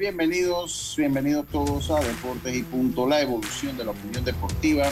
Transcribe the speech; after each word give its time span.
Bienvenidos, 0.00 0.94
bienvenidos 0.96 1.46
todos 1.52 1.90
a 1.90 2.00
Deportes 2.00 2.56
y 2.56 2.62
Punto, 2.62 3.06
la 3.06 3.20
evolución 3.20 3.76
de 3.76 3.84
la 3.84 3.90
opinión 3.90 4.24
deportiva. 4.24 4.90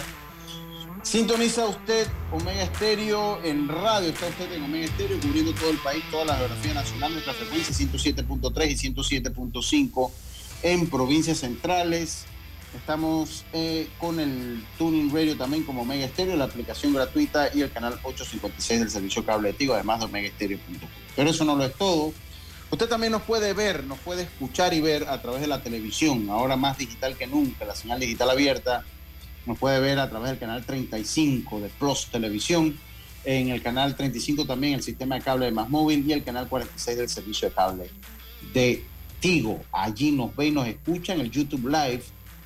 Sintoniza 1.03 1.65
usted 1.65 2.07
Omega 2.31 2.65
Estéreo 2.65 3.43
en 3.43 3.69
radio, 3.69 4.11
está 4.11 4.27
usted 4.27 4.53
en 4.53 4.65
Omega 4.65 4.85
Estéreo 4.85 5.19
cubriendo 5.19 5.55
todo 5.55 5.71
el 5.71 5.79
país, 5.79 6.05
toda 6.11 6.27
la 6.27 6.37
geografía 6.37 6.75
nacional, 6.75 7.13
nuestra 7.13 7.33
frecuencia 7.33 7.75
107.3 7.75 8.71
y 8.71 8.93
107.5 8.93 10.11
en 10.65 10.87
provincias 10.91 11.39
centrales. 11.39 12.27
Estamos 12.77 13.47
eh, 13.55 13.89
con 13.99 14.21
el 14.21 14.63
Tuning 14.77 15.11
Radio 15.11 15.39
también 15.39 15.63
como 15.63 15.83
Omega 15.83 16.05
Estéreo, 16.05 16.37
la 16.37 16.45
aplicación 16.45 16.93
gratuita 16.93 17.49
y 17.55 17.63
el 17.63 17.73
canal 17.73 17.95
856 18.03 18.81
del 18.81 18.91
servicio 18.91 19.25
cable 19.25 19.55
Tigo, 19.55 19.73
además 19.73 20.01
de 20.01 20.05
omegaestereo.com. 20.05 20.91
Pero 21.17 21.31
eso 21.31 21.47
no 21.47 21.57
lo 21.57 21.65
es 21.65 21.75
todo. 21.77 22.13
Usted 22.71 22.87
también 22.87 23.13
nos 23.13 23.23
puede 23.23 23.55
ver, 23.55 23.85
nos 23.85 23.99
puede 23.99 24.23
escuchar 24.23 24.75
y 24.75 24.81
ver 24.81 25.09
a 25.09 25.23
través 25.23 25.41
de 25.41 25.47
la 25.47 25.63
televisión, 25.63 26.29
ahora 26.29 26.57
más 26.57 26.77
digital 26.77 27.17
que 27.17 27.27
nunca, 27.27 27.65
la 27.65 27.75
señal 27.75 27.99
digital 27.99 28.29
abierta. 28.29 28.85
Nos 29.47 29.59
puede 29.59 29.81
ver 29.81 29.99
a 29.99 30.11
través 30.11 30.31
del 30.31 30.39
canal 30.39 30.65
35 30.67 31.61
de 31.61 31.71
Plus 31.71 32.09
Televisión, 32.13 32.79
en 33.25 33.49
el 33.49 33.63
canal 33.63 33.97
35 33.97 34.45
también 34.45 34.75
el 34.75 34.83
sistema 34.83 35.15
de 35.15 35.23
cable 35.23 35.47
de 35.47 35.53
Más 35.53 35.71
Móvil 35.71 36.05
y 36.07 36.13
el 36.13 36.23
canal 36.23 36.47
46 36.47 36.99
del 36.99 37.09
servicio 37.09 37.49
de 37.49 37.55
cable 37.55 37.91
de 38.53 38.85
Tigo. 39.19 39.63
Allí 39.73 40.13
nos 40.13 40.37
ve 40.37 40.49
y 40.49 40.51
nos 40.51 40.69
escucha 40.69 41.15
en 41.15 41.21
el 41.21 41.31
YouTube 41.31 41.69
Live 41.69 42.03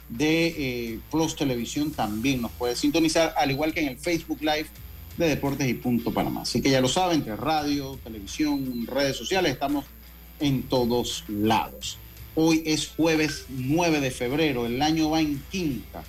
de 0.08 0.46
eh, 0.46 1.00
Plus 1.10 1.34
Televisión 1.34 1.90
también 1.90 2.42
nos 2.42 2.52
puede 2.52 2.76
sintonizar, 2.76 3.34
al 3.36 3.50
igual 3.50 3.72
que 3.72 3.80
en 3.80 3.88
el 3.88 3.98
Facebook 3.98 4.40
Live 4.40 4.66
de 5.16 5.28
Deportes 5.28 5.68
y 5.68 5.74
Punto 5.74 6.12
Panamá. 6.12 6.42
Así 6.42 6.62
que 6.62 6.70
ya 6.70 6.80
lo 6.80 6.88
saben, 6.88 7.18
entre 7.18 7.34
radio, 7.34 7.98
televisión, 8.04 8.86
redes 8.86 9.16
sociales, 9.16 9.52
estamos 9.52 9.84
en 10.42 10.64
todos 10.64 11.24
lados. 11.28 11.98
Hoy 12.34 12.62
es 12.66 12.88
jueves 12.88 13.46
9 13.48 14.00
de 14.00 14.10
febrero, 14.10 14.66
el 14.66 14.82
año 14.82 15.10
va 15.10 15.20
en 15.20 15.42
quinta. 15.50 16.02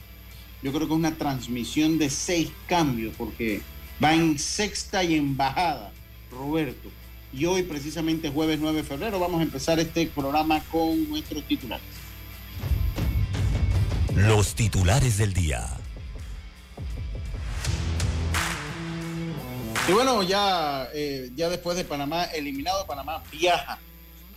Yo 0.62 0.72
creo 0.72 0.88
que 0.88 0.94
es 0.94 1.00
una 1.00 1.16
transmisión 1.16 1.98
de 1.98 2.10
seis 2.10 2.50
cambios 2.68 3.14
porque 3.18 3.62
va 4.04 4.14
en 4.14 4.40
sexta 4.40 5.04
y 5.04 5.16
en 5.16 5.36
bajada, 5.36 5.92
Roberto. 6.32 6.90
Y 7.34 7.46
hoy, 7.46 7.64
precisamente 7.64 8.30
jueves 8.30 8.60
9 8.60 8.78
de 8.78 8.84
febrero, 8.84 9.20
vamos 9.20 9.40
a 9.40 9.44
empezar 9.44 9.80
este 9.80 10.08
programa 10.08 10.62
con 10.72 11.10
nuestros 11.10 11.44
titulares. 11.44 11.86
Los 14.16 14.54
titulares 14.54 15.18
del 15.18 15.34
día. 15.34 15.68
Y 19.90 19.92
bueno, 19.92 20.24
ya, 20.24 20.88
eh, 20.94 21.30
ya 21.36 21.50
después 21.50 21.76
de 21.76 21.84
Panamá, 21.84 22.24
eliminado 22.26 22.86
Panamá, 22.86 23.22
viaja 23.32 23.80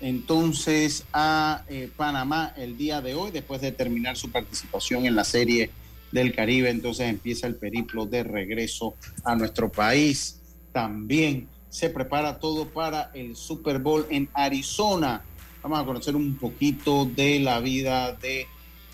entonces 0.00 1.04
a 1.12 1.64
eh, 1.68 1.90
Panamá 1.96 2.52
el 2.56 2.76
día 2.76 3.00
de 3.00 3.14
hoy, 3.14 3.30
después 3.30 3.60
de 3.60 3.72
terminar 3.72 4.16
su 4.16 4.30
participación 4.30 5.06
en 5.06 5.16
la 5.16 5.24
Serie 5.24 5.70
del 6.12 6.34
Caribe. 6.34 6.70
Entonces 6.70 7.08
empieza 7.08 7.46
el 7.46 7.56
periplo 7.56 8.06
de 8.06 8.22
regreso 8.22 8.94
a 9.24 9.34
nuestro 9.34 9.70
país. 9.70 10.40
También 10.72 11.48
se 11.68 11.90
prepara 11.90 12.38
todo 12.38 12.68
para 12.68 13.10
el 13.14 13.36
Super 13.36 13.78
Bowl 13.78 14.06
en 14.10 14.28
Arizona. 14.34 15.22
Vamos 15.62 15.80
a 15.80 15.84
conocer 15.84 16.16
un 16.16 16.36
poquito 16.36 17.04
de 17.04 17.40
la 17.40 17.60
vida 17.60 18.12
de 18.12 18.46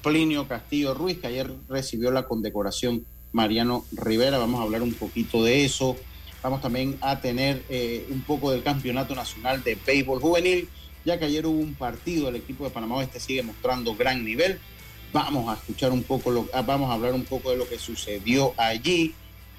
Plinio 0.03 0.49
Castillo 0.49 0.95
Ruiz, 0.95 1.19
que 1.19 1.29
ayer 1.29 1.53
recibió 1.69 2.11
la 2.11 2.25
condecoración 2.25 3.05
Mariano 3.33 3.85
Rivera. 3.93 4.39
Vamos 4.39 4.61
a 4.61 4.65
hablar 4.65 4.83
un 4.83 4.95
poquito 4.95 5.45
de 5.45 5.65
eso. 5.65 5.97
Vamos 6.43 6.61
también 6.61 6.97
a 7.01 7.21
tener 7.21 7.63
eh, 7.69 8.07
un 8.11 8.23
poco 8.23 8.51
del 8.51 8.63
Campeonato 8.63 9.15
Nacional 9.15 9.63
de 9.63 9.77
Béisbol 9.87 10.21
Juvenil 10.21 10.69
ya 11.05 11.19
que 11.19 11.25
ayer 11.25 11.47
hubo 11.47 11.59
un 11.59 11.75
partido, 11.75 12.29
el 12.29 12.37
equipo 12.37 12.65
de 12.65 12.71
Panamá 12.71 12.97
Oeste 12.97 13.21
sigue 13.21 13.43
mostrando 13.43 13.95
gran 13.95 14.25
nivel. 14.25 14.59
Vamos 15.13 15.49
a 15.49 15.55
escuchar 15.55 15.93
un 15.93 16.03
poco, 16.03 16.31
lo, 16.31 16.49
ah, 16.55 16.63
vamos 16.63 16.91
a 16.91 16.95
hablar 16.95 17.13
un 17.13 17.25
poco 17.25 17.51
de 17.51 17.57
lo 17.57 17.69
que 17.69 17.79
sucedió 17.79 18.55
allí. 18.57 19.15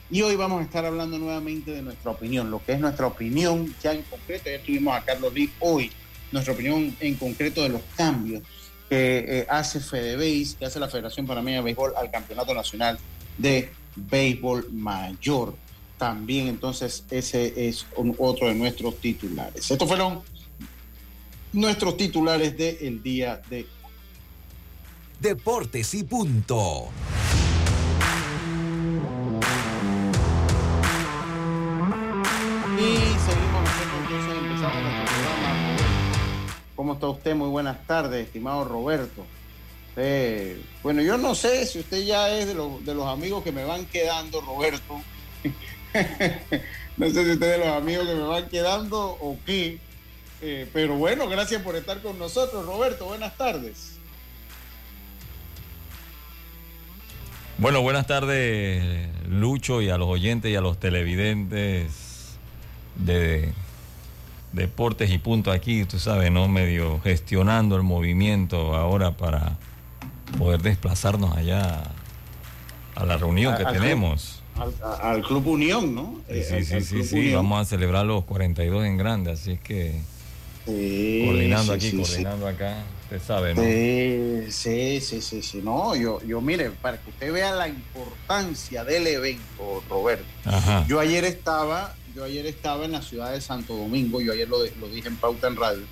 Y 0.09 0.21
hoy 0.21 0.35
vamos 0.35 0.61
a 0.61 0.63
estar 0.63 0.85
hablando 0.85 1.17
nuevamente 1.17 1.71
de 1.71 1.81
nuestra 1.81 2.11
opinión, 2.11 2.51
lo 2.51 2.63
que 2.63 2.73
es 2.73 2.79
nuestra 2.79 3.07
opinión 3.07 3.73
ya 3.81 3.93
en 3.93 4.03
concreto. 4.03 4.49
Ya 4.49 4.61
tuvimos 4.61 4.95
a 4.95 5.03
Carlos 5.03 5.33
Lee 5.33 5.51
hoy, 5.59 5.91
nuestra 6.31 6.53
opinión 6.53 6.95
en 6.99 7.15
concreto 7.15 7.63
de 7.63 7.69
los 7.69 7.81
cambios 7.95 8.43
que 8.89 9.39
eh, 9.39 9.45
hace 9.49 9.79
FedeBase, 9.79 10.55
que 10.57 10.65
hace 10.65 10.79
la 10.79 10.87
Federación 10.87 11.25
Panameña 11.25 11.57
de 11.57 11.63
Béisbol 11.63 11.93
al 11.95 12.11
Campeonato 12.11 12.53
Nacional 12.53 12.99
de 13.37 13.71
Béisbol 13.95 14.71
Mayor. 14.71 15.55
También 15.97 16.47
entonces 16.47 17.05
ese 17.09 17.67
es 17.67 17.85
otro 18.17 18.47
de 18.47 18.55
nuestros 18.55 18.99
titulares. 18.99 19.71
Estos 19.71 19.87
fueron 19.87 20.21
nuestros 21.53 21.95
titulares 21.97 22.57
del 22.57 22.77
el 22.81 23.03
día 23.03 23.41
de 23.49 23.67
Deportes 25.19 25.93
y 25.93 26.03
punto. 26.03 26.89
Y 32.75 32.81
seguimos 32.81 33.63
nosotros 33.63 34.01
entonces 34.01 34.37
empezamos 34.37 34.83
nuestro 34.83 35.05
programa. 35.05 35.77
¿Cómo 36.75 36.93
está 36.93 37.07
usted? 37.07 37.35
Muy 37.35 37.49
buenas 37.49 37.87
tardes, 37.87 38.25
estimado 38.25 38.65
Roberto. 38.65 39.25
Eh, 39.95 40.59
bueno, 40.81 41.03
yo 41.03 41.17
no 41.17 41.35
sé 41.35 41.65
si 41.67 41.79
usted 41.79 42.03
ya 42.03 42.35
es 42.35 42.47
de, 42.47 42.55
de 42.55 42.93
los 42.95 43.07
amigos 43.07 43.43
que 43.43 43.51
me 43.51 43.63
van 43.63 43.85
quedando, 43.85 44.41
Roberto. 44.41 45.01
no 46.97 47.05
sé 47.05 47.23
si 47.23 47.31
usted 47.31 47.31
es 47.31 47.39
de 47.39 47.57
los 47.59 47.67
amigos 47.67 48.07
que 48.07 48.15
me 48.15 48.23
van 48.23 48.49
quedando 48.49 49.17
o 49.21 49.37
qué 49.45 49.79
eh, 50.45 50.67
pero 50.73 50.95
bueno, 50.95 51.29
gracias 51.29 51.61
por 51.61 51.77
estar 51.77 52.01
con 52.01 52.19
nosotros, 52.19 52.65
Roberto. 52.65 53.05
Buenas 53.05 53.37
tardes. 53.37 53.97
Bueno, 57.57 57.81
buenas 57.81 58.07
tardes, 58.07 59.07
Lucho, 59.29 59.81
y 59.81 59.89
a 59.89 59.97
los 59.97 60.09
oyentes 60.09 60.51
y 60.51 60.55
a 60.55 60.61
los 60.61 60.79
televidentes 60.79 62.35
de 62.95 63.53
Deportes 64.51 65.11
y 65.11 65.17
Punto 65.17 65.49
aquí, 65.49 65.85
tú 65.85 65.97
sabes, 65.97 66.29
¿no? 66.29 66.49
Medio 66.49 66.99
gestionando 67.01 67.77
el 67.77 67.83
movimiento 67.83 68.75
ahora 68.75 69.11
para 69.11 69.57
poder 70.37 70.61
desplazarnos 70.61 71.37
allá 71.37 71.83
a 72.95 73.05
la 73.05 73.17
reunión 73.17 73.55
que 73.55 73.63
tenemos. 73.63 74.43
al, 75.01 75.21
Club 75.23 75.47
Unión, 75.47 75.95
¿no? 75.95 76.19
Sí, 76.27 76.33
eh, 76.35 76.63
sí, 76.65 76.81
sí, 76.81 77.03
sí, 77.03 77.33
vamos 77.33 77.61
a 77.61 77.65
celebrar 77.65 78.05
los 78.05 78.25
42 78.25 78.83
en 78.85 78.97
grande, 78.97 79.31
así 79.31 79.53
es 79.53 79.59
que 79.61 80.01
coordinando 80.65 81.73
aquí, 81.73 81.91
coordinando 81.91 82.47
acá, 82.47 82.83
usted 83.03 83.21
sabe, 83.21 83.53
¿no? 83.53 83.61
Sí, 83.61 84.51
sí, 85.01 85.21
sí, 85.21 85.41
sí, 85.41 85.61
no, 85.63 85.95
yo, 85.95 86.21
yo 86.23 86.41
mire, 86.41 86.71
para 86.71 87.01
que 87.01 87.09
usted 87.09 87.31
vea 87.31 87.53
la 87.53 87.67
importancia 87.67 88.83
del 88.83 89.07
evento, 89.07 89.83
Roberto. 89.89 90.25
Yo 90.87 90.99
ayer 90.99 91.25
estaba, 91.25 91.95
yo 92.15 92.23
ayer 92.23 92.45
estaba 92.45 92.85
en 92.85 92.93
la 92.93 93.01
ciudad 93.01 93.31
de 93.31 93.41
Santo 93.41 93.75
Domingo, 93.75 94.21
yo 94.21 94.33
ayer 94.33 94.47
lo, 94.47 94.57
lo 94.79 94.87
dije 94.87 95.07
en 95.07 95.17
Pauta 95.17 95.47
en 95.47 95.55
Radio, 95.55 95.83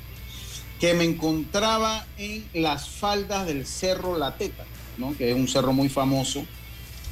que 0.80 0.94
me 0.94 1.04
encontraba 1.04 2.06
en 2.18 2.46
las 2.54 2.90
faldas 2.90 3.46
del 3.46 3.66
Cerro 3.66 4.18
La 4.18 4.36
Teta, 4.36 4.64
¿no? 4.98 5.16
que 5.16 5.32
es 5.32 5.36
un 5.36 5.48
cerro 5.48 5.74
muy 5.74 5.90
famoso 5.90 6.46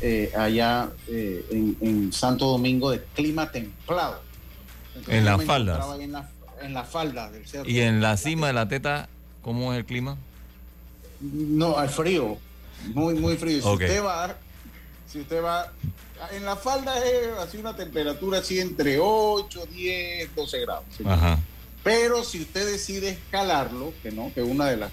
eh, 0.01 0.31
allá 0.37 0.89
eh, 1.07 1.45
en, 1.51 1.77
en 1.81 2.13
Santo 2.13 2.45
Domingo 2.45 2.89
de 2.89 3.03
clima 3.13 3.51
templado 3.51 4.29
en 5.07 5.25
las 5.25 5.43
faldas. 5.43 5.85
En, 5.99 6.11
la, 6.11 6.29
en 6.61 6.73
las 6.73 6.89
faldas 6.89 7.31
del 7.31 7.47
cerro. 7.47 7.69
¿Y 7.69 7.81
en 7.81 8.01
la 8.01 8.17
cima 8.17 8.47
de 8.47 8.53
la 8.53 8.67
teta, 8.67 9.09
cómo 9.41 9.73
es 9.73 9.79
el 9.79 9.85
clima? 9.85 10.17
No, 11.19 11.77
al 11.77 11.89
frío. 11.89 12.37
Muy, 12.93 13.15
muy 13.15 13.37
frío. 13.37 13.61
Si 13.61 13.67
usted 13.67 14.03
va, 14.03 14.35
si 15.07 15.19
usted 15.19 15.43
va, 15.43 15.71
en 16.31 16.45
la 16.45 16.55
falda 16.55 17.03
es 17.03 17.37
así 17.39 17.57
una 17.57 17.75
temperatura 17.75 18.39
así 18.39 18.59
entre 18.59 18.99
8, 18.99 19.65
10, 19.65 20.35
12 20.35 20.59
grados. 20.61 20.85
Pero 21.83 22.23
si 22.23 22.41
usted 22.41 22.69
decide 22.71 23.09
escalarlo, 23.09 23.93
que 24.03 24.11
no, 24.11 24.31
que 24.33 24.41
una 24.41 24.65
de 24.67 24.77
las 24.77 24.91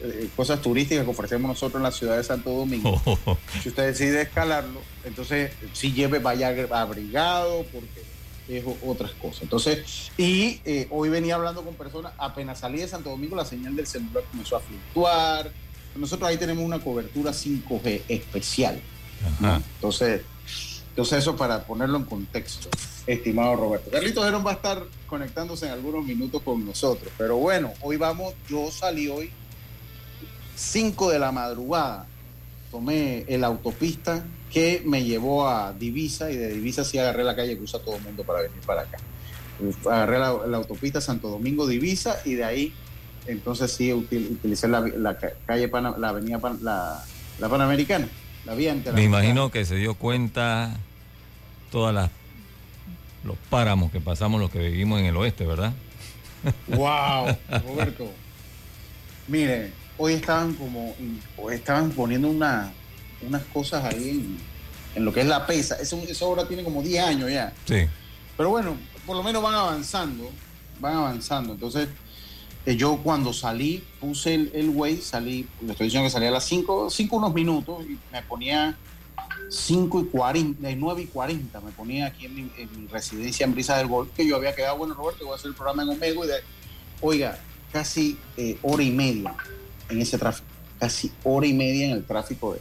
eh, 0.00 0.28
cosas 0.36 0.60
turísticas 0.62 1.04
que 1.04 1.10
ofrecemos 1.10 1.48
nosotros 1.48 1.80
en 1.80 1.82
la 1.82 1.90
ciudad 1.90 2.16
de 2.16 2.24
Santo 2.24 2.50
Domingo, 2.50 3.00
si 3.62 3.68
usted 3.68 3.86
decide 3.86 4.22
escalarlo, 4.22 4.80
entonces 5.04 5.52
si 5.72 5.92
lleve, 5.92 6.20
vaya 6.20 6.48
abrigado, 6.70 7.64
porque 7.72 8.13
es 8.48 8.64
otras 8.84 9.12
cosas. 9.12 9.42
Entonces, 9.42 10.10
y 10.16 10.60
eh, 10.64 10.86
hoy 10.90 11.08
venía 11.08 11.34
hablando 11.34 11.62
con 11.62 11.74
personas, 11.74 12.12
apenas 12.18 12.60
salí 12.60 12.78
de 12.78 12.88
Santo 12.88 13.10
Domingo, 13.10 13.36
la 13.36 13.44
señal 13.44 13.74
del 13.74 13.86
celular 13.86 14.24
comenzó 14.30 14.56
a 14.56 14.60
fluctuar. 14.60 15.50
Nosotros 15.96 16.28
ahí 16.28 16.36
tenemos 16.36 16.64
una 16.64 16.80
cobertura 16.80 17.32
5G 17.32 18.02
especial. 18.08 18.80
Entonces, 19.76 20.22
entonces, 20.94 21.18
eso 21.18 21.34
para 21.34 21.64
ponerlo 21.64 21.98
en 21.98 22.04
contexto, 22.04 22.68
estimado 23.04 23.56
Roberto. 23.56 23.90
Carlitos 23.90 24.24
Herón 24.24 24.46
va 24.46 24.52
a 24.52 24.54
estar 24.54 24.80
conectándose 25.08 25.66
en 25.66 25.72
algunos 25.72 26.04
minutos 26.04 26.40
con 26.42 26.64
nosotros. 26.64 27.12
Pero 27.18 27.36
bueno, 27.36 27.72
hoy 27.80 27.96
vamos, 27.96 28.32
yo 28.48 28.70
salí 28.70 29.08
hoy 29.08 29.32
5 30.54 31.10
de 31.10 31.18
la 31.18 31.32
madrugada, 31.32 32.06
tomé 32.70 33.24
el 33.26 33.42
autopista 33.42 34.24
que 34.54 34.82
me 34.84 35.02
llevó 35.02 35.48
a 35.48 35.72
Divisa 35.72 36.30
y 36.30 36.36
de 36.36 36.54
Divisa 36.54 36.84
sí 36.84 36.96
agarré 36.96 37.24
la 37.24 37.34
calle 37.34 37.56
que 37.56 37.64
usa 37.64 37.80
todo 37.80 37.96
el 37.96 38.02
mundo 38.02 38.22
para 38.22 38.42
venir 38.42 38.60
para 38.64 38.82
acá. 38.82 38.98
Agarré 39.90 40.20
la, 40.20 40.56
autopista 40.56 41.00
Santo 41.00 41.28
Domingo 41.28 41.66
Divisa 41.66 42.20
y 42.24 42.34
de 42.34 42.44
ahí 42.44 42.72
entonces 43.26 43.72
sí 43.72 43.92
utilicé 43.92 44.68
la, 44.68 45.18
calle 45.44 45.68
la 45.98 46.08
avenida 46.08 46.38
la, 46.60 47.04
la 47.40 47.48
Panamericana, 47.48 48.06
la 48.46 48.54
vía 48.54 48.76
Me 48.94 49.02
imagino 49.02 49.50
que 49.50 49.64
se 49.64 49.74
dio 49.74 49.94
cuenta 49.94 50.76
todas 51.72 51.92
las 51.92 52.10
los 53.24 53.36
páramos 53.50 53.90
que 53.90 54.00
pasamos 54.00 54.40
los 54.40 54.50
que 54.50 54.60
vivimos 54.60 55.00
en 55.00 55.06
el 55.06 55.16
oeste, 55.16 55.44
¿verdad? 55.46 55.72
Wow, 56.68 57.36
Roberto. 57.66 58.08
Mire, 59.26 59.72
hoy 59.96 60.12
estaban 60.12 60.54
como 60.54 60.94
estaban 61.50 61.90
poniendo 61.90 62.28
una 62.28 62.72
unas 63.26 63.42
cosas 63.44 63.84
ahí 63.84 64.38
en, 64.94 65.04
lo 65.04 65.12
que 65.12 65.20
es 65.20 65.26
la 65.26 65.46
pesa. 65.46 65.76
Esa, 65.76 65.96
esa 65.96 66.24
obra 66.24 66.46
tiene 66.46 66.62
como 66.62 66.82
10 66.82 67.04
años 67.04 67.30
ya. 67.30 67.52
Sí. 67.66 67.86
Pero 68.36 68.50
bueno, 68.50 68.76
por 69.06 69.16
lo 69.16 69.22
menos 69.22 69.42
van 69.42 69.54
avanzando, 69.54 70.30
van 70.80 70.96
avanzando. 70.96 71.54
Entonces, 71.54 71.88
eh, 72.66 72.76
yo 72.76 72.98
cuando 72.98 73.32
salí, 73.32 73.84
puse 74.00 74.34
el, 74.34 74.50
el 74.54 74.70
Waze, 74.70 75.02
salí, 75.02 75.46
le 75.60 75.72
estoy 75.72 75.86
diciendo 75.86 76.06
que 76.06 76.10
salía 76.10 76.28
a 76.28 76.32
las 76.32 76.44
5, 76.44 76.90
5 76.90 77.16
unos 77.16 77.34
minutos 77.34 77.84
y 77.84 77.98
me 78.12 78.22
ponía 78.22 78.76
5 79.48 80.00
y 80.00 80.04
40, 80.06 80.68
9 80.76 81.02
y 81.02 81.06
40, 81.06 81.60
me 81.60 81.70
ponía 81.72 82.06
aquí 82.06 82.26
en 82.26 82.34
mi, 82.34 82.86
residencia 82.90 83.44
en 83.44 83.54
Brisa 83.54 83.76
del 83.76 83.86
Golf, 83.86 84.10
que 84.16 84.26
yo 84.26 84.36
había 84.36 84.54
quedado, 84.54 84.78
bueno, 84.78 84.94
Roberto, 84.94 85.24
voy 85.24 85.32
a 85.32 85.36
hacer 85.36 85.48
el 85.48 85.54
programa 85.54 85.82
en 85.82 85.90
Omega 85.90 86.24
y 86.24 86.26
de, 86.26 86.34
oiga, 87.00 87.38
casi 87.72 88.18
eh, 88.36 88.58
hora 88.62 88.82
y 88.82 88.90
media 88.90 89.34
en 89.88 90.00
ese 90.00 90.18
tráfico, 90.18 90.46
casi 90.78 91.12
hora 91.22 91.46
y 91.46 91.52
media 91.52 91.86
en 91.86 91.92
el 91.92 92.04
tráfico 92.04 92.54
de, 92.54 92.60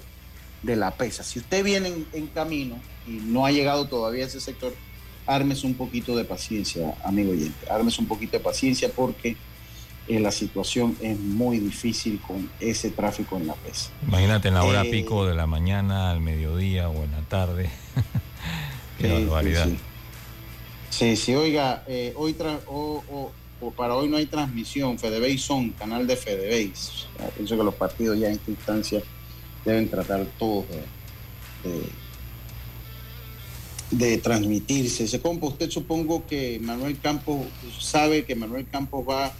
de 0.63 0.75
la 0.77 0.92
pesa. 0.92 1.24
Si 1.24 1.39
usted 1.39 1.63
viene 1.63 1.94
en, 2.13 2.27
camino 2.27 2.77
y 3.06 3.12
no 3.12 3.45
ha 3.45 3.51
llegado 3.51 3.86
todavía 3.86 4.24
a 4.24 4.27
ese 4.27 4.39
sector, 4.39 4.74
ármese 5.27 5.68
un 5.68 5.75
poquito 5.75 6.15
de 6.15 6.24
paciencia, 6.24 6.95
amigo 7.04 7.31
oyente. 7.31 7.69
Ármese 7.69 8.01
un 8.01 8.07
poquito 8.07 8.38
de 8.38 8.44
paciencia 8.44 8.89
porque 8.89 9.36
eh, 10.07 10.19
la 10.19 10.31
situación 10.31 10.98
es 11.01 11.19
muy 11.19 11.60
difícil 11.60 12.19
con 12.25 12.50
ese 12.60 12.89
tráfico 12.89 13.38
en 13.38 13.48
la 13.48 13.54
pesa. 13.54 13.92
Imagínate 14.07 14.48
en 14.48 14.54
la 14.56 14.63
hora 14.63 14.83
eh, 14.83 14.89
pico 14.89 15.25
de 15.25 15.36
la 15.36 15.45
mañana, 15.45 16.12
al 16.12 16.21
mediodía 16.21 16.89
o 16.89 17.04
en 17.04 17.12
la 17.12 17.21
tarde. 17.21 17.69
Qué 18.98 19.12
barbaridad. 19.12 19.68
Sí, 20.89 21.18
sí, 21.18 21.36
oiga, 21.36 21.83
eh, 21.88 22.13
hoy 22.15 22.36
o, 22.68 23.31
para 23.75 23.95
hoy 23.95 24.07
no 24.07 24.18
hay 24.18 24.27
transmisión. 24.27 24.98
Fedebase 24.98 25.39
son 25.39 25.71
canal 25.71 26.07
de 26.07 26.15
Fedebase. 26.15 27.07
Pienso 27.36 27.57
que 27.57 27.63
los 27.63 27.75
partidos 27.75 28.19
ya 28.19 28.27
en 28.27 28.33
esta 28.33 28.51
instancia 28.51 29.01
deben 29.65 29.89
tratar 29.89 30.25
todos 30.38 30.65
de, 33.92 34.18
transmitirse. 34.18 35.07
Se 35.07 35.21
compa, 35.21 35.48
usted 35.48 35.69
supongo 35.69 36.25
que 36.25 36.60
Manuel 36.60 37.00
Campos 37.00 37.45
sabe 37.80 38.25
que 38.25 38.36
Manuel 38.36 38.68
Campos 38.68 39.06
va 39.07 39.31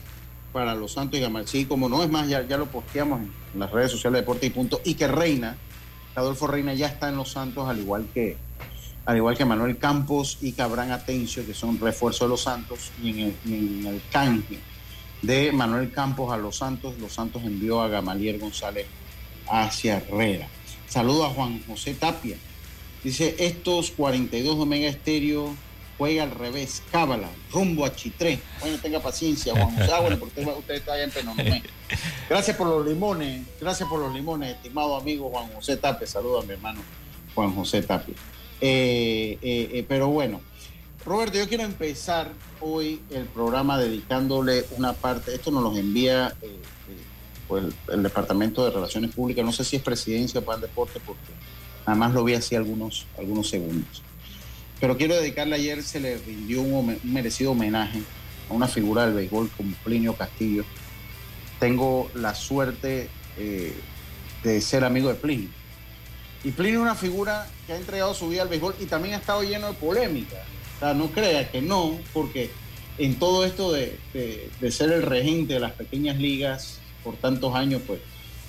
para 0.52 0.76
Los 0.76 0.94
Santos 0.94 1.18
y 1.18 1.22
Gamal. 1.22 1.48
Sí, 1.48 1.66
como 1.66 1.90
no, 1.90 2.04
es 2.04 2.10
más, 2.10 2.30
ya, 2.30 2.46
ya 2.48 2.58
lo 2.58 2.68
posteamos 2.68 3.22
en 3.22 3.60
las 3.60 3.72
redes 3.72 3.92
sociales 3.92 4.18
de 4.18 4.22
Deporte 4.22 4.46
y 4.46 4.50
Punto. 4.52 4.82
Y 4.86 4.94
que 4.94 5.08
Reina, 5.08 5.58
Adolfo 6.16 6.48
Reina 6.48 6.74
ya 6.74 6.88
está 6.88 7.10
en 7.10 7.18
Los 7.18 7.32
Santos, 7.32 7.68
al 7.68 7.80
igual 7.80 8.08
que 8.14 8.38
al 9.06 9.18
igual 9.18 9.36
que 9.36 9.44
Manuel 9.44 9.78
Campos 9.78 10.38
y 10.40 10.54
Cabrán 10.54 10.92
Atencio, 10.92 11.46
que 11.46 11.54
son 11.54 11.78
refuerzos 11.78 12.22
de 12.22 12.30
Los 12.30 12.42
Santos, 12.44 12.92
y 13.02 13.10
en 13.10 13.20
el, 13.20 13.36
en 13.46 13.86
el 13.86 14.02
canje 14.10 14.60
de 15.22 15.52
Manuel 15.52 15.92
Campos 15.92 16.32
a 16.32 16.38
Los 16.38 16.58
Santos, 16.58 16.98
Los 17.00 17.12
Santos 17.12 17.44
envió 17.44 17.82
a 17.82 17.90
Gamalier 17.90 18.40
González 18.40 18.86
hacia 19.48 19.98
Herrera. 19.98 20.48
Saludo 20.88 21.26
a 21.26 21.30
Juan 21.30 21.62
José 21.68 21.94
Tapia. 21.94 22.38
Dice, 23.04 23.36
estos 23.40 23.92
42 23.92 24.56
Omega 24.56 24.88
Estéreo 24.88 25.56
juega 25.98 26.24
al 26.24 26.32
revés, 26.32 26.84
cábala, 26.92 27.30
rumbo 27.52 27.86
a 27.86 27.96
Chitré. 27.96 28.40
Bueno, 28.60 28.78
tenga 28.82 29.00
paciencia, 29.00 29.54
Juan 29.54 29.76
José. 29.76 29.92
Ah. 29.92 31.62
Gracias 32.30 32.58
por 32.58 32.68
los 32.68 32.86
limones, 32.86 33.46
gracias 33.60 33.88
por 33.88 34.00
los 34.00 34.14
limones, 34.14 34.56
estimado 34.56 34.96
amigo 34.96 35.30
Juan 35.30 35.48
José 35.54 35.78
Tapia. 35.78 36.08
Saludo 36.08 36.40
a 36.40 36.44
mi 36.44 36.54
hermano 36.54 36.82
Juan 37.36 37.54
José 37.54 37.82
Tapia. 37.82 38.16
Eh, 38.62 39.38
eh, 39.42 39.70
eh, 39.74 39.86
pero 39.88 40.08
bueno, 40.08 40.42
Roberto, 41.06 41.38
yo 41.38 41.48
quiero 41.48 41.64
empezar 41.64 42.32
hoy 42.62 43.02
el 43.10 43.26
programa 43.26 43.78
dedicándole 43.78 44.66
una 44.78 44.94
parte, 44.94 45.36
esto 45.36 45.52
nos 45.52 45.64
lo 45.64 45.76
envía 45.76 46.34
pues, 47.54 47.66
el, 47.90 48.02
Departamento 48.02 48.66
de 48.66 48.72
Relaciones 48.72 49.14
Públicas, 49.14 49.46
no 49.46 49.52
sé 49.52 49.64
si 49.64 49.76
es 49.76 49.84
presidencia 49.84 50.42
o 50.44 50.56
el 50.56 50.62
deporte, 50.62 51.00
porque 51.06 51.22
nada 51.86 51.96
más 51.96 52.12
lo 52.12 52.24
vi 52.24 52.34
así 52.34 52.56
algunos, 52.56 53.06
algunos 53.16 53.48
segundos. 53.48 54.02
Pero 54.80 54.98
quiero 54.98 55.14
dedicarle 55.14 55.56
ayer, 55.58 55.84
se 55.84 56.00
le 56.00 56.18
rindió 56.18 56.64
un, 56.64 57.00
merecido 57.04 57.52
homenaje 57.52 58.02
a 58.50 58.54
una 58.54 58.68
figura 58.68 59.06
del 59.06 59.14
béisbol 59.14 59.52
como 59.56 59.76
Plinio 59.84 60.16
Castillo. 60.16 60.66
Tengo 61.60 62.10
la 62.16 62.34
suerte 62.34 63.08
eh, 63.38 63.76
de 64.44 64.60
ser 64.60 64.84
amigo 64.84 65.10
de 65.10 65.16
Plinio. 65.16 65.50
Y 66.44 66.50
Plinio 66.54 66.80
es 66.80 66.84
una 66.86 66.96
figura 66.96 67.48
que 67.68 67.74
ha 67.74 67.78
entregado 67.78 68.16
su 68.16 68.30
vida 68.30 68.42
al 68.42 68.48
béisbol 68.48 68.74
y 68.80 68.86
también 68.86 69.14
ha 69.14 69.18
estado 69.18 69.44
lleno 69.44 69.68
de 69.68 69.74
polémica. 69.74 70.38
O 70.78 70.80
sea, 70.80 70.96
no 70.96 71.12
crea 71.12 71.52
que 71.52 71.62
no, 71.62 72.00
porque 72.14 72.50
en 72.98 73.20
todo 73.20 73.46
esto 73.46 73.72
de, 73.72 74.00
de 74.12 74.72
ser 74.72 74.92
el 74.92 75.04
regente 75.04 75.54
de 75.54 75.60
las 75.60 75.74
pequeñas 75.74 76.18
ligas, 76.18 76.80
por 77.04 77.16
tantos 77.16 77.54
años, 77.56 77.82
pues 77.86 78.00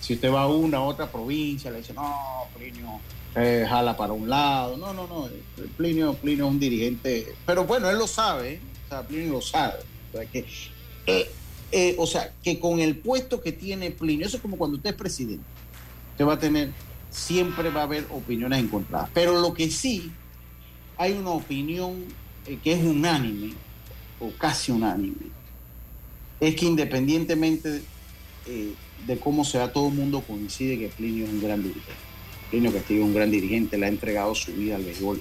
si 0.01 0.15
usted 0.15 0.31
va 0.31 0.43
a 0.43 0.49
una 0.49 0.81
u 0.81 0.85
otra 0.85 1.11
provincia, 1.11 1.71
le 1.71 1.79
dice, 1.79 1.95
no, 1.95 2.47
Plinio 2.57 3.01
eh, 3.35 3.67
jala 3.69 3.97
para 3.97 4.13
un 4.13 4.29
lado. 4.29 4.77
No, 4.77 4.93
no, 4.93 5.07
no. 5.07 5.29
Plinio, 5.77 6.15
Plinio 6.15 6.47
es 6.47 6.51
un 6.51 6.61
dirigente. 6.61 7.35
Pero 7.47 7.65
bueno, 7.65 7.91
él 7.91 7.99
lo 7.99 8.07
sabe. 8.07 8.61
O 8.87 8.89
sea, 8.89 9.03
Plinio 9.03 9.33
lo 9.33 9.41
sabe. 9.41 9.79
O 10.13 10.17
sea, 10.17 10.27
que, 10.27 10.47
eh, 11.07 11.31
eh, 11.73 11.97
o 11.99 12.07
sea, 12.07 12.33
que 12.43 12.61
con 12.61 12.81
el 12.81 12.97
puesto 12.97 13.41
que 13.41 13.53
tiene 13.53 13.91
Plinio, 13.91 14.27
eso 14.27 14.37
es 14.37 14.43
como 14.43 14.57
cuando 14.57 14.77
usted 14.77 14.91
es 14.91 14.97
presidente. 14.97 15.45
Usted 16.13 16.27
va 16.27 16.35
a 16.35 16.39
tener, 16.39 16.71
siempre 17.11 17.71
va 17.71 17.81
a 17.81 17.85
haber 17.85 18.07
opiniones 18.11 18.61
encontradas. 18.61 19.11
Pero 19.13 19.41
lo 19.41 19.53
que 19.53 19.71
sí, 19.71 20.13
hay 20.97 21.13
una 21.13 21.31
opinión 21.31 22.05
que 22.63 22.73
es 22.73 22.85
unánime, 22.85 23.55
o 24.21 24.31
casi 24.39 24.71
unánime, 24.71 25.33
es 26.41 26.55
que 26.55 26.67
independientemente 26.67 27.83
eh, 28.47 28.75
de 29.07 29.19
cómo 29.19 29.45
sea, 29.45 29.73
todo 29.73 29.89
el 29.89 29.95
mundo 29.95 30.23
coincide 30.23 30.79
que 30.79 30.89
Plinio 30.89 31.25
es 31.25 31.31
un 31.31 31.43
gran 31.43 31.63
dirigente. 31.63 31.93
Plinio 32.51 32.73
Castillo 32.73 33.01
es 33.01 33.07
un 33.07 33.15
gran 33.15 33.31
dirigente, 33.31 33.79
le 33.79 33.87
ha 33.87 33.89
entregado 33.89 34.35
su 34.35 34.53
vida 34.53 34.77
al 34.77 34.85
béisbol. 34.85 35.21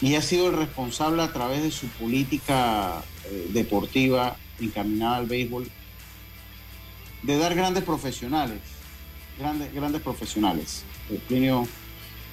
Y 0.00 0.14
ha 0.14 0.22
sido 0.22 0.48
el 0.48 0.56
responsable 0.56 1.22
a 1.22 1.32
través 1.32 1.62
de 1.62 1.70
su 1.70 1.88
política 1.88 3.02
eh, 3.24 3.48
deportiva 3.50 4.36
encaminada 4.60 5.16
al 5.16 5.26
béisbol 5.26 5.68
de 7.22 7.36
dar 7.36 7.54
grandes 7.54 7.84
profesionales, 7.84 8.60
grandes, 9.38 9.72
grandes 9.74 10.00
profesionales. 10.02 10.84
Eh, 11.10 11.20
Plinio, 11.26 11.66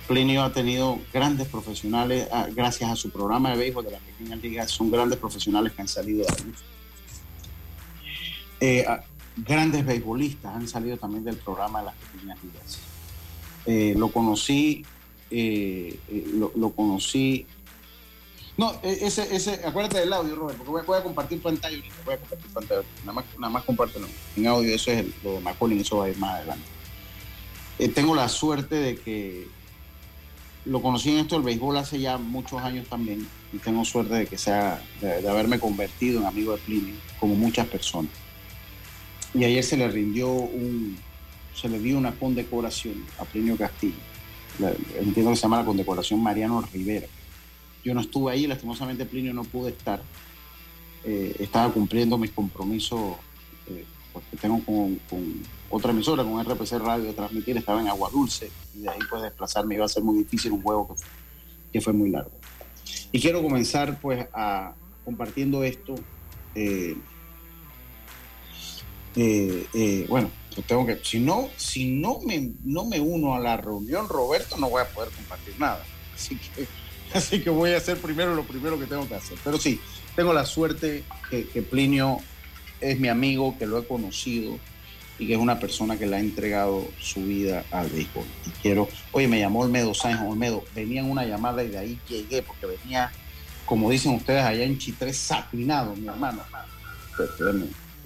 Plinio 0.08 0.44
ha 0.44 0.54
tenido 0.54 1.00
grandes 1.12 1.48
profesionales 1.48 2.28
ah, 2.32 2.48
gracias 2.52 2.92
a 2.92 2.96
su 2.96 3.10
programa 3.10 3.52
de 3.52 3.58
béisbol 3.58 3.86
de 3.86 3.92
las 3.92 4.02
pequeñas 4.02 4.42
ligas, 4.42 4.70
son 4.70 4.92
grandes 4.92 5.18
profesionales 5.18 5.74
que 5.74 5.82
han 5.82 5.88
salido 5.88 6.26
de 6.26 6.32
ahí. 6.32 6.54
Grandes 9.38 9.86
beisbolistas 9.86 10.56
han 10.56 10.68
salido 10.68 10.98
también 10.98 11.24
del 11.24 11.38
programa 11.38 11.80
de 11.80 11.86
las 11.86 11.96
pequeñas 11.96 12.38
ligas. 12.44 12.80
Eh, 13.66 13.96
lo 13.98 14.10
conocí, 14.10 14.86
eh, 15.32 16.00
eh, 16.08 16.26
lo, 16.56 16.70
conocí 16.72 17.48
No, 18.58 18.74
e, 18.84 19.06
ese, 19.08 19.36
ese, 19.36 19.66
acuérdate 19.66 20.00
del 20.00 20.14
audio, 20.14 20.36
Robert, 20.36 20.58
porque 20.58 20.86
voy, 20.86 20.98
a 20.98 21.04
compartir 21.04 21.42
pantalla 21.42 21.78
voy 22.06 22.14
a 22.14 22.18
compartir 22.20 22.52
pantalla, 22.54 22.82
nada 23.02 23.14
más, 23.14 23.26
nada 23.40 23.52
más 23.52 23.64
compártelo 23.64 24.08
en 24.36 24.48
audio, 24.48 24.74
eso 24.74 24.92
es 24.92 25.06
lo 25.24 25.34
de 25.34 25.40
Macaulay, 25.40 25.80
eso 25.80 25.98
va 25.98 26.06
a 26.06 26.10
ir 26.10 26.18
más 26.18 26.36
adelante. 26.36 26.66
Tengo 27.94 28.16
la 28.16 28.30
suerte 28.30 28.76
de 28.76 28.98
que 28.98 29.48
lo 30.64 30.82
conocí 30.82 31.12
en 31.12 31.18
esto 31.18 31.36
del 31.36 31.44
béisbol 31.44 31.78
hace 31.78 32.00
ya 32.00 32.18
muchos 32.18 32.62
años 32.62 32.88
también, 32.88 33.28
y 33.52 33.58
tengo 33.58 33.84
suerte 33.84 34.14
de 34.14 34.28
que 34.28 34.38
sea, 34.38 34.82
de, 35.02 35.28
haberme 35.28 35.60
convertido 35.60 36.22
en 36.22 36.28
amigo 36.28 36.54
de 36.54 36.60
Plinio, 36.60 36.96
como 37.20 37.36
muchas 37.36 37.68
personas. 37.68 38.12
Y 39.36 39.44
ayer 39.44 39.64
se 39.64 39.78
le 39.78 39.88
rindió 39.90 40.32
un, 40.32 40.98
se 41.54 41.70
le 41.70 41.80
dio 41.80 41.98
una 41.98 42.14
condecoración 42.14 43.06
a 43.20 43.26
Plinio 43.26 43.58
Castillo. 43.58 43.94
entiendo 45.00 45.32
que 45.32 45.36
se 45.36 45.44
llama 45.44 45.60
la 45.60 45.66
condecoración 45.66 46.24
Mariano 46.24 46.62
Rivera 46.74 47.08
yo 47.86 47.94
no 47.94 48.02
estuve 48.02 48.34
ahí, 48.34 48.48
lastimosamente 48.48 49.06
Plinio 49.06 49.32
no 49.32 49.44
pude 49.44 49.70
estar. 49.70 50.02
Eh, 51.04 51.36
estaba 51.40 51.72
cumpliendo 51.72 52.18
mis 52.18 52.32
compromisos 52.32 53.16
eh, 53.68 53.86
porque 54.12 54.36
tengo 54.38 54.60
con, 54.66 55.00
otra 55.70 55.92
emisora, 55.92 56.24
con 56.24 56.44
RPC 56.44 56.80
Radio, 56.80 57.06
de 57.06 57.14
transmitir, 57.14 57.56
estaba 57.58 57.80
en 57.80 57.88
Agua 57.88 58.10
Dulce 58.12 58.50
y 58.74 58.82
de 58.82 58.90
ahí 58.90 59.00
pues 59.08 59.22
desplazarme 59.22 59.76
iba 59.76 59.86
a 59.86 59.88
ser 59.88 60.04
muy 60.04 60.18
difícil, 60.18 60.52
un 60.52 60.64
juego 60.64 60.96
que, 61.72 61.80
fue 61.80 61.94
muy 61.94 62.10
largo. 62.10 62.32
Y 63.12 63.22
quiero 63.22 63.44
comenzar 63.44 64.00
pues 64.02 64.26
a 64.34 64.74
compartiendo 65.04 65.64
esto. 65.64 65.94
Eh, 66.56 66.98
bueno, 70.08 70.30
pues 70.54 70.68
tengo 70.68 70.86
que, 70.86 71.00
si 71.04 71.20
no, 71.20 71.50
si 71.58 71.92
no 71.92 72.20
me, 72.26 72.52
no 72.64 72.86
me 72.86 73.00
uno 73.00 73.36
a 73.36 73.40
la 73.40 73.58
reunión, 73.58 74.08
Roberto, 74.10 74.58
no 74.58 74.70
voy 74.70 74.82
a 74.82 74.90
poder 74.90 75.12
compartir 75.12 75.60
nada. 75.60 75.84
Así 76.14 76.38
que 76.38 76.68
Así 77.14 77.42
que 77.42 77.50
voy 77.50 77.72
a 77.72 77.78
hacer 77.78 77.98
primero 77.98 78.36
lo 78.36 78.44
primero 78.44 78.80
que 78.80 78.86
tengo 78.86 79.08
que 79.08 79.16
hacer. 79.16 79.38
Pero 79.44 79.58
sí, 79.58 79.80
tengo 80.16 80.34
la 80.34 80.46
suerte 80.46 81.04
que, 81.30 81.62
Plinio 81.62 82.18
es 82.82 83.00
mi 83.00 83.08
amigo, 83.08 83.58
que 83.58 83.66
lo 83.66 83.80
he 83.80 83.86
conocido 83.86 84.60
y 85.18 85.28
que 85.28 85.34
es 85.34 85.40
una 85.40 85.60
persona 85.60 85.98
que 85.98 86.08
le 86.08 86.18
ha 86.18 86.20
entregado 86.20 86.86
su 87.00 87.24
vida 87.24 87.64
al 87.72 87.88
béisbol. 87.88 88.26
Y 88.46 88.50
quiero, 88.62 88.90
oye, 89.14 89.30
me 89.30 89.40
llamó 89.40 89.62
Olmedo 89.62 89.94
Sáenz, 89.94 90.22
Olmedo, 90.22 90.66
venía 90.76 91.02
en 91.02 91.10
una 91.10 91.26
llamada 91.26 91.64
y 91.64 91.70
de 91.70 91.78
ahí 91.78 92.00
llegué 92.10 92.42
porque 92.42 92.66
venía, 92.66 93.12
como 93.66 93.90
dicen 93.90 94.14
ustedes 94.14 94.44
allá 94.44 94.66
en 94.66 94.78
Chitré, 94.78 95.14
satinado, 95.14 95.96
mi 95.96 96.08
hermano. 96.08 96.42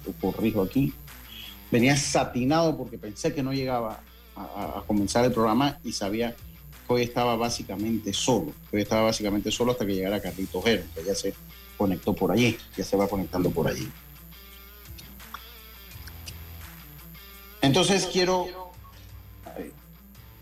Lo 0.06 0.12
corrijo 0.20 0.62
aquí. 0.62 0.94
Venía 1.70 1.96
satinado 1.96 2.76
porque 2.76 2.98
pensé 2.98 3.34
que 3.34 3.42
no 3.42 3.52
llegaba 3.52 4.00
a 4.36 4.82
comenzar 4.86 5.24
el 5.24 5.32
programa 5.32 5.78
y 5.84 5.92
sabía 5.92 6.34
hoy 6.92 7.02
estaba 7.02 7.36
básicamente 7.36 8.12
solo. 8.12 8.52
Hoy 8.72 8.82
estaba 8.82 9.02
básicamente 9.02 9.50
solo 9.50 9.72
hasta 9.72 9.86
que 9.86 9.94
llegara 9.94 10.20
Carlito 10.20 10.58
Ojero, 10.58 10.82
que 10.94 11.04
ya 11.04 11.14
se 11.14 11.34
conectó 11.76 12.14
por 12.14 12.32
allí, 12.32 12.56
ya 12.76 12.84
se 12.84 12.96
va 12.96 13.06
conectando 13.06 13.50
por 13.50 13.68
allí. 13.68 13.88
Entonces 17.62 18.08
quiero, 18.10 18.72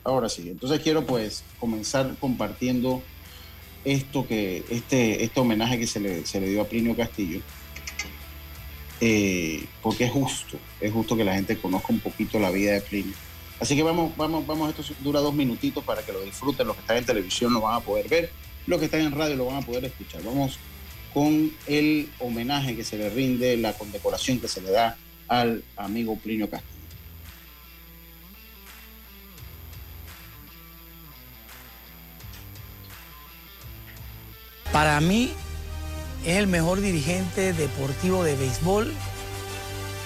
ahora 0.04 0.28
sí, 0.28 0.48
entonces 0.48 0.80
quiero 0.80 1.04
pues 1.04 1.44
comenzar 1.60 2.14
compartiendo 2.18 3.02
esto 3.84 4.26
que, 4.26 4.64
este, 4.70 5.24
este 5.24 5.40
homenaje 5.40 5.78
que 5.78 5.86
se 5.86 6.00
le, 6.00 6.24
se 6.24 6.40
le 6.40 6.48
dio 6.48 6.62
a 6.62 6.64
Plinio 6.64 6.96
Castillo, 6.96 7.40
eh, 9.00 9.64
porque 9.82 10.04
es 10.04 10.12
justo, 10.12 10.58
es 10.80 10.92
justo 10.92 11.16
que 11.16 11.24
la 11.24 11.34
gente 11.34 11.56
conozca 11.58 11.92
un 11.92 12.00
poquito 12.00 12.38
la 12.38 12.50
vida 12.50 12.72
de 12.72 12.80
Plinio 12.80 13.14
Así 13.60 13.74
que 13.74 13.82
vamos, 13.82 14.16
vamos, 14.16 14.46
vamos, 14.46 14.70
esto 14.70 14.94
dura 15.00 15.20
dos 15.20 15.34
minutitos 15.34 15.82
para 15.82 16.02
que 16.02 16.12
lo 16.12 16.20
disfruten. 16.20 16.66
Los 16.66 16.76
que 16.76 16.82
están 16.82 16.96
en 16.96 17.04
televisión 17.04 17.52
lo 17.52 17.60
van 17.60 17.74
a 17.74 17.80
poder 17.80 18.08
ver, 18.08 18.30
los 18.66 18.78
que 18.78 18.84
están 18.84 19.00
en 19.00 19.12
radio 19.12 19.34
lo 19.34 19.46
van 19.46 19.56
a 19.56 19.62
poder 19.62 19.84
escuchar. 19.84 20.22
Vamos 20.22 20.58
con 21.12 21.52
el 21.66 22.08
homenaje 22.20 22.76
que 22.76 22.84
se 22.84 22.96
le 22.96 23.10
rinde, 23.10 23.56
la 23.56 23.72
condecoración 23.72 24.38
que 24.38 24.46
se 24.46 24.60
le 24.60 24.70
da 24.70 24.96
al 25.26 25.64
amigo 25.76 26.16
Plinio 26.16 26.48
Castillo. 26.48 26.78
Para 34.70 35.00
mí 35.00 35.32
es 36.28 36.36
el 36.36 36.46
mejor 36.46 36.82
dirigente 36.82 37.54
deportivo 37.54 38.22
de 38.22 38.36
béisbol 38.36 38.92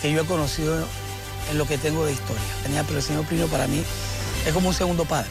que 0.00 0.12
yo 0.12 0.22
he 0.22 0.24
conocido 0.24 0.86
en 1.50 1.58
lo 1.58 1.66
que 1.66 1.78
tengo 1.78 2.04
de 2.04 2.12
historia. 2.12 2.42
Pero 2.86 2.98
el 2.98 3.02
señor 3.02 3.24
Plinio 3.26 3.48
para 3.48 3.66
mí 3.66 3.82
es 4.46 4.52
como 4.52 4.68
un 4.68 4.74
segundo 4.74 5.04
padre. 5.04 5.30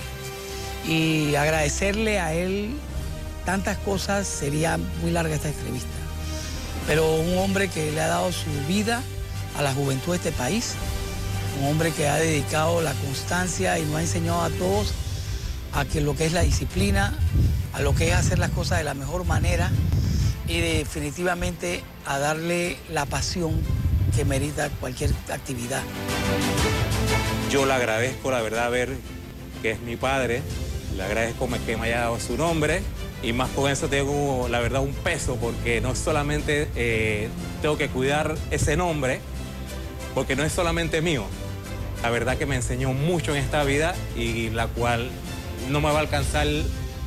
Y 0.86 1.34
agradecerle 1.36 2.20
a 2.20 2.34
él 2.34 2.76
tantas 3.46 3.78
cosas 3.78 4.28
sería 4.28 4.78
muy 5.02 5.12
larga 5.12 5.34
esta 5.34 5.48
entrevista. 5.48 5.88
Pero 6.88 7.16
un 7.16 7.38
hombre 7.38 7.70
que 7.70 7.92
le 7.94 8.02
ha 8.02 8.08
dado 8.08 8.30
su 8.34 8.50
vida 8.68 9.02
a 9.58 9.62
la 9.62 9.74
juventud 9.74 10.12
de 10.12 10.18
este 10.18 10.32
país, 10.34 10.74
un 11.62 11.70
hombre 11.70 11.92
que 11.92 12.10
ha 12.10 12.16
dedicado 12.16 12.82
la 12.82 12.94
constancia 12.96 13.80
y 13.80 13.86
nos 13.86 13.96
ha 13.96 14.02
enseñado 14.02 14.42
a 14.42 14.50
todos 14.50 14.94
a 15.74 15.86
que 15.86 16.02
lo 16.02 16.18
que 16.18 16.26
es 16.26 16.34
la 16.34 16.42
disciplina, 16.42 17.14
a 17.72 17.80
lo 17.80 17.96
que 17.96 18.10
es 18.10 18.16
hacer 18.16 18.40
las 18.40 18.52
cosas 18.52 18.80
de 18.80 18.84
la 18.84 18.94
mejor 18.94 19.24
manera 19.26 19.72
y 20.52 20.60
definitivamente 20.60 21.82
a 22.06 22.20
darle 22.20 22.78
la 22.90 23.06
pasión 23.06 23.62
que 24.16 24.26
merita 24.26 24.70
cualquier 24.82 25.12
actividad. 25.32 25.82
Yo 27.50 27.66
le 27.66 27.74
agradezco, 27.74 28.32
la 28.32 28.42
verdad, 28.42 28.70
ver 28.70 28.90
que 29.62 29.72
es 29.72 29.80
mi 29.80 29.96
padre, 29.96 30.42
le 30.98 31.04
agradezco 31.04 31.48
que 31.66 31.78
me 31.78 31.88
haya 31.88 32.02
dado 32.02 32.20
su 32.20 32.36
nombre 32.36 32.82
y 33.24 33.32
más 33.32 33.50
con 33.52 33.72
eso 33.72 33.88
tengo, 33.88 34.48
la 34.50 34.60
verdad, 34.60 34.82
un 34.82 34.94
peso 34.94 35.38
porque 35.38 35.80
no 35.80 35.96
solamente 35.96 36.68
eh, 36.76 37.30
tengo 37.62 37.78
que 37.78 37.88
cuidar 37.88 38.36
ese 38.50 38.76
nombre, 38.76 39.22
porque 40.14 40.36
no 40.36 40.44
es 40.44 40.52
solamente 40.52 41.02
mío. 41.02 41.24
La 42.04 42.10
verdad 42.10 42.38
que 42.38 42.46
me 42.46 42.56
enseñó 42.56 42.92
mucho 42.94 43.34
en 43.34 43.42
esta 43.42 43.64
vida 43.64 43.96
y 44.18 44.50
la 44.50 44.68
cual 44.68 45.12
no 45.70 45.80
me 45.80 45.92
va 45.92 46.00
a 46.00 46.02
alcanzar 46.02 46.48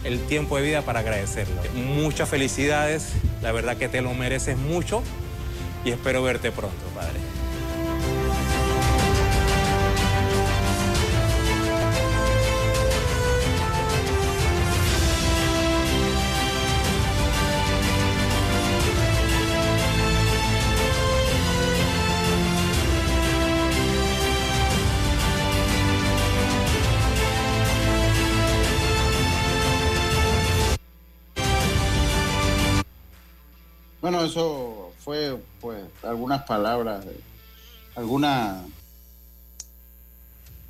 el 0.05 0.21
tiempo 0.27 0.57
de 0.57 0.63
vida 0.63 0.83
para 0.83 1.01
agradecerlo. 1.01 1.61
Muchas 1.75 2.29
felicidades, 2.29 3.09
la 3.43 3.53
verdad 3.53 3.77
que 3.77 3.89
te 3.89 4.03
lo 4.03 4.15
mereces 4.15 4.57
mucho 4.57 5.03
y 5.85 5.91
espero 5.91 6.23
verte 6.23 6.53
pronto, 6.53 6.85
padre. 6.95 7.34
Eso 34.35 34.93
fue 34.99 35.39
pues 35.61 35.85
algunas 36.03 36.43
palabras, 36.43 37.07
alguna 37.95 38.65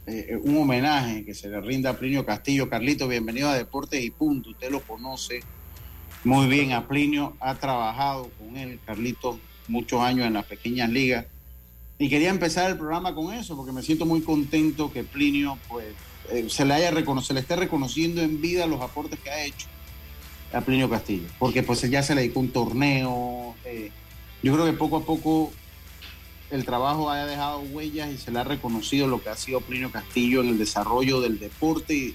eh, 0.06 0.26
eh, 0.28 0.36
un 0.36 0.58
homenaje 0.58 1.24
que 1.24 1.32
se 1.32 1.48
le 1.48 1.62
rinda 1.62 1.88
a 1.88 1.96
Plinio 1.96 2.26
Castillo. 2.26 2.68
Carlito, 2.68 3.08
bienvenido 3.08 3.48
a 3.48 3.54
Deportes 3.54 4.04
y 4.04 4.10
Punto. 4.10 4.50
Usted 4.50 4.70
lo 4.70 4.82
conoce 4.82 5.40
muy 6.24 6.46
bien 6.46 6.72
a 6.72 6.86
Plinio, 6.86 7.38
ha 7.40 7.54
trabajado 7.54 8.30
con 8.38 8.54
él, 8.58 8.80
Carlito, 8.84 9.40
muchos 9.68 9.98
años 10.02 10.26
en 10.26 10.34
las 10.34 10.44
pequeñas 10.44 10.90
ligas. 10.90 11.24
Y 11.98 12.10
quería 12.10 12.28
empezar 12.28 12.70
el 12.70 12.76
programa 12.76 13.14
con 13.14 13.32
eso, 13.32 13.56
porque 13.56 13.72
me 13.72 13.80
siento 13.80 14.04
muy 14.04 14.20
contento 14.20 14.92
que 14.92 15.04
Plinio 15.04 15.56
pues, 15.68 15.86
eh, 16.30 16.50
se 16.50 16.66
le 16.66 16.74
haya 16.74 16.90
reconocido, 16.90 17.36
le 17.36 17.40
esté 17.40 17.56
reconociendo 17.56 18.20
en 18.20 18.42
vida 18.42 18.66
los 18.66 18.82
aportes 18.82 19.18
que 19.20 19.30
ha 19.30 19.42
hecho 19.42 19.68
a 20.54 20.60
Plinio 20.60 20.88
Castillo, 20.88 21.28
porque 21.38 21.62
pues 21.62 21.82
ya 21.90 22.02
se 22.02 22.14
le 22.14 22.22
dedicó 22.22 22.40
un 22.40 22.50
torneo, 22.50 23.54
yo 24.42 24.52
creo 24.52 24.64
que 24.66 24.72
poco 24.72 24.98
a 24.98 25.04
poco 25.04 25.52
el 26.50 26.64
trabajo 26.64 27.10
haya 27.10 27.26
dejado 27.26 27.60
huellas 27.60 28.10
y 28.10 28.18
se 28.18 28.30
le 28.30 28.38
ha 28.38 28.44
reconocido 28.44 29.06
lo 29.06 29.22
que 29.22 29.30
ha 29.30 29.36
sido 29.36 29.60
Plinio 29.60 29.90
Castillo 29.90 30.42
en 30.42 30.50
el 30.50 30.58
desarrollo 30.58 31.20
del 31.20 31.38
deporte 31.38 32.14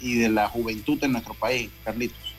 y, 0.00 0.14
de 0.18 0.28
la 0.28 0.48
juventud 0.48 0.98
en 1.02 1.12
nuestro 1.12 1.34
país. 1.34 1.68
Carlitos. 1.84 2.34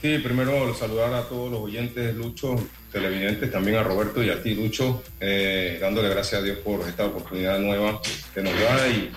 Sí, 0.00 0.18
primero 0.18 0.74
saludar 0.74 1.14
a 1.14 1.28
todos 1.28 1.50
los 1.50 1.60
oyentes, 1.60 2.14
Lucho, 2.14 2.56
televidentes, 2.92 3.50
también 3.50 3.78
a 3.78 3.82
Roberto 3.82 4.22
y 4.22 4.28
a 4.28 4.42
ti, 4.42 4.54
Lucho, 4.54 5.02
eh, 5.18 5.78
dándole 5.80 6.10
gracias 6.10 6.42
a 6.42 6.44
Dios 6.44 6.58
por 6.58 6.86
esta 6.86 7.06
oportunidad 7.06 7.58
nueva 7.58 8.00
que 8.34 8.42
nos 8.42 8.52
da 8.52 8.86
y 8.88 9.10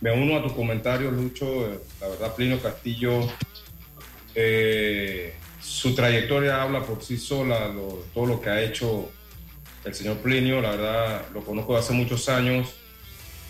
me 0.00 0.12
uno 0.12 0.36
a 0.36 0.42
tus 0.42 0.52
comentarios, 0.52 1.12
Lucho. 1.12 1.80
La 2.00 2.08
verdad, 2.08 2.34
Plinio 2.34 2.60
Castillo 2.60 3.28
eh, 4.40 5.34
su 5.60 5.96
trayectoria 5.96 6.62
habla 6.62 6.84
por 6.84 7.02
sí 7.02 7.16
sola, 7.16 7.72
todo 8.14 8.26
lo 8.26 8.40
que 8.40 8.48
ha 8.50 8.62
hecho 8.62 9.10
el 9.84 9.92
señor 9.92 10.18
Plinio, 10.18 10.60
la 10.60 10.70
verdad 10.70 11.22
lo 11.34 11.40
conozco 11.40 11.72
de 11.72 11.80
hace 11.80 11.92
muchos 11.92 12.28
años 12.28 12.72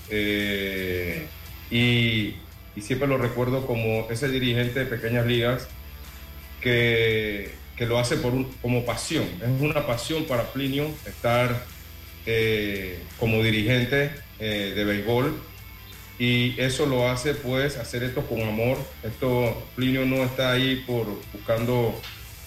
eh, 0.09 1.27
y, 1.71 2.37
siempre 2.81 3.07
lo 3.07 3.19
recuerdo 3.19 3.67
como 3.67 4.07
ese 4.09 4.29
dirigente 4.29 4.79
de 4.79 4.87
pequeñas 4.87 5.27
ligas 5.27 5.69
que, 6.63 7.51
que 7.77 7.85
lo 7.85 7.99
hace 7.99 8.17
por 8.17 8.33
como 8.63 8.87
pasión. 8.87 9.27
Es 9.43 9.61
una 9.61 9.85
pasión 9.85 10.25
para 10.25 10.45
Plinio 10.53 10.87
estar 11.05 11.67
eh, 12.25 13.03
como 13.19 13.43
dirigente 13.43 14.13
de 14.39 14.85
béisbol 14.85 15.35
y 16.19 16.61
eso 16.61 16.85
lo 16.87 17.09
hace 17.09 17.35
pues 17.35 17.77
hacer 17.77 18.03
esto 18.03 18.23
con 18.27 18.41
amor. 18.43 18.77
Esto 19.03 19.67
Plinio 19.77 20.05
no 20.05 20.25
está 20.25 20.53
ahí 20.53 20.83
por 20.87 21.07
buscando 21.33 21.95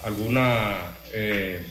alguna, 0.04 0.76
eh, 1.12 1.64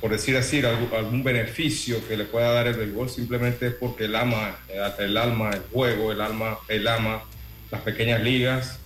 por 0.00 0.10
decir 0.10 0.36
así, 0.36 0.60
algún, 0.60 1.22
beneficio 1.22 2.06
que 2.08 2.16
le 2.16 2.24
pueda 2.24 2.52
dar 2.52 2.66
el 2.66 2.74
béisbol, 2.74 3.08
simplemente 3.08 3.68
es 3.68 3.74
porque 3.74 4.06
él 4.06 4.16
ama 4.16 4.56
el 4.98 5.16
alma, 5.16 5.50
el 5.50 5.62
juego, 5.72 6.10
el 6.10 6.20
alma, 6.20 6.58
él 6.68 6.86
ama 6.88 7.22
las 7.70 7.82
pequeñas 7.82 8.22
ligas 8.22 8.80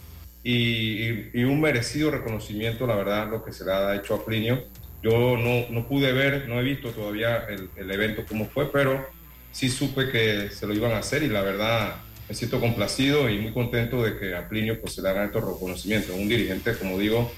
y, 0.45 1.45
un 1.45 1.61
merecido 1.61 2.11
reconocimiento, 2.11 2.87
la 2.87 2.97
verdad, 2.97 3.31
lo 3.31 3.45
que 3.45 3.53
se 3.53 3.65
le 3.65 3.73
ha 3.73 3.95
hecho 3.95 4.15
a 4.15 4.25
Plinio. 4.25 4.65
Yo 5.03 5.37
no, 5.37 5.67
no 5.71 5.89
pude 5.89 6.13
ver, 6.13 6.49
no 6.49 6.61
he 6.61 6.63
visto 6.63 6.91
todavía 6.91 7.47
el, 7.49 7.71
el 7.77 7.91
evento 7.91 8.25
como 8.25 8.47
fue, 8.47 8.71
pero 8.71 9.09
sí 9.53 9.69
supe 9.69 10.11
que 10.11 10.51
se 10.51 10.67
lo 10.67 10.75
iban 10.75 10.93
a 10.93 10.99
hacer 10.99 11.23
y 11.23 11.29
la 11.29 11.43
verdad 11.43 11.97
me 12.29 12.35
siento 12.35 12.61
complacido 12.61 13.29
y 13.29 13.39
muy 13.39 13.53
contento 13.53 14.03
de 14.03 14.19
que 14.19 14.35
a 14.35 14.49
Plinio 14.49 14.81
pues, 14.81 14.95
se 14.95 15.03
le 15.03 15.11
hagan 15.11 15.27
estos 15.27 15.45
reconocimientos. 15.45 16.17
Un 16.17 16.29
dirigente, 16.29 16.77
como 16.77 16.99
digo, 16.99 17.31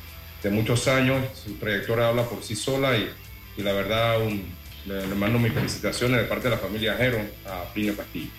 de 0.42 0.50
muchos 0.50 0.86
años, 0.88 1.26
su 1.34 1.54
trayectoria 1.54 2.08
habla 2.08 2.24
por 2.24 2.42
sí 2.42 2.54
sola 2.54 2.96
y, 2.96 3.10
y 3.56 3.62
la 3.62 3.72
verdad 3.72 4.18
le, 4.86 5.06
mando 5.14 5.38
mis 5.38 5.52
felicitaciones 5.52 6.20
de 6.20 6.24
parte 6.24 6.44
de 6.48 6.54
la 6.54 6.60
familia 6.60 6.94
Jero 6.96 7.18
a 7.46 7.64
Plinio 7.72 7.96
Castillo. 7.96 8.30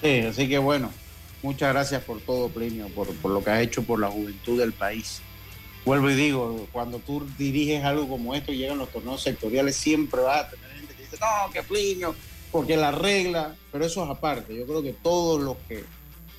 Sí, 0.00 0.20
así 0.20 0.48
que 0.48 0.58
bueno, 0.58 0.90
muchas 1.42 1.72
gracias 1.72 2.02
por 2.04 2.20
todo, 2.20 2.48
Plinio, 2.48 2.88
por, 2.88 3.08
por 3.16 3.30
lo 3.30 3.44
que 3.44 3.50
has 3.50 3.60
hecho 3.60 3.82
por 3.82 4.00
la 4.00 4.08
juventud 4.08 4.58
del 4.58 4.72
país. 4.72 5.20
Vuelvo 5.84 6.10
y 6.10 6.14
digo, 6.14 6.68
cuando 6.70 7.00
tú 7.00 7.26
diriges 7.36 7.84
algo 7.84 8.08
como 8.08 8.34
esto 8.34 8.52
y 8.52 8.58
llegan 8.58 8.78
los 8.78 8.90
torneos 8.90 9.20
sectoriales, 9.20 9.74
siempre 9.74 10.20
vas 10.20 10.46
a 10.46 10.50
tener 10.50 10.70
gente 10.76 10.94
que 10.94 11.02
dice, 11.02 11.16
no, 11.20 11.52
que 11.52 11.62
Plinio, 11.62 12.14
porque 12.52 12.76
la 12.76 12.92
regla, 12.92 13.56
pero 13.72 13.86
eso 13.86 14.04
es 14.04 14.10
aparte. 14.10 14.54
Yo 14.54 14.66
creo 14.66 14.82
que 14.82 14.92
todos 14.92 15.40
los 15.40 15.56
que 15.66 15.82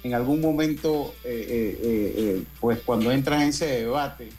en 0.04 0.14
algún 0.14 0.42
momento, 0.42 1.16
eh, 1.24 1.46
eh, 1.50 2.14
eh, 2.18 2.44
pues 2.60 2.80
cuando 2.86 3.12
entras 3.12 3.42
en 3.42 3.50
ese 3.50 3.66
debate 3.82 4.30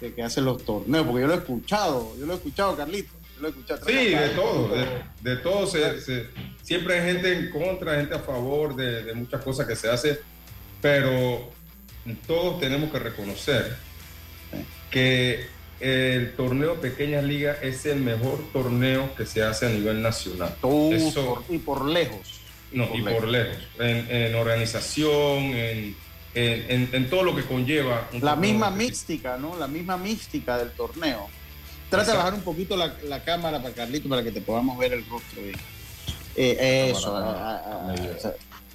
de 0.00 0.14
que 0.14 0.22
hacen 0.22 0.44
los 0.44 0.64
torneos, 0.64 1.06
porque 1.06 1.22
yo 1.22 1.26
lo 1.28 1.34
he 1.34 1.38
escuchado, 1.38 2.12
yo 2.18 2.26
lo 2.26 2.34
he 2.34 2.36
escuchado, 2.36 2.76
Carlito. 2.76 3.12
Yo 3.36 3.42
lo 3.42 3.48
he 3.48 3.50
escuchado, 3.50 3.86
sí, 3.86 3.92
de 3.92 4.28
todo, 4.30 4.70
de, 5.22 5.36
todo. 5.36 5.66
siempre 6.62 6.98
hay 6.98 7.12
gente 7.12 7.32
en 7.32 7.50
contra, 7.50 7.96
gente 7.96 8.14
a 8.14 8.18
favor 8.18 8.74
de, 8.74 9.04
de 9.04 9.14
muchas 9.14 9.42
cosas 9.42 9.66
que 9.66 9.76
se 9.76 9.88
hacen, 9.88 10.18
pero 10.82 11.50
todos 12.26 12.60
tenemos 12.60 12.90
que 12.90 12.98
reconocer 12.98 13.76
que 14.90 15.46
el 15.80 16.34
torneo 16.34 16.80
Pequeñas 16.80 17.24
Ligas 17.24 17.58
es 17.62 17.86
el 17.86 18.00
mejor 18.00 18.38
torneo 18.52 19.14
que 19.16 19.26
se 19.26 19.42
hace 19.42 19.66
a 19.66 19.70
nivel 19.70 20.02
nacional. 20.02 20.54
y 21.48 21.58
por 21.58 21.86
lejos. 21.86 22.40
no, 22.72 22.88
y 22.94 23.02
por 23.02 23.26
lejos. 23.26 23.56
En, 23.78 24.34
organización, 24.34 25.52
en, 25.54 25.96
en, 26.34 27.10
todo 27.10 27.24
lo 27.24 27.34
que 27.34 27.44
conlleva. 27.44 28.08
la 28.20 28.36
misma 28.36 28.70
mística, 28.70 29.36
¿no? 29.36 29.56
La 29.56 29.66
misma 29.66 29.96
mística 29.96 30.58
del 30.58 30.70
torneo. 30.72 31.28
Trata 31.88 32.12
de 32.12 32.16
bajar 32.18 32.34
un 32.34 32.42
poquito 32.42 32.76
la, 32.76 33.24
cámara 33.24 33.60
para 33.60 33.74
Carlito 33.74 34.08
para 34.08 34.22
que 34.22 34.30
te 34.30 34.40
podamos 34.40 34.78
ver 34.78 34.92
el 34.92 35.04
rostro. 35.06 35.40
Eh, 36.36 36.90
eso. 36.90 37.12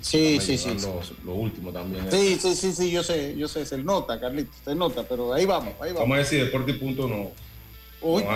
Sí, 0.05 0.39
sí, 0.39 0.55
sí. 0.55 0.77
Lo, 1.23 1.33
último 1.33 1.71
también. 1.71 2.05
Sí, 2.11 2.37
sí, 2.39 2.55
sí, 2.55 2.73
sí, 2.73 2.91
yo 2.91 3.01
sé, 3.01 3.35
yo 3.35 3.47
sé, 3.47 3.65
se 3.65 3.79
nota, 3.79 4.19
Carlitos, 4.19 4.55
se 4.63 4.75
nota, 4.75 5.01
pero 5.01 5.33
ahí 5.33 5.47
vamos, 5.47 5.73
ahí 5.81 5.91
vamos. 5.91 6.01
Vamos 6.01 6.15
a 6.15 6.19
decir, 6.19 6.45
Deporte 6.45 6.71
y 6.71 6.73
Punto 6.75 7.07
no. 7.07 7.31
Oye, 8.01 8.27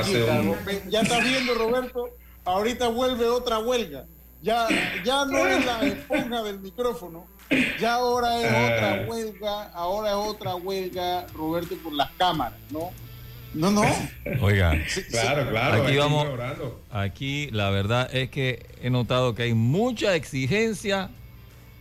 ya 0.89 1.01
estás 1.01 1.23
viendo, 1.23 1.53
Roberto, 1.53 2.09
ahorita 2.43 2.87
vuelve 2.87 3.27
otra 3.27 3.59
huelga. 3.59 4.05
Ya, 4.41 4.67
ya 5.05 5.25
no 5.25 5.45
es 5.45 5.63
la 5.63 5.83
esponja 5.83 6.41
del 6.41 6.59
micrófono, 6.59 7.27
ya 7.79 7.95
ahora 7.95 8.39
es 8.39 8.47
otra 8.47 8.95
eh. 8.95 9.05
huelga, 9.07 9.63
ahora 9.73 10.09
es 10.09 10.15
otra 10.15 10.55
huelga, 10.55 11.27
Roberto, 11.35 11.75
por 11.83 11.93
las 11.93 12.09
cámaras, 12.13 12.57
¿no? 12.71 12.89
No, 13.53 13.69
no. 13.69 13.83
Oiga. 14.41 14.75
claro, 15.11 15.47
claro. 15.51 15.83
Aquí 15.83 15.97
vamos. 15.97 16.27
Aquí 16.89 17.49
la 17.51 17.69
verdad 17.69 18.09
es 18.11 18.31
que 18.31 18.65
he 18.81 18.89
notado 18.89 19.35
que 19.35 19.43
hay 19.43 19.53
mucha 19.53 20.15
exigencia 20.15 21.11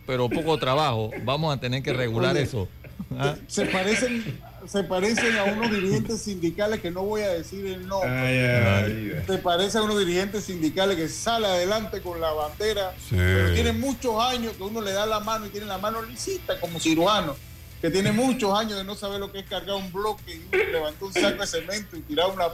pero 0.09 0.27
poco 0.27 0.57
trabajo. 0.57 1.11
Vamos 1.23 1.55
a 1.55 1.59
tener 1.59 1.83
que 1.83 1.93
regular 1.93 2.35
eso. 2.35 2.67
¿Ah? 3.15 3.35
Se 3.45 3.67
parecen 3.67 4.41
se 4.67 4.83
parecen 4.83 5.37
a 5.37 5.43
unos 5.43 5.69
dirigentes 5.69 6.23
sindicales 6.23 6.81
que 6.81 6.89
no 6.89 7.03
voy 7.03 7.21
a 7.21 7.29
decir 7.29 7.63
el 7.67 7.87
nombre. 7.87 9.23
se 9.25 9.37
parecen 9.37 9.81
a 9.81 9.83
unos 9.83 9.99
dirigentes 9.99 10.45
sindicales 10.45 10.97
que 10.97 11.07
sale 11.07 11.45
adelante 11.45 12.01
con 12.01 12.19
la 12.19 12.31
bandera, 12.31 12.91
pero 13.11 13.53
tienen 13.53 13.79
muchos 13.79 14.19
años 14.19 14.53
que 14.53 14.63
uno 14.63 14.81
le 14.81 14.93
da 14.93 15.05
la 15.05 15.19
mano 15.19 15.45
y 15.45 15.49
tiene 15.49 15.67
la 15.67 15.77
mano 15.77 16.01
lisita 16.01 16.59
como 16.59 16.79
cirujano, 16.79 17.35
que 17.79 17.91
tiene 17.91 18.11
muchos 18.11 18.57
años 18.57 18.79
de 18.79 18.83
no 18.83 18.95
saber 18.95 19.19
lo 19.19 19.31
que 19.31 19.39
es 19.39 19.45
cargar 19.45 19.75
un 19.75 19.93
bloque 19.93 20.35
y 20.35 20.71
levantar 20.71 21.03
un 21.03 21.13
saco 21.13 21.41
de 21.41 21.47
cemento 21.47 21.97
y 21.97 22.01
tirar 22.01 22.31
una, 22.31 22.47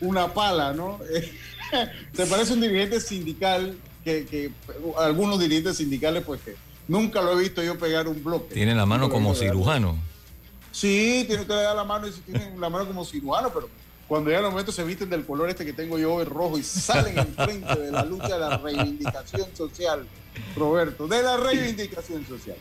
una 0.00 0.32
pala, 0.32 0.72
¿no? 0.72 0.98
se 2.12 2.26
parece 2.26 2.52
a 2.52 2.54
un 2.54 2.62
dirigente 2.62 3.00
sindical 3.00 3.76
que, 4.02 4.24
que 4.24 4.50
algunos 4.98 5.38
dirigentes 5.38 5.76
sindicales 5.76 6.22
pues 6.24 6.40
que 6.40 6.56
Nunca 6.88 7.22
lo 7.22 7.32
he 7.32 7.42
visto 7.42 7.62
yo 7.62 7.78
pegar 7.78 8.08
un 8.08 8.22
bloque. 8.22 8.54
Tiene 8.54 8.74
la 8.74 8.86
mano 8.86 9.08
como 9.08 9.34
cirujano. 9.34 9.96
Sí, 10.72 11.24
tiene 11.26 11.46
que 11.46 11.52
dar 11.52 11.76
la 11.76 11.84
mano 11.84 12.08
y 12.08 12.10
tiene 12.10 12.56
la 12.58 12.70
mano 12.70 12.86
como 12.86 13.04
cirujano, 13.04 13.50
pero 13.52 13.68
cuando 14.08 14.30
ya 14.30 14.40
los 14.40 14.50
momentos 14.50 14.74
se 14.74 14.84
visten 14.84 15.08
del 15.08 15.24
color 15.24 15.48
este 15.50 15.64
que 15.64 15.72
tengo 15.72 15.98
yo, 15.98 16.20
el 16.20 16.26
rojo, 16.26 16.58
y 16.58 16.62
salen 16.62 17.18
enfrente 17.18 17.74
de 17.78 17.90
la 17.90 18.04
lucha 18.04 18.28
de 18.28 18.38
la 18.38 18.58
reivindicación 18.58 19.54
social, 19.54 20.06
Roberto, 20.56 21.06
de 21.06 21.22
la 21.22 21.36
reivindicación 21.36 22.26
social. 22.26 22.56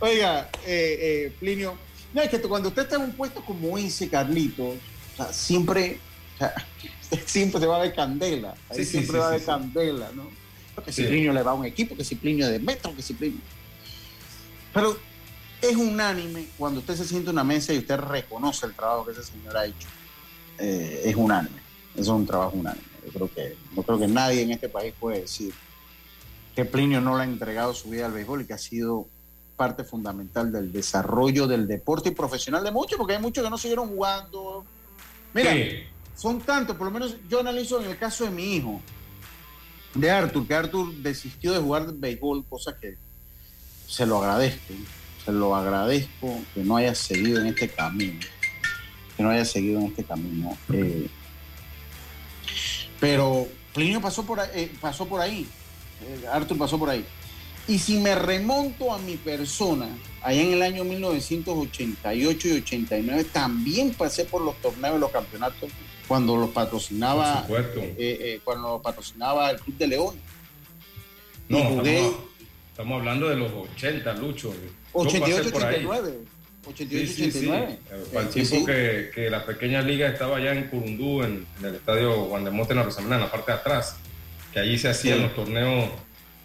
Oiga, 0.00 0.48
eh, 0.66 0.98
eh, 1.00 1.32
Plinio, 1.40 1.76
no, 2.14 2.22
es 2.22 2.30
que 2.30 2.40
cuando 2.40 2.68
usted 2.68 2.82
está 2.82 2.96
en 2.96 3.02
un 3.02 3.12
puesto 3.12 3.44
como 3.44 3.76
ese, 3.76 4.08
Carlito, 4.08 4.74
siempre, 5.30 5.98
siempre 7.26 7.60
se 7.60 7.66
va 7.66 7.76
a 7.76 7.80
ver 7.80 7.94
candela, 7.94 8.54
ahí 8.70 8.84
siempre 8.84 9.18
va 9.18 9.26
a 9.26 9.28
haber 9.28 9.44
candela, 9.44 10.10
¿no? 10.14 10.30
Que 10.82 10.92
si 10.92 11.04
Plinio 11.04 11.32
le 11.32 11.42
va 11.42 11.52
a 11.52 11.54
un 11.54 11.64
equipo, 11.64 11.96
que 11.96 12.04
si 12.04 12.14
Plinio 12.14 12.48
de 12.48 12.58
metro, 12.58 12.94
que 12.94 13.02
si 13.02 13.14
Plinio. 13.14 13.40
Pero 14.72 14.96
es 15.60 15.76
unánime 15.76 16.48
cuando 16.56 16.80
usted 16.80 16.96
se 16.96 17.04
siente 17.04 17.30
en 17.30 17.36
una 17.36 17.44
mesa 17.44 17.72
y 17.72 17.78
usted 17.78 17.96
reconoce 17.96 18.66
el 18.66 18.74
trabajo 18.74 19.06
que 19.06 19.12
ese 19.12 19.24
señor 19.24 19.56
ha 19.56 19.66
hecho. 19.66 19.88
Eh, 20.58 21.02
es 21.04 21.16
unánime. 21.16 21.56
Eso 21.94 22.02
es 22.02 22.08
un 22.08 22.26
trabajo 22.26 22.56
unánime. 22.56 22.84
Yo 23.06 23.12
creo 23.12 23.34
que 23.34 23.56
no 23.74 23.82
creo 23.82 23.98
que 23.98 24.08
nadie 24.08 24.42
en 24.42 24.52
este 24.52 24.68
país 24.68 24.94
puede 24.98 25.22
decir 25.22 25.52
que 26.54 26.64
Plinio 26.64 27.00
no 27.00 27.16
le 27.16 27.22
ha 27.22 27.26
entregado 27.26 27.74
su 27.74 27.90
vida 27.90 28.06
al 28.06 28.12
béisbol 28.12 28.42
y 28.42 28.44
que 28.46 28.54
ha 28.54 28.58
sido 28.58 29.06
parte 29.56 29.84
fundamental 29.84 30.52
del 30.52 30.70
desarrollo 30.70 31.46
del 31.46 31.66
deporte 31.66 32.10
y 32.10 32.12
profesional 32.12 32.62
de 32.62 32.70
muchos, 32.70 32.96
porque 32.96 33.14
hay 33.14 33.22
muchos 33.22 33.42
que 33.44 33.50
no 33.50 33.58
siguieron 33.58 33.88
jugando. 33.88 34.64
Mira, 35.34 35.52
son 36.16 36.40
tantos, 36.40 36.76
por 36.76 36.86
lo 36.86 36.92
menos 36.92 37.16
yo 37.28 37.40
analizo 37.40 37.80
en 37.80 37.90
el 37.90 37.98
caso 37.98 38.24
de 38.24 38.30
mi 38.30 38.56
hijo 38.56 38.80
de 40.00 40.10
Arthur, 40.10 40.46
que 40.46 40.54
Arthur 40.54 40.94
desistió 40.94 41.52
de 41.52 41.58
jugar 41.58 41.92
béisbol, 41.92 42.44
cosa 42.48 42.76
que 42.78 42.96
se 43.86 44.06
lo 44.06 44.18
agradezco, 44.18 44.74
se 45.24 45.32
lo 45.32 45.56
agradezco 45.56 46.40
que 46.54 46.62
no 46.62 46.76
haya 46.76 46.94
seguido 46.94 47.40
en 47.40 47.48
este 47.48 47.68
camino, 47.68 48.20
que 49.16 49.22
no 49.22 49.30
haya 49.30 49.44
seguido 49.44 49.80
en 49.80 49.86
este 49.86 50.04
camino. 50.04 50.56
Eh, 50.72 51.08
pero 53.00 53.48
Plinio 53.74 54.00
pasó 54.00 54.24
por 54.24 54.40
eh, 54.54 54.70
pasó 54.80 55.06
por 55.06 55.20
ahí. 55.20 55.48
Eh, 56.02 56.26
Arthur 56.32 56.58
pasó 56.58 56.78
por 56.78 56.90
ahí. 56.90 57.04
Y 57.66 57.78
si 57.78 57.98
me 57.98 58.14
remonto 58.14 58.94
a 58.94 58.98
mi 58.98 59.16
persona, 59.16 59.88
allá 60.22 60.40
en 60.40 60.52
el 60.54 60.62
año 60.62 60.84
1988 60.84 62.48
y 62.48 62.52
89, 62.52 63.24
también 63.24 63.92
pasé 63.92 64.24
por 64.24 64.42
los 64.42 64.56
torneos 64.62 64.96
y 64.96 65.00
los 65.00 65.10
campeonatos 65.10 65.70
cuando 66.08 66.36
los 66.36 66.50
patrocinaba 66.50 67.46
eh, 67.50 67.94
eh, 67.98 68.40
cuando 68.42 68.80
patrocinaba 68.82 69.50
el 69.50 69.60
Club 69.60 69.76
de 69.76 69.86
León. 69.86 70.16
No, 71.48 71.82
estamos, 71.82 72.98
hablando 72.98 73.28
de 73.28 73.36
los 73.36 73.52
80, 73.52 74.14
Lucho. 74.14 74.54
88, 74.92 75.50
89. 75.54 76.18
88, 76.66 77.12
89. 77.12 77.78
Para 78.12 78.26
el 78.26 78.32
tiempo 78.32 78.66
que, 78.66 79.10
que, 79.14 79.30
la 79.30 79.44
pequeña 79.44 79.82
liga 79.82 80.08
estaba 80.08 80.38
allá 80.38 80.52
en 80.52 80.68
Curundú, 80.68 81.22
en, 81.22 81.46
el 81.62 81.74
estadio 81.74 82.24
Juan 82.24 82.44
de 82.44 82.50
Monte 82.50 82.72
en 82.72 82.78
la 82.78 82.84
Rosamena, 82.84 83.16
en 83.16 83.22
la 83.22 83.30
parte 83.30 83.52
de 83.52 83.58
atrás, 83.58 83.96
que 84.52 84.60
allí 84.60 84.78
se 84.78 84.88
hacían 84.88 85.22
los 85.22 85.34
torneos, 85.34 85.90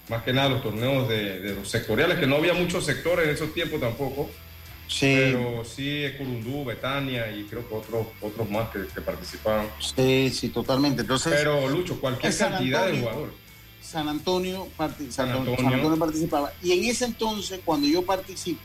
más 0.09 0.23
que 0.23 0.33
nada 0.33 0.49
los 0.49 0.63
torneos 0.63 1.07
de, 1.09 1.39
de 1.39 1.55
los 1.55 1.69
sectoriales, 1.69 2.19
que 2.19 2.27
no 2.27 2.35
había 2.35 2.53
muchos 2.53 2.85
sectores 2.85 3.27
en 3.27 3.33
esos 3.33 3.53
tiempos 3.53 3.79
tampoco 3.79 4.29
Sí. 4.93 5.05
Pero 5.07 5.65
sí, 5.65 6.05
Curundú, 6.19 6.65
Betania 6.65 7.31
y 7.35 7.45
creo 7.45 7.67
que 7.67 7.73
otros, 7.73 8.07
otros 8.21 8.47
más 8.47 8.69
que, 8.69 9.01
participaban. 9.01 9.67
Sí, 9.79 10.29
sí, 10.29 10.49
totalmente. 10.49 11.01
Entonces, 11.01 11.33
Pero 11.35 11.67
Lucho, 11.67 11.99
cualquier 11.99 12.37
cantidad 12.37 12.85
de 12.85 12.99
jugadores. 12.99 13.33
San 13.81 14.07
Antonio, 14.07 14.67
San, 15.09 15.31
Antonio. 15.31 15.97
participaba. 15.97 16.53
Y 16.61 16.73
en 16.73 16.85
ese 16.85 17.05
entonces, 17.05 17.59
cuando 17.65 17.87
yo 17.87 18.03
participo, 18.03 18.61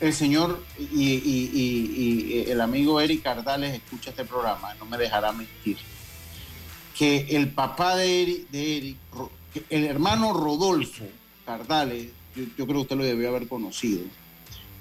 el 0.00 0.14
señor 0.14 0.64
y, 0.78 2.44
el 2.48 2.60
amigo 2.62 2.98
Eric 2.98 3.22
Cardales 3.22 3.74
escucha 3.74 4.10
este 4.10 4.24
programa, 4.24 4.72
no 4.74 4.86
me 4.86 4.96
dejará 4.96 5.30
mentir, 5.32 5.76
que 6.96 7.26
el 7.30 7.50
papá 7.50 7.96
de 7.96 8.22
Eric, 8.22 8.48
de 8.48 8.76
Eric 8.78 8.96
el 9.68 9.84
hermano 9.84 10.32
Rodolfo 10.32 11.04
Cardales, 11.44 12.08
yo, 12.34 12.46
creo 12.54 12.66
que 12.66 12.72
usted 12.78 12.96
lo 12.96 13.04
debió 13.04 13.28
haber 13.28 13.46
conocido, 13.46 14.00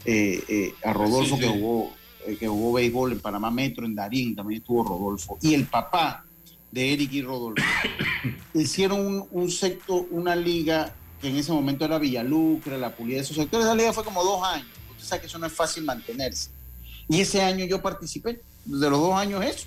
eh, 0.05 0.43
eh, 0.47 0.73
a 0.83 0.93
Rodolfo 0.93 1.37
que 1.37 1.47
jugó 1.47 1.93
eh, 2.25 2.37
que 2.37 2.47
jugó 2.47 2.73
béisbol 2.73 3.11
en 3.11 3.19
Panamá 3.19 3.51
Metro, 3.51 3.85
en 3.85 3.95
Darín, 3.95 4.35
también 4.35 4.61
estuvo 4.61 4.83
Rodolfo, 4.83 5.37
y 5.41 5.53
el 5.53 5.65
papá 5.65 6.23
de 6.71 6.93
Eric 6.93 7.11
y 7.13 7.21
Rodolfo, 7.21 7.63
hicieron 8.53 9.05
un, 9.05 9.27
un 9.31 9.51
secto, 9.51 10.07
una 10.09 10.35
liga 10.35 10.93
que 11.21 11.27
en 11.27 11.35
ese 11.35 11.51
momento 11.51 11.83
era 11.83 11.97
Villalucre, 11.97 12.77
la 12.77 12.95
Pulida, 12.95 13.19
esos 13.19 13.35
sectores, 13.35 13.65
esa 13.65 13.75
liga 13.75 13.91
fue 13.91 14.05
como 14.05 14.23
dos 14.23 14.41
años, 14.43 14.67
usted 14.91 15.05
sabe 15.05 15.21
que 15.21 15.27
eso 15.27 15.37
no 15.37 15.47
es 15.47 15.53
fácil 15.53 15.83
mantenerse. 15.83 16.49
Y 17.09 17.19
ese 17.19 17.41
año 17.41 17.65
yo 17.65 17.81
participé, 17.81 18.41
de 18.65 18.89
los 18.89 18.99
dos 18.99 19.13
años 19.15 19.43
eso, 19.43 19.65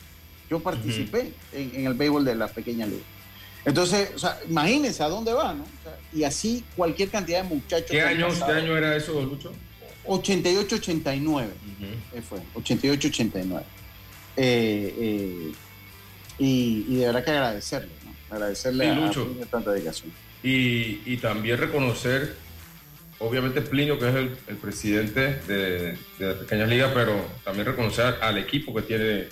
yo 0.49 0.61
participé 0.61 1.33
en, 1.53 1.87
el 1.87 1.95
béisbol 1.95 2.25
de 2.25 2.35
la 2.37 2.49
pequeña 2.49 2.87
liga. 2.87 3.05
Entonces, 3.67 4.13
o 4.15 4.19
sea, 4.19 4.39
imagínense 4.49 5.03
a 5.03 5.09
dónde 5.09 5.33
va, 5.33 5.53
¿no? 5.53 5.65
y 6.13 6.25
así 6.25 6.65
cualquier 6.75 7.11
cantidad 7.11 7.43
de 7.43 7.49
muchachos. 7.49 7.91
¿Qué 7.91 8.01
año, 8.01 8.29
¿qué 8.29 8.53
año 8.53 8.77
era 8.77 8.97
eso, 8.97 9.21
Lucho? 9.21 9.53
88-89. 10.07 11.47
Fue, 12.29 12.39
88-89. 12.55 13.63
Eh, 14.37 14.95
eh, 14.99 15.53
y, 16.39 16.85
y, 16.89 16.97
de 16.97 17.07
verdad 17.07 17.25
que 17.25 17.31
agradecerle, 17.31 17.93
¿no? 18.05 18.35
Agradecerle 18.35 18.91
a, 18.91 19.11
tanta 19.51 19.73
dedicación. 19.73 20.13
Y, 20.43 21.01
y, 21.07 21.17
también 21.17 21.59
reconocer, 21.59 22.37
obviamente 23.19 23.63
Plinio, 23.63 23.99
que 23.99 24.09
es 24.09 24.15
el, 24.15 24.37
el 24.47 24.57
presidente 24.57 25.41
de, 25.49 25.97
de, 26.19 26.27
la 26.27 26.39
Pequeña 26.39 26.67
Liga, 26.67 26.93
pero 26.93 27.27
también 27.45 27.67
reconocer 27.67 28.17
al 28.21 28.37
equipo 28.37 28.75
que 28.75 28.83
tiene 28.83 29.29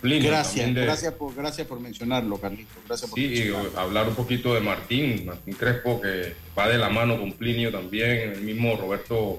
Plinio. 0.00 0.30
Gracias, 0.30 0.74
gracias, 0.74 1.14
por, 1.14 1.34
gracias 1.34 1.66
por 1.66 1.78
mencionarlo, 1.78 2.38
Carlito. 2.38 2.70
Gracias 2.86 3.10
por 3.10 3.18
sí, 3.18 3.26
y 3.26 3.76
hablar 3.76 4.08
un 4.08 4.16
poquito 4.16 4.54
de 4.54 4.60
Martín, 4.60 5.26
Martín 5.26 5.54
Crespo, 5.54 6.00
que 6.00 6.34
va 6.58 6.68
de 6.68 6.78
la 6.78 6.88
mano 6.88 7.18
con 7.18 7.32
Plinio 7.32 7.70
también, 7.70 8.32
el 8.32 8.40
mismo 8.40 8.76
Roberto 8.76 9.38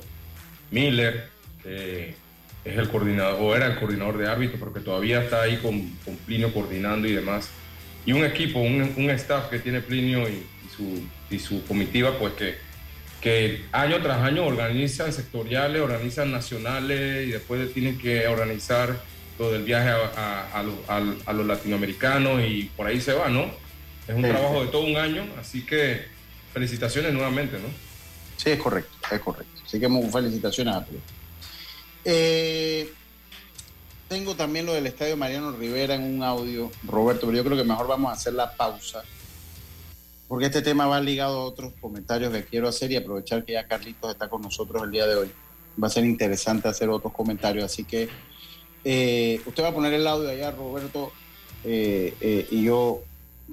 Miller, 0.71 1.29
que 1.63 2.15
es 2.65 2.77
el 2.77 2.89
coordinador, 2.89 3.38
o 3.41 3.55
era 3.55 3.67
el 3.67 3.79
coordinador 3.79 4.17
de 4.17 4.27
árbitro, 4.27 4.60
porque 4.60 4.79
todavía 4.79 5.23
está 5.23 5.41
ahí 5.41 5.58
con, 5.58 5.89
con 6.05 6.15
Plinio 6.17 6.53
coordinando 6.53 7.08
y 7.08 7.13
demás. 7.13 7.49
Y 8.05 8.13
un 8.13 8.23
equipo, 8.25 8.60
un, 8.60 8.93
un 8.97 9.10
staff 9.12 9.49
que 9.49 9.60
tiene 9.60 9.82
Plinio 9.82 10.27
y, 10.27 10.43
su, 10.75 11.03
y 11.29 11.39
su 11.39 11.65
comitiva, 11.65 12.17
pues 12.17 12.34
que, 12.34 12.55
que 13.21 13.65
año 13.71 14.01
tras 14.01 14.19
año 14.19 14.45
organizan 14.45 15.13
sectoriales, 15.13 15.82
organizan 15.82 16.32
nacionales 16.32 17.27
y 17.27 17.32
después 17.32 17.73
tienen 17.73 17.97
que 17.97 18.27
organizar 18.27 19.01
todo 19.38 19.55
el 19.55 19.63
viaje 19.63 19.89
a, 19.89 20.63
a, 20.88 21.34
los 21.34 21.45
latinoamericanos 21.45 22.41
y 22.41 22.69
por 22.75 22.88
ahí 22.88 22.99
se 22.99 23.13
va, 23.13 23.29
¿no? 23.29 23.49
Es 24.05 24.15
un 24.15 24.23
trabajo 24.23 24.65
de 24.65 24.67
todo 24.69 24.82
un 24.82 24.97
año, 24.97 25.25
así 25.39 25.65
que 25.65 26.03
felicitaciones 26.51 27.13
nuevamente, 27.13 27.58
¿no? 27.58 27.67
Sí, 28.36 28.49
es 28.49 28.60
correcto, 28.60 28.91
es 29.10 29.19
correcto. 29.21 29.59
Así 29.69 29.79
que 29.79 29.88
felicitaciones 30.12 30.75
a 30.75 30.84
todos. 30.84 31.01
Eh, 32.03 32.91
tengo 34.08 34.34
también 34.34 34.65
lo 34.65 34.73
del 34.73 34.88
Estadio 34.88 35.15
Mariano 35.15 35.51
Rivera 35.51 35.93
en 35.93 36.01
un 36.01 36.23
audio, 36.23 36.71
Roberto, 36.88 37.27
pero 37.27 37.38
yo 37.38 37.43
creo 37.43 37.55
que 37.55 37.63
mejor 37.63 37.88
vamos 37.88 38.10
a 38.10 38.15
hacer 38.15 38.34
la 38.34 38.51
pausa, 38.55 39.03
porque 40.27 40.47
este 40.47 40.63
tema 40.63 40.88
va 40.88 40.99
ligado 40.99 41.38
a 41.38 41.45
otros 41.45 41.73
comentarios 41.79 42.34
que 42.34 42.45
quiero 42.45 42.67
hacer 42.67 42.91
y 42.91 42.95
aprovechar 42.95 43.45
que 43.45 43.53
ya 43.53 43.67
Carlitos 43.67 44.10
está 44.12 44.27
con 44.27 44.41
nosotros 44.41 44.82
el 44.86 44.89
día 44.89 45.05
de 45.05 45.17
hoy. 45.17 45.32
Va 45.82 45.86
a 45.86 45.91
ser 45.91 46.03
interesante 46.03 46.67
hacer 46.67 46.89
otros 46.89 47.13
comentarios, 47.13 47.63
así 47.65 47.84
que 47.84 48.10
eh, 48.84 49.39
usted 49.45 49.62
va 49.62 49.67
a 49.67 49.73
poner 49.75 49.93
el 49.93 50.08
audio 50.08 50.29
allá, 50.29 50.49
Roberto, 50.49 51.12
eh, 51.63 52.47
y 52.49 52.63
yo 52.63 53.01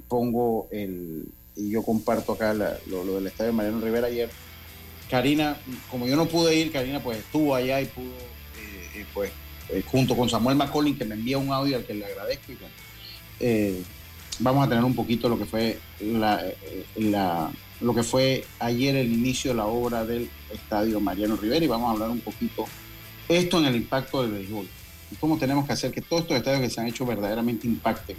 pongo 0.07 0.67
el, 0.71 1.25
y 1.55 1.69
yo 1.69 1.83
comparto 1.83 2.31
acá 2.31 2.55
lo, 2.55 3.03
lo, 3.03 3.13
del 3.13 3.27
Estadio 3.27 3.53
Mariano 3.53 3.81
Rivera 3.81 4.07
ayer 4.07 4.31
Karina, 5.09 5.57
como 5.89 6.07
yo 6.07 6.15
no 6.15 6.25
pude 6.25 6.55
ir, 6.55 6.71
Karina 6.71 6.99
pues 7.01 7.19
estuvo 7.19 7.55
allá 7.55 7.81
y 7.81 7.85
pudo, 7.85 8.07
eh, 8.07 8.89
eh, 8.95 9.05
pues, 9.13 9.31
eh, 9.69 9.83
junto 9.85 10.15
con 10.15 10.29
Samuel 10.29 10.57
McCollin, 10.57 10.97
que 10.97 11.05
me 11.05 11.15
envía 11.15 11.37
un 11.37 11.51
audio 11.51 11.77
al 11.77 11.85
que 11.85 11.93
le 11.93 12.05
agradezco. 12.05 12.51
Y, 12.51 13.83
vamos 14.39 14.65
a 14.65 14.69
tener 14.69 14.83
un 14.83 14.93
poquito 14.93 15.29
lo 15.29 15.37
que 15.37 15.45
fue 15.45 15.79
lo 17.79 17.93
que 17.93 18.03
fue 18.03 18.45
ayer 18.59 18.95
el 18.95 19.11
inicio 19.11 19.51
de 19.51 19.57
la 19.57 19.65
obra 19.65 20.05
del 20.05 20.29
estadio 20.51 20.99
Mariano 20.99 21.35
Rivera 21.35 21.63
y 21.63 21.67
vamos 21.67 21.89
a 21.89 21.91
hablar 21.93 22.09
un 22.09 22.19
poquito 22.19 22.65
esto 23.27 23.59
en 23.59 23.65
el 23.65 23.75
impacto 23.75 24.23
del 24.23 24.31
béisbol 24.31 24.67
y 25.11 25.15
cómo 25.15 25.37
tenemos 25.37 25.65
que 25.65 25.73
hacer 25.73 25.91
que 25.91 26.01
todos 26.01 26.23
estos 26.23 26.37
estadios 26.37 26.61
que 26.61 26.69
se 26.69 26.81
han 26.81 26.87
hecho 26.87 27.05
verdaderamente 27.05 27.67
impacten. 27.67 28.17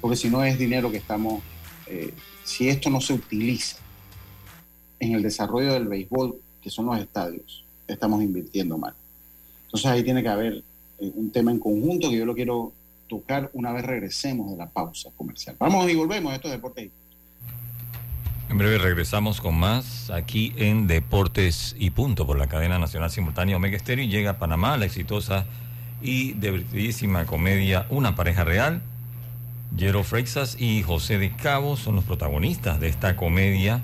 Porque 0.00 0.16
si 0.16 0.30
no 0.30 0.44
es 0.44 0.58
dinero 0.58 0.90
que 0.90 0.98
estamos, 0.98 1.42
si 2.44 2.68
esto 2.68 2.88
no 2.88 3.00
se 3.00 3.14
utiliza 3.14 3.78
en 5.00 5.14
el 5.14 5.22
desarrollo 5.22 5.72
del 5.72 5.86
béisbol, 5.86 6.36
que 6.62 6.70
son 6.70 6.86
los 6.86 6.98
estadios, 6.98 7.64
estamos 7.86 8.22
invirtiendo 8.22 8.78
mal. 8.78 8.94
Entonces 9.64 9.90
ahí 9.90 10.02
tiene 10.02 10.22
que 10.22 10.28
haber 10.28 10.62
eh, 10.98 11.12
un 11.14 11.30
tema 11.30 11.50
en 11.50 11.58
conjunto 11.58 12.10
que 12.10 12.18
yo 12.18 12.26
lo 12.26 12.34
quiero 12.34 12.72
tocar 13.08 13.50
una 13.54 13.72
vez 13.72 13.84
regresemos 13.84 14.50
de 14.50 14.56
la 14.56 14.68
pausa 14.68 15.10
comercial. 15.16 15.56
Vamos 15.58 15.90
y 15.90 15.94
volvemos 15.94 16.32
a 16.32 16.36
estos 16.36 16.50
deportes. 16.50 16.90
En 18.48 18.56
breve 18.56 18.78
regresamos 18.78 19.42
con 19.42 19.58
más 19.58 20.08
aquí 20.10 20.54
en 20.56 20.86
Deportes 20.86 21.76
y 21.78 21.90
Punto 21.90 22.26
por 22.26 22.38
la 22.38 22.46
cadena 22.46 22.78
nacional 22.78 23.10
simultánea 23.10 23.56
Omega 23.56 23.76
Estéreo 23.76 24.06
y 24.06 24.08
llega 24.08 24.30
a 24.30 24.38
Panamá 24.38 24.78
la 24.78 24.86
exitosa 24.86 25.44
y 26.00 26.32
divertidísima 26.32 27.26
comedia 27.26 27.86
Una 27.90 28.14
pareja 28.14 28.44
real. 28.44 28.80
Jero 29.76 30.02
Freixas 30.02 30.56
y 30.58 30.82
José 30.82 31.18
de 31.18 31.36
Cabo 31.36 31.76
son 31.76 31.96
los 31.96 32.04
protagonistas 32.04 32.80
de 32.80 32.88
esta 32.88 33.16
comedia 33.16 33.82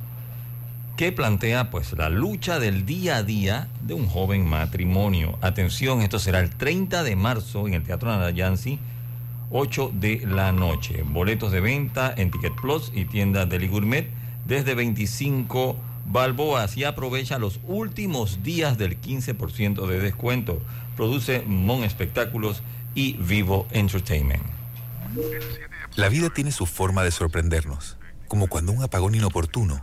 que 0.97 1.11
plantea 1.11 1.71
pues 1.71 1.93
la 1.95 2.09
lucha 2.09 2.61
del 2.61 2.87
día 2.87 3.17
a 3.17 3.23
día 3.25 3.69
de 3.83 3.95
un 3.95 4.07
joven 4.07 4.47
matrimonio. 4.49 5.39
Atención, 5.41 6.03
esto 6.03 6.19
será 6.19 6.39
el 6.41 6.51
30 6.51 7.03
de 7.03 7.17
marzo 7.17 7.67
en 7.67 7.75
el 7.75 7.83
Teatro 7.83 8.11
Narayansi, 8.11 8.79
8 9.51 9.91
de 9.93 10.25
la 10.27 10.53
noche. 10.53 11.03
Boletos 11.05 11.51
de 11.51 11.61
venta 11.61 12.15
en 12.17 12.31
Ticket 12.31 12.55
Plus 12.55 12.93
y 12.95 13.07
tiendas 13.07 13.49
Deli 13.49 13.67
Gourmet 13.67 14.09
desde 14.45 14.75
25 14.75 15.77
balboas 16.07 16.77
y 16.77 16.85
aprovecha 16.85 17.39
los 17.39 17.59
últimos 17.67 18.45
días 18.45 18.79
del 18.79 19.01
15% 19.01 19.87
de 19.89 19.99
descuento. 19.99 20.63
Produce 20.97 21.43
Mon 21.45 21.83
Espectáculos 21.83 22.63
y 22.95 23.15
Vivo 23.15 23.67
Entertainment. 23.73 24.45
La 25.97 26.09
vida 26.09 26.31
tiene 26.31 26.53
su 26.53 26.67
forma 26.67 27.03
de 27.03 27.11
sorprendernos, 27.11 27.97
como 28.29 28.47
cuando 28.47 28.71
un 28.71 28.83
apagón 28.85 29.17
inoportuno 29.17 29.83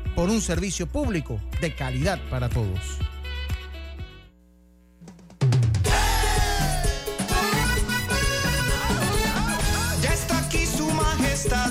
por 0.15 0.29
un 0.29 0.41
servicio 0.41 0.87
público 0.87 1.39
de 1.61 1.73
calidad 1.75 2.19
para 2.29 2.49
todos. 2.49 2.97
Ya 10.01 10.13
está 10.13 10.39
aquí 10.39 10.65
su 10.65 10.89
majestad 10.91 11.70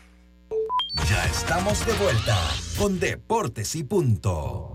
Ya 0.93 1.25
estamos 1.25 1.85
de 1.85 1.93
vuelta 1.93 2.37
con 2.77 2.99
Deportes 2.99 3.75
y 3.75 3.83
Punto. 3.83 4.70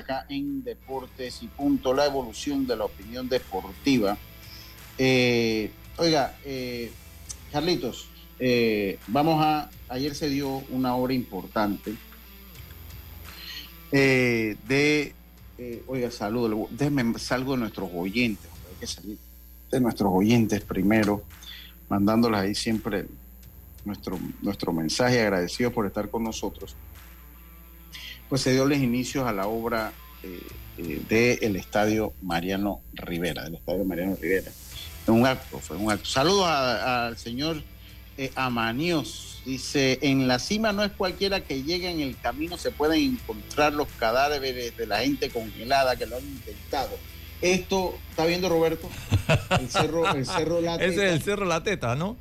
Acá 0.00 0.26
en 0.28 0.62
Deportes 0.64 1.42
y 1.42 1.46
Punto, 1.48 1.94
la 1.94 2.06
evolución 2.06 2.66
de 2.66 2.76
la 2.76 2.84
opinión 2.84 3.28
deportiva. 3.28 4.16
Eh, 4.98 5.70
oiga, 5.96 6.36
eh, 6.44 6.90
Carlitos, 7.52 8.06
eh, 8.38 8.98
vamos 9.06 9.42
a. 9.44 9.70
Ayer 9.88 10.14
se 10.14 10.28
dio 10.28 10.62
una 10.70 10.94
obra 10.94 11.14
importante 11.14 11.94
eh, 13.90 14.56
de. 14.68 15.14
eh, 15.58 15.82
oiga, 15.86 16.10
saludo, 16.10 16.68
déjeme 16.70 17.18
salgo 17.18 17.52
de 17.52 17.58
nuestros 17.58 17.90
oyentes, 17.94 18.50
hay 18.68 18.76
que 18.80 18.86
salir 18.86 19.18
de 19.70 19.80
nuestros 19.80 20.10
oyentes 20.12 20.62
primero, 20.62 21.22
mandándoles 21.88 22.40
ahí 22.40 22.54
siempre 22.54 23.06
nuestro, 23.84 24.18
nuestro 24.42 24.72
mensaje 24.72 25.20
agradecido 25.20 25.70
por 25.70 25.86
estar 25.86 26.10
con 26.10 26.24
nosotros 26.24 26.74
pues 28.30 28.42
se 28.42 28.52
dio 28.52 28.64
los 28.64 28.78
inicios 28.78 29.26
a 29.26 29.32
la 29.32 29.48
obra 29.48 29.92
eh, 30.22 30.40
eh, 30.78 31.40
del 31.42 31.56
Estadio 31.56 32.14
Mariano 32.22 32.80
Rivera, 32.94 33.42
del 33.44 33.56
Estadio 33.56 33.84
Mariano 33.84 34.16
Rivera. 34.18 34.50
En 35.06 35.14
un 35.14 35.26
acto, 35.26 35.58
fue 35.58 35.76
un 35.76 35.90
acto. 35.90 36.06
Saludos 36.06 36.46
al 36.46 37.18
señor 37.18 37.60
eh, 38.16 38.30
Amanios. 38.36 39.42
Dice, 39.44 39.98
en 40.02 40.28
la 40.28 40.38
cima 40.38 40.72
no 40.72 40.84
es 40.84 40.92
cualquiera 40.92 41.40
que 41.40 41.64
llegue 41.64 41.90
en 41.90 42.00
el 42.00 42.16
camino, 42.18 42.56
se 42.56 42.70
pueden 42.70 43.00
encontrar 43.00 43.72
los 43.72 43.88
cadáveres 43.98 44.76
de 44.76 44.86
la 44.86 45.00
gente 45.00 45.28
congelada 45.30 45.96
que 45.96 46.06
lo 46.06 46.16
han 46.16 46.24
intentado. 46.24 46.96
Esto, 47.42 47.98
¿está 48.10 48.26
viendo 48.26 48.48
Roberto? 48.48 48.88
El 49.58 49.68
cerro, 49.70 50.06
el 50.14 50.24
cerro 50.24 50.60
La 50.60 50.74
Ese 50.76 50.86
es 50.86 50.94
Teta. 50.94 51.12
el 51.12 51.22
Cerro 51.22 51.44
La 51.46 51.62
Teta, 51.64 51.96
¿no? 51.96 52.16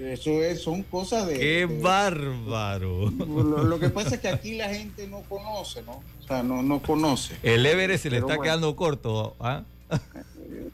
Eso 0.00 0.42
es, 0.42 0.62
son 0.62 0.82
cosas 0.84 1.26
de... 1.26 1.34
¡Qué 1.38 1.66
de- 1.66 1.80
bárbaro! 1.80 3.10
lo, 3.10 3.64
lo 3.64 3.78
que 3.78 3.90
pasa 3.90 4.14
es 4.14 4.20
que 4.20 4.28
aquí 4.28 4.54
la 4.56 4.68
gente 4.72 5.06
no 5.06 5.20
conoce, 5.22 5.82
¿no? 5.82 6.02
O 6.22 6.26
sea, 6.26 6.42
no, 6.42 6.62
no 6.62 6.80
conoce. 6.80 7.36
El 7.42 7.66
Everest 7.66 8.04
se 8.04 8.10
le 8.10 8.16
está 8.16 8.26
bueno. 8.26 8.42
quedando 8.42 8.74
corto. 8.76 9.36
¿ah? 9.40 9.62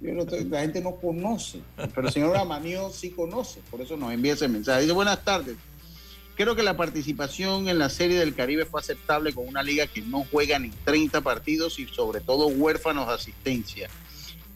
Yo 0.01 0.13
no 0.15 0.23
estoy- 0.23 0.45
la 0.45 0.61
gente 0.61 0.81
no 0.81 0.97
conoce, 0.97 1.61
pero 1.95 2.07
el 2.09 2.13
señor 2.13 2.37
Amanío 2.37 2.91
sí 2.91 3.11
conoce, 3.11 3.61
por 3.71 3.81
eso 3.81 3.97
nos 3.97 4.13
envía 4.13 4.35
ese 4.35 4.47
mensaje. 4.49 4.83
Dice, 4.83 4.93
buenas 4.93 5.25
tardes. 5.25 5.57
Creo 6.37 6.57
que 6.57 6.63
la 6.63 6.77
participación 6.77 7.69
en 7.69 7.79
la 7.79 7.89
Serie 7.91 8.19
del 8.19 8.35
Caribe 8.35 8.65
fue 8.65 8.81
aceptable 8.81 9.33
con 9.35 9.47
una 9.47 9.63
liga 9.63 9.87
que 9.87 10.01
no 10.01 10.25
juega 10.31 10.59
ni 10.59 10.71
30 10.71 11.21
partidos 11.21 11.79
y 11.79 11.87
sobre 11.89 12.21
todo 12.21 12.47
huérfanos 12.47 13.07
de 13.09 13.15
asistencia. 13.15 13.89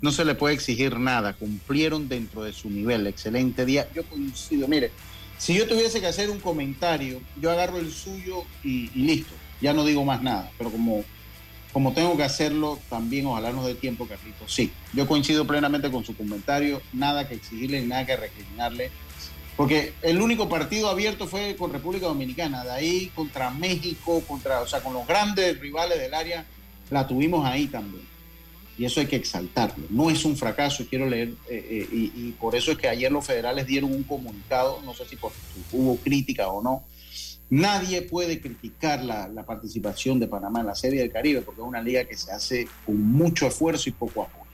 No 0.00 0.12
se 0.12 0.24
le 0.24 0.34
puede 0.34 0.54
exigir 0.54 0.98
nada, 0.98 1.32
cumplieron 1.32 2.08
dentro 2.08 2.42
de 2.42 2.52
su 2.52 2.70
nivel. 2.70 3.06
Excelente 3.06 3.64
día. 3.64 3.88
Yo 3.94 4.04
coincido, 4.04 4.68
mire, 4.68 4.90
si 5.38 5.54
yo 5.54 5.66
tuviese 5.66 6.00
que 6.00 6.06
hacer 6.06 6.30
un 6.30 6.40
comentario, 6.40 7.20
yo 7.40 7.50
agarro 7.50 7.78
el 7.78 7.92
suyo 7.92 8.44
y, 8.62 8.90
listo, 8.94 9.34
ya 9.60 9.72
no 9.72 9.84
digo 9.84 10.04
más 10.04 10.22
nada, 10.22 10.50
pero 10.58 10.70
como 10.70 11.04
como 11.72 11.92
tengo 11.92 12.16
que 12.16 12.22
hacerlo, 12.22 12.78
también 12.88 13.26
ojalá 13.26 13.52
nos 13.52 13.66
dé 13.66 13.74
tiempo, 13.74 14.08
Carlitos. 14.08 14.50
Sí, 14.50 14.72
yo 14.94 15.06
coincido 15.06 15.46
plenamente 15.46 15.90
con 15.90 16.06
su 16.06 16.16
comentario, 16.16 16.80
nada 16.94 17.28
que 17.28 17.34
exigirle, 17.34 17.82
nada 17.82 18.06
que 18.06 18.16
recriminarle, 18.16 18.90
porque 19.58 19.92
el 20.00 20.22
único 20.22 20.48
partido 20.48 20.88
abierto 20.88 21.26
fue 21.26 21.54
con 21.54 21.74
República 21.74 22.06
Dominicana, 22.06 22.64
de 22.64 22.70
ahí 22.70 23.12
contra 23.14 23.50
México, 23.50 24.22
contra, 24.26 24.62
o 24.62 24.66
sea, 24.66 24.80
con 24.80 24.94
los 24.94 25.06
grandes 25.06 25.60
rivales 25.60 25.98
del 25.98 26.14
área, 26.14 26.46
la 26.88 27.06
tuvimos 27.06 27.44
ahí 27.44 27.66
también. 27.66 28.06
Y 28.78 28.84
eso 28.84 29.00
hay 29.00 29.06
que 29.06 29.16
exaltarlo. 29.16 29.86
No 29.88 30.10
es 30.10 30.24
un 30.24 30.36
fracaso, 30.36 30.84
quiero 30.88 31.08
leer, 31.08 31.28
eh, 31.48 31.88
eh, 31.90 32.10
y, 32.14 32.32
por 32.32 32.54
eso 32.54 32.72
es 32.72 32.78
que 32.78 32.88
ayer 32.88 33.10
los 33.10 33.24
federales 33.24 33.66
dieron 33.66 33.92
un 33.92 34.02
comunicado, 34.02 34.82
no 34.84 34.94
sé 34.94 35.06
si 35.06 35.16
hubo 35.72 35.96
crítica 35.96 36.48
o 36.48 36.62
no, 36.62 36.84
Nadie 37.48 38.02
puede 38.02 38.40
criticar 38.40 39.04
la, 39.04 39.28
la, 39.28 39.44
participación 39.44 40.18
de 40.18 40.26
Panamá 40.26 40.60
en 40.60 40.66
la 40.66 40.74
Serie 40.74 41.00
del 41.00 41.12
Caribe 41.12 41.42
porque 41.42 41.60
es 41.60 41.66
una 41.66 41.80
liga 41.80 42.04
que 42.04 42.16
se 42.16 42.32
hace 42.32 42.68
con 42.84 43.00
mucho 43.00 43.46
esfuerzo 43.46 43.88
y 43.88 43.92
poco 43.92 44.22
apoyo. 44.22 44.50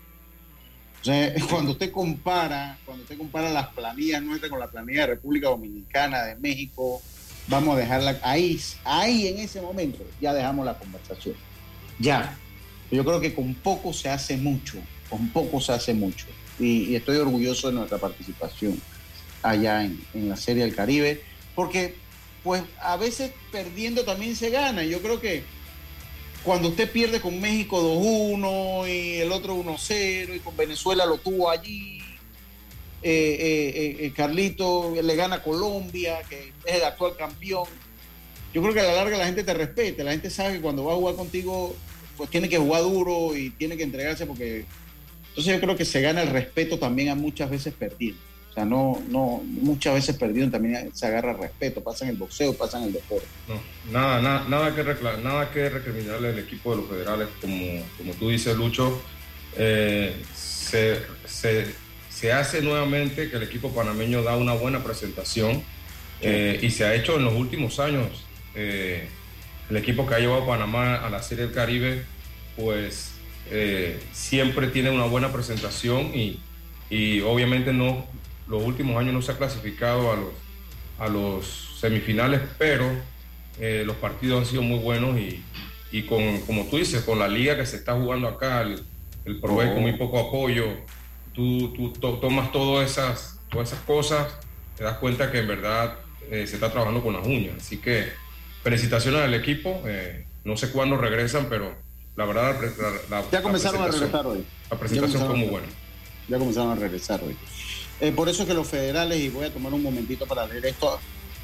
O 1.01 1.05
sea, 1.05 1.33
cuando 1.51 1.73
usted 1.73 1.91
compara, 1.91 2.79
cuando 2.85 3.03
usted 3.03 3.17
compara 3.17 3.51
las 3.51 3.69
planillas 3.69 4.23
nuestras 4.23 4.51
con 4.51 4.61
la 4.61 4.71
planilla 4.71 5.03
de 5.03 5.07
República 5.07 5.49
Dominicana, 5.49 6.23
de 6.25 6.37
México, 6.37 7.01
vamos 7.49 7.77
a 7.77 7.79
dejarla 7.79 8.21
ahí, 8.23 8.61
ahí 8.85 9.29
en 9.29 9.39
ese 9.39 9.63
momento 9.63 10.05
ya 10.21 10.35
dejamos 10.35 10.67
la 10.67 10.79
conversación. 10.79 11.35
Ya. 11.99 12.39
Yo 12.93 13.05
creo 13.05 13.21
que 13.21 13.35
con 13.35 13.55
poco 13.55 13.93
se 13.93 14.09
hace 14.09 14.37
mucho, 14.37 14.79
con 15.09 15.31
poco 15.31 15.61
se 15.61 15.73
hace 15.73 15.95
mucho. 15.95 16.27
Y, 16.61 16.95
estoy 16.95 17.17
orgulloso 17.17 17.69
de 17.69 17.75
nuestra 17.75 17.99
participación 17.99 18.81
allá 19.43 19.85
en, 19.85 20.01
en 20.15 20.29
la 20.29 20.37
Serie 20.37 20.63
del 20.63 20.75
Caribe, 20.75 21.23
porque 21.57 21.97
pues 22.45 22.63
a 22.81 22.97
veces 22.97 23.33
perdiendo 23.51 24.05
también 24.05 24.37
se 24.37 24.51
gana. 24.51 24.85
Yo 24.85 25.01
creo 25.01 25.21
que 25.21 25.43
cuando 26.43 26.69
usted 26.69 26.91
pierde 26.91 27.21
con 27.21 27.41
México 27.41 27.81
2-1 27.81 28.89
y 28.89 29.21
el 29.21 29.33
otro 29.33 29.57
1-0 29.57 30.37
y 30.37 30.41
con 30.41 30.57
Venezuela 30.57 31.07
lo 31.07 31.19
tuvo 31.19 31.51
allí, 31.51 32.01
eh, 33.03 33.37
eh, 33.41 33.97
eh, 34.01 34.13
Carlito 34.15 34.95
le 35.01 35.17
gana 35.17 35.37
a 35.37 35.43
Colombia, 35.43 36.21
que 36.29 36.53
es 36.65 36.75
el 36.75 36.85
actual 36.85 37.17
campeón. 37.17 37.69
Yo 38.53 38.61
creo 38.61 38.75
que 38.75 38.81
a 38.81 38.85
la 38.85 38.95
larga 38.95 39.19
la 39.19 39.27
gente 39.27 39.45
te 39.45 39.55
respeta, 39.55 40.05
la 40.05 40.11
gente 40.11 40.31
sabe 40.31 40.55
que 40.55 40.61
cuando 40.61 40.85
va 40.85 40.93
a 40.93 40.97
jugar 40.97 41.15
contigo, 41.15 41.75
pues 42.23 42.31
tiene 42.31 42.49
que 42.49 42.57
jugar 42.57 42.83
duro 42.83 43.37
y 43.37 43.51
tiene 43.51 43.77
que 43.77 43.83
entregarse 43.83 44.27
porque... 44.27 44.65
Entonces 45.31 45.55
yo 45.55 45.61
creo 45.61 45.77
que 45.77 45.85
se 45.85 46.01
gana 46.01 46.23
el 46.23 46.29
respeto 46.29 46.79
también 46.79 47.09
a 47.09 47.17
muchas 47.17 47.51
veces 47.51 47.75
perdiendo. 47.77 48.21
O 48.49 48.55
sea, 48.55 48.65
no, 48.65 49.03
no, 49.09 49.43
muchas 49.45 49.95
veces 49.95 50.15
perdido 50.15 50.49
también 50.49 50.95
se 50.95 51.05
agarra 51.05 51.33
respeto, 51.33 51.83
pasa 51.83 52.05
en 52.05 52.13
el 52.13 52.17
boxeo, 52.19 52.57
pasa 52.57 52.79
en 52.79 52.85
el 52.85 52.93
deporte. 52.93 53.27
No, 53.49 53.61
nada, 53.91 54.23
nada, 54.23 54.49
nada 54.49 54.73
que 54.73 54.85
nada 55.21 55.51
que 55.51 55.69
recriminarle 55.69 56.29
al 56.29 56.39
equipo 56.39 56.71
de 56.71 56.83
los 56.83 56.91
federales, 56.91 57.27
como, 57.41 57.83
como 57.99 58.13
tú 58.13 58.29
dices, 58.29 58.57
Lucho, 58.57 59.03
eh, 59.57 60.15
se, 60.33 60.99
se, 61.25 61.75
se, 62.09 62.33
hace 62.33 62.63
nuevamente 62.63 63.31
que 63.31 63.37
el 63.37 63.43
equipo 63.43 63.75
panameño 63.75 64.23
da 64.23 64.37
una 64.37 64.53
buena 64.53 64.85
presentación 64.85 65.61
eh, 66.21 66.61
y 66.63 66.71
se 66.71 66.85
ha 66.85 66.95
hecho 66.95 67.17
en 67.17 67.25
los 67.25 67.35
últimos 67.35 67.81
años. 67.81 68.25
Eh, 68.55 69.09
el 69.71 69.79
equipo 69.79 70.07
que 70.07 70.15
ha 70.15 70.19
llevado 70.19 70.43
a 70.43 70.47
Panamá 70.47 70.97
a 70.97 71.09
la 71.09 71.23
Serie 71.23 71.47
del 71.47 71.55
Caribe, 71.55 72.03
pues 72.57 73.11
siempre 74.13 74.69
tiene 74.69 74.91
una 74.91 75.05
buena 75.05 75.31
presentación 75.31 76.11
y, 76.15 76.41
y 76.89 77.21
obviamente 77.21 77.73
no, 77.73 78.07
los 78.49 78.63
últimos 78.63 78.97
años 78.97 79.15
no 79.15 79.23
se 79.23 79.33
ha 79.33 79.39
clasificado 79.39 80.13
a 80.13 80.17
los, 80.17 80.33
a 80.99 81.09
los 81.09 81.79
semifinales, 81.81 82.41
pero 82.59 82.87
eh, 83.59 83.83
los 83.85 83.97
partidos 83.97 84.41
han 84.41 84.47
sido 84.47 84.63
muy 84.63 84.79
buenos 84.79 85.19
y, 85.19 85.43
y, 85.91 86.03
con, 86.03 86.41
como 86.43 86.67
tú 86.67 86.79
dices, 86.79 87.03
con 87.03 87.19
la 87.19 87.29
liga 87.29 87.57
que 87.57 87.67
se 87.67 87.77
está 87.77 87.95
jugando 87.95 88.29
acá, 88.29 88.63
el, 88.63 88.83
el 89.25 89.41
con 89.41 89.81
muy 89.81 89.93
poco 89.95 90.19
apoyo, 90.19 90.67
tú, 91.33 91.73
tú 91.73 91.93
tomas 92.19 92.53
todas 92.53 92.91
esas, 92.91 93.41
todas 93.51 93.73
esas 93.73 93.85
cosas, 93.85 94.35
te 94.77 94.85
das 94.85 94.99
cuenta 94.99 95.31
que 95.31 95.39
en 95.39 95.49
verdad 95.49 95.97
eh, 96.31 96.47
se 96.47 96.55
está 96.55 96.71
trabajando 96.71 97.03
con 97.03 97.15
las 97.15 97.27
uñas. 97.27 97.55
Así 97.59 97.79
que 97.79 98.09
felicitaciones 98.63 99.23
al 99.23 99.35
equipo, 99.35 99.83
eh, 99.87 100.25
no 100.45 100.57
sé 100.57 100.71
cuándo 100.71 100.97
regresan, 100.97 101.47
pero 101.49 101.75
la 102.17 102.25
verdad 102.27 102.57
la, 103.09 103.21
la, 103.21 103.31
ya 103.31 103.43
comenzaron 103.43 103.83
a 103.83 103.89
regresar 103.89 104.27
hoy. 104.27 104.45
La 104.71 104.79
presentación 104.79 105.27
fue 105.27 105.37
muy 105.37 105.49
buena. 105.49 105.69
Ya 106.29 106.39
comenzaron 106.39 106.73
a 106.73 106.75
regresar 106.75 107.23
hoy. 107.23 107.37
Eh, 108.01 108.13
por 108.13 108.29
eso 108.29 108.47
que 108.47 108.55
los 108.55 108.67
federales, 108.67 109.21
y 109.21 109.29
voy 109.29 109.47
a 109.47 109.53
tomar 109.53 109.73
un 109.73 109.83
momentito 109.83 110.27
para 110.27 110.47
leer 110.47 110.67
esto, 110.67 110.99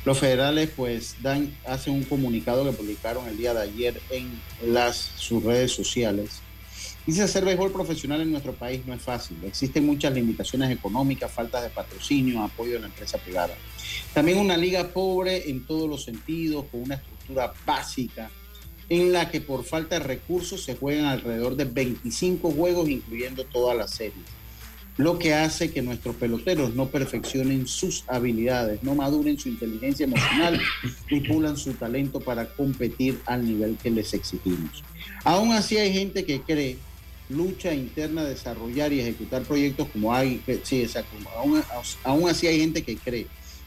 los 0.04 0.18
federales 0.18 0.70
pues 0.76 1.16
dan, 1.22 1.56
hacen 1.66 1.94
un 1.94 2.04
comunicado 2.04 2.64
que 2.64 2.72
publicaron 2.72 3.26
el 3.28 3.36
día 3.36 3.54
de 3.54 3.62
ayer 3.62 4.00
en 4.10 4.40
las, 4.62 4.96
sus 4.96 5.42
redes 5.42 5.72
sociales. 5.72 6.40
Dice, 7.06 7.22
hacer 7.22 7.44
béisbol 7.44 7.72
profesional 7.72 8.20
en 8.20 8.30
nuestro 8.30 8.52
país 8.52 8.82
no 8.86 8.92
es 8.92 9.00
fácil. 9.00 9.38
Existen 9.44 9.86
muchas 9.86 10.12
limitaciones 10.12 10.70
económicas, 10.70 11.32
falta 11.32 11.60
de 11.62 11.70
patrocinio, 11.70 12.42
apoyo 12.42 12.74
de 12.74 12.80
la 12.80 12.86
empresa 12.86 13.18
privada. 13.18 13.54
También 14.12 14.38
una 14.38 14.56
liga 14.56 14.88
pobre 14.88 15.48
en 15.48 15.64
todos 15.64 15.88
los 15.88 16.04
sentidos, 16.04 16.66
con 16.70 16.82
una 16.82 16.96
estructura 16.96 17.52
básica, 17.64 18.30
en 18.88 19.12
la 19.12 19.30
que 19.30 19.40
por 19.40 19.64
falta 19.64 19.98
de 19.98 20.04
recursos 20.04 20.62
se 20.64 20.76
juegan 20.76 21.06
alrededor 21.06 21.56
de 21.56 21.64
25 21.64 22.50
juegos, 22.50 22.88
incluyendo 22.88 23.44
todas 23.44 23.76
las 23.76 23.90
series 23.90 24.24
lo 24.98 25.16
que 25.16 25.32
hace 25.32 25.70
que 25.70 25.80
nuestros 25.80 26.16
peloteros 26.16 26.74
no 26.74 26.88
perfeccionen 26.88 27.68
sus 27.68 28.04
habilidades, 28.08 28.82
no 28.82 28.96
maduren 28.96 29.38
su 29.38 29.48
inteligencia 29.48 30.04
emocional 30.04 30.60
y 31.10 31.20
pulan 31.20 31.56
su 31.56 31.72
talento 31.74 32.20
para 32.20 32.46
competir 32.46 33.20
al 33.24 33.46
nivel 33.46 33.78
que 33.80 33.90
les 33.90 34.12
exigimos. 34.12 34.82
Aún 35.22 35.52
así 35.52 35.78
hay 35.78 35.92
gente 35.92 36.24
que 36.24 36.40
cree 36.40 36.78
lucha 37.28 37.72
interna, 37.72 38.24
desarrollar 38.24 38.92
y 38.92 39.00
ejecutar 39.00 39.42
proyectos 39.42 39.86
como 39.88 40.12
hay, 40.12 40.42
sí, 40.64 40.82
exacto, 40.82 41.16
aún, 41.36 41.62
aún 42.02 42.28
así 42.28 42.48
hay 42.48 42.58
gente 42.58 42.82
que 42.82 42.96
cree 42.96 43.26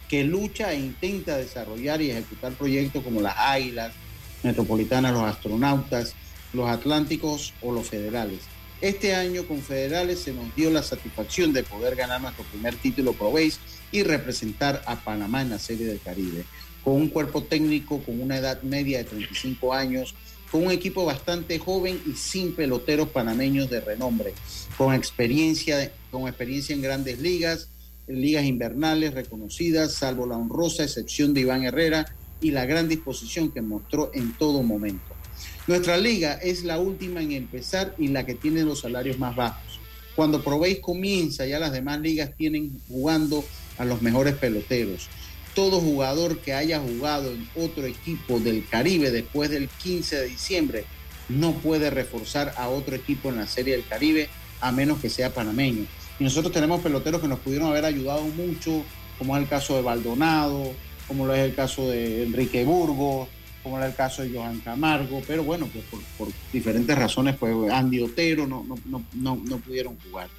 que 0.10 0.26
lucha 0.26 0.74
e 0.74 0.80
intenta 0.80 1.38
desarrollar 1.38 2.02
y 2.02 2.12
ejecutar 2.12 2.52
proyectos 2.54 3.02
como 3.02 3.22
las 3.22 3.38
Águilas, 3.38 3.94
Metropolitanas, 4.44 5.14
los 5.14 5.24
astronautas, 5.24 6.14
los 6.54 6.70
Atlánticos 6.70 7.54
o 7.62 7.72
los 7.72 7.88
federales. 7.88 8.40
Este 8.82 9.14
año 9.14 9.46
con 9.46 9.62
Federales 9.62 10.20
se 10.20 10.34
nos 10.34 10.56
dio 10.56 10.72
la 10.72 10.82
satisfacción 10.82 11.54
de 11.54 11.62
poder 11.62 11.96
ganar 11.96 12.20
nuestro 12.20 12.44
primer 12.46 12.76
título 12.76 13.14
Pro 13.14 13.32
Base 13.32 13.60
y 13.92 14.02
representar 14.02 14.82
a 14.88 14.96
Panamá 14.96 15.44
en 15.44 15.52
la 15.52 15.60
Serie 15.60 15.86
del 15.86 16.02
Caribe, 16.02 16.46
con 16.84 16.96
un 16.96 17.10
cuerpo 17.10 17.44
técnico 17.44 18.02
con 18.02 18.20
una 18.20 18.38
edad 18.38 18.64
media 18.64 18.98
de 18.98 19.04
35 19.04 19.74
años, 19.74 20.16
con 20.52 20.66
un 20.66 20.72
equipo 20.72 21.06
bastante 21.06 21.60
joven 21.60 22.02
y 22.08 22.14
sin 22.14 22.56
peloteros 22.56 23.10
panameños 23.10 23.70
de 23.70 23.82
renombre, 23.82 24.34
con 24.78 24.96
experiencia, 24.96 25.92
con 26.10 26.28
experiencia 26.28 26.76
en 26.76 26.82
grandes 26.82 27.20
ligas, 27.20 27.70
ligas 28.08 28.46
invernales 28.46 29.14
reconocidas, 29.14 29.94
salvo 29.94 30.26
la 30.26 30.38
honrosa 30.38 30.84
excepción 30.84 31.36
de 31.36 31.42
Iván 31.42 31.64
Herrera 31.64 32.16
y 32.42 32.52
la 32.52 32.66
gran 32.66 32.90
disposición 32.90 33.52
que 33.52 33.62
mostró 33.62 34.12
en 34.14 34.34
todo 34.34 34.64
momento. 34.64 35.16
Nuestra 35.68 35.98
liga 35.98 36.34
es 36.34 36.64
la 36.64 36.80
última 36.80 37.22
en 37.22 37.32
empezar 37.32 37.96
y 37.98 38.08
la 38.08 38.26
que 38.26 38.36
tiene 38.36 38.64
los 38.64 38.82
salarios 38.82 39.20
más 39.20 39.36
bajos. 39.36 39.80
Cuando 40.16 40.44
Proveis 40.44 40.80
comienza, 40.80 41.46
ya 41.46 41.60
las 41.60 41.72
demás 41.72 42.00
ligas 42.02 42.32
tienen 42.36 42.80
jugando 42.88 43.46
a 43.78 43.86
los 43.86 44.02
mejores 44.02 44.36
peloteros. 44.36 45.08
Todo 45.56 45.80
jugador 45.80 46.40
que 46.40 46.54
haya 46.54 46.80
jugado 46.80 47.32
en 47.32 47.48
otro 47.56 47.86
equipo 47.86 48.40
del 48.40 48.68
Caribe 48.68 49.12
después 49.12 49.50
del 49.50 49.70
15 49.70 50.18
de 50.18 50.28
diciembre 50.28 50.86
no 51.30 51.54
puede 51.54 51.90
reforzar 51.90 52.54
a 52.58 52.70
otro 52.70 52.96
equipo 52.96 53.30
en 53.30 53.38
la 53.38 53.48
Serie 53.48 53.74
del 53.74 53.88
Caribe 53.88 54.30
a 54.60 54.72
menos 54.72 55.00
que 55.00 55.10
sea 55.10 55.34
panameño. 55.34 55.86
Y 56.20 56.24
nosotros 56.24 56.54
tenemos 56.54 56.82
peloteros 56.82 57.22
que 57.22 57.28
nos 57.28 57.40
pudieron 57.40 57.70
haber 57.70 57.86
ayudado 57.86 58.24
mucho, 58.24 58.84
como 59.18 59.36
es 59.36 59.44
el 59.44 59.50
caso 59.50 59.76
de 59.76 59.82
Baldonado, 59.82 60.74
como 61.12 61.26
lo 61.26 61.36
es 61.36 61.42
el 61.42 61.54
caso 61.54 61.90
de 61.90 62.24
Enrique 62.24 62.64
Burgos, 62.64 63.28
como 63.62 63.76
era 63.78 63.86
el 63.86 63.94
caso 63.94 64.22
de 64.22 64.32
Johan 64.34 64.62
Camargo, 64.62 65.22
pero 65.28 65.44
bueno, 65.44 65.68
pues 65.68 65.84
por, 66.18 66.30
diferentes 66.54 66.98
razones, 66.98 67.36
pues 67.36 67.54
Andy 67.70 68.00
Otero 68.00 68.48
no, 68.48 68.66
no, 68.66 69.04
no, 69.12 69.36
no 69.44 69.58
pudieron 69.58 69.98
jugar. 70.00 70.30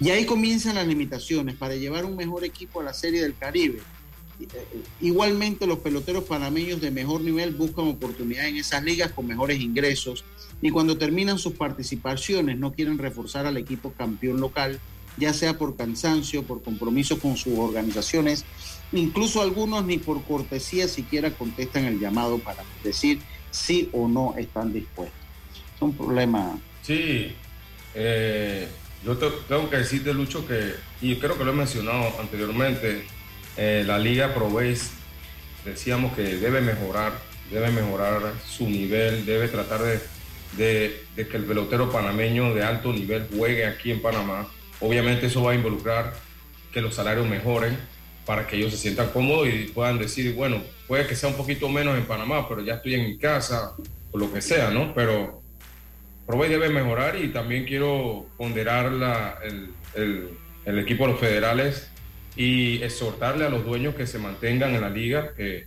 Y 0.00 0.10
ahí 0.10 0.26
comienzan 0.26 0.74
las 0.74 0.86
limitaciones 0.88 1.54
para 1.54 1.76
llevar 1.76 2.04
un 2.04 2.16
mejor 2.16 2.44
equipo 2.44 2.80
a 2.80 2.82
la 2.82 2.92
Serie 2.92 3.22
del 3.22 3.36
Caribe. 3.36 3.78
Eh, 4.40 4.46
igualmente 5.00 5.64
los 5.68 5.78
peloteros 5.78 6.24
panameños 6.24 6.80
de 6.80 6.90
mejor 6.90 7.20
nivel 7.20 7.54
buscan 7.54 7.86
oportunidades 7.86 8.50
en 8.50 8.56
esas 8.56 8.82
ligas 8.82 9.12
con 9.12 9.28
mejores 9.28 9.60
ingresos 9.60 10.24
y 10.60 10.70
cuando 10.70 10.98
terminan 10.98 11.38
sus 11.38 11.52
participaciones 11.52 12.58
no 12.58 12.72
quieren 12.72 12.98
reforzar 12.98 13.46
al 13.46 13.56
equipo 13.56 13.92
campeón 13.92 14.40
local, 14.40 14.80
ya 15.18 15.32
sea 15.32 15.56
por 15.56 15.76
cansancio, 15.76 16.42
por 16.42 16.64
compromiso 16.64 17.20
con 17.20 17.36
sus 17.36 17.56
organizaciones 17.56 18.44
Incluso 18.92 19.42
algunos 19.42 19.84
ni 19.84 19.98
por 19.98 20.22
cortesía 20.24 20.88
siquiera 20.88 21.30
contestan 21.30 21.84
el 21.84 22.00
llamado 22.00 22.38
para 22.38 22.64
decir 22.82 23.20
sí 23.50 23.88
o 23.92 24.08
no 24.08 24.34
están 24.38 24.72
dispuestos. 24.72 25.18
Es 25.76 25.82
un 25.82 25.94
problema. 25.94 26.58
Sí, 26.82 27.32
eh, 27.94 28.68
yo 29.04 29.16
tengo 29.16 29.68
que 29.68 29.76
decirte, 29.76 30.14
Lucho, 30.14 30.46
que, 30.46 30.74
y 31.02 31.16
creo 31.16 31.36
que 31.36 31.44
lo 31.44 31.52
he 31.52 31.54
mencionado 31.54 32.18
anteriormente, 32.18 33.04
eh, 33.56 33.84
la 33.86 33.98
Liga 33.98 34.34
Proveis 34.34 34.90
decíamos 35.64 36.14
que 36.14 36.22
debe 36.22 36.60
mejorar, 36.60 37.12
debe 37.50 37.70
mejorar 37.70 38.32
su 38.48 38.68
nivel, 38.68 39.26
debe 39.26 39.48
tratar 39.48 39.82
de, 39.82 40.00
de, 40.56 41.04
de 41.14 41.28
que 41.28 41.36
el 41.36 41.44
pelotero 41.44 41.92
panameño 41.92 42.54
de 42.54 42.64
alto 42.64 42.92
nivel 42.92 43.26
juegue 43.36 43.66
aquí 43.66 43.90
en 43.90 44.00
Panamá. 44.00 44.48
Obviamente 44.80 45.26
eso 45.26 45.42
va 45.42 45.52
a 45.52 45.54
involucrar 45.54 46.14
que 46.72 46.80
los 46.80 46.94
salarios 46.94 47.28
mejoren, 47.28 47.76
para 48.28 48.46
que 48.46 48.56
ellos 48.56 48.72
se 48.72 48.76
sientan 48.76 49.08
cómodos 49.08 49.48
y 49.48 49.70
puedan 49.72 49.98
decir, 49.98 50.34
bueno, 50.34 50.62
puede 50.86 51.06
que 51.06 51.16
sea 51.16 51.30
un 51.30 51.36
poquito 51.36 51.66
menos 51.70 51.96
en 51.96 52.04
Panamá, 52.04 52.46
pero 52.46 52.60
ya 52.60 52.74
estoy 52.74 52.92
en 52.92 53.06
mi 53.06 53.16
casa, 53.16 53.74
o 54.10 54.18
lo 54.18 54.30
que 54.30 54.42
sea, 54.42 54.70
¿no? 54.70 54.92
Pero 54.92 55.40
Provey 56.26 56.50
debe 56.50 56.68
mejorar 56.68 57.16
y 57.16 57.28
también 57.28 57.64
quiero 57.64 58.26
ponderar 58.36 58.92
la, 58.92 59.38
el, 59.42 60.28
el, 60.66 60.78
equipo 60.78 61.06
de 61.06 61.12
los 61.12 61.20
federales 61.20 61.90
y 62.36 62.82
exhortarle 62.82 63.46
a 63.46 63.48
los 63.48 63.64
dueños 63.64 63.94
que 63.94 64.06
se 64.06 64.18
mantengan 64.18 64.74
en 64.74 64.82
la 64.82 64.90
liga, 64.90 65.32
que, 65.34 65.64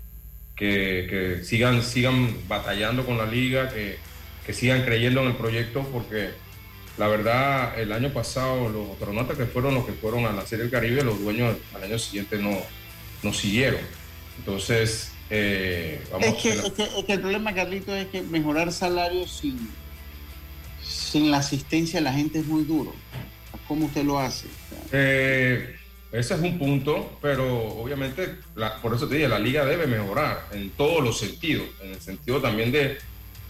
que, 0.55 1.07
que 1.09 1.43
sigan, 1.43 1.81
sigan 1.81 2.47
batallando 2.47 3.07
con 3.07 3.17
la 3.17 3.25
liga, 3.25 3.69
que, 3.69 3.97
que 4.45 4.53
sigan 4.53 4.83
creyendo 4.83 5.21
en 5.21 5.29
el 5.29 5.35
proyecto, 5.35 5.81
porque 5.91 6.29
la 7.01 7.07
verdad, 7.07 7.79
el 7.79 7.91
año 7.93 8.13
pasado 8.13 8.69
los 8.69 8.91
astronautas 8.91 9.35
que 9.35 9.47
fueron 9.47 9.73
los 9.73 9.87
que 9.87 9.91
fueron 9.93 10.27
a 10.27 10.31
la 10.33 10.45
Serie 10.45 10.65
del 10.65 10.71
Caribe, 10.71 11.03
los 11.03 11.19
dueños 11.19 11.57
al 11.73 11.81
año 11.83 11.97
siguiente 11.97 12.37
no, 12.37 12.55
no 13.23 13.33
siguieron. 13.33 13.79
Entonces, 14.37 15.11
eh, 15.31 15.99
vamos 16.11 16.27
Es 16.27 16.35
que, 16.35 16.51
a 16.51 16.53
es, 16.53 16.71
que, 16.73 16.83
es 16.83 17.05
que 17.05 17.13
el 17.13 17.21
problema, 17.21 17.55
Carlito, 17.55 17.95
es 17.95 18.05
que 18.09 18.21
mejorar 18.21 18.71
salarios 18.71 19.31
sin, 19.31 19.67
sin 20.83 21.31
la 21.31 21.37
asistencia 21.37 21.99
de 21.99 22.03
la 22.03 22.13
gente 22.13 22.37
es 22.37 22.45
muy 22.45 22.65
duro. 22.65 22.93
¿Cómo 23.67 23.87
usted 23.87 24.03
lo 24.03 24.19
hace? 24.19 24.45
Eh, 24.91 25.75
ese 26.11 26.35
es 26.35 26.39
un 26.39 26.59
punto, 26.59 27.17
pero 27.19 27.67
obviamente, 27.81 28.35
la- 28.55 28.79
por 28.79 28.93
eso 28.93 29.07
te 29.07 29.15
dije, 29.15 29.27
la 29.27 29.39
liga 29.39 29.65
debe 29.65 29.87
mejorar 29.87 30.45
en 30.51 30.69
todos 30.69 31.03
los 31.03 31.17
sentidos, 31.17 31.65
en 31.81 31.93
el 31.93 31.99
sentido 31.99 32.39
también 32.39 32.71
de, 32.71 32.99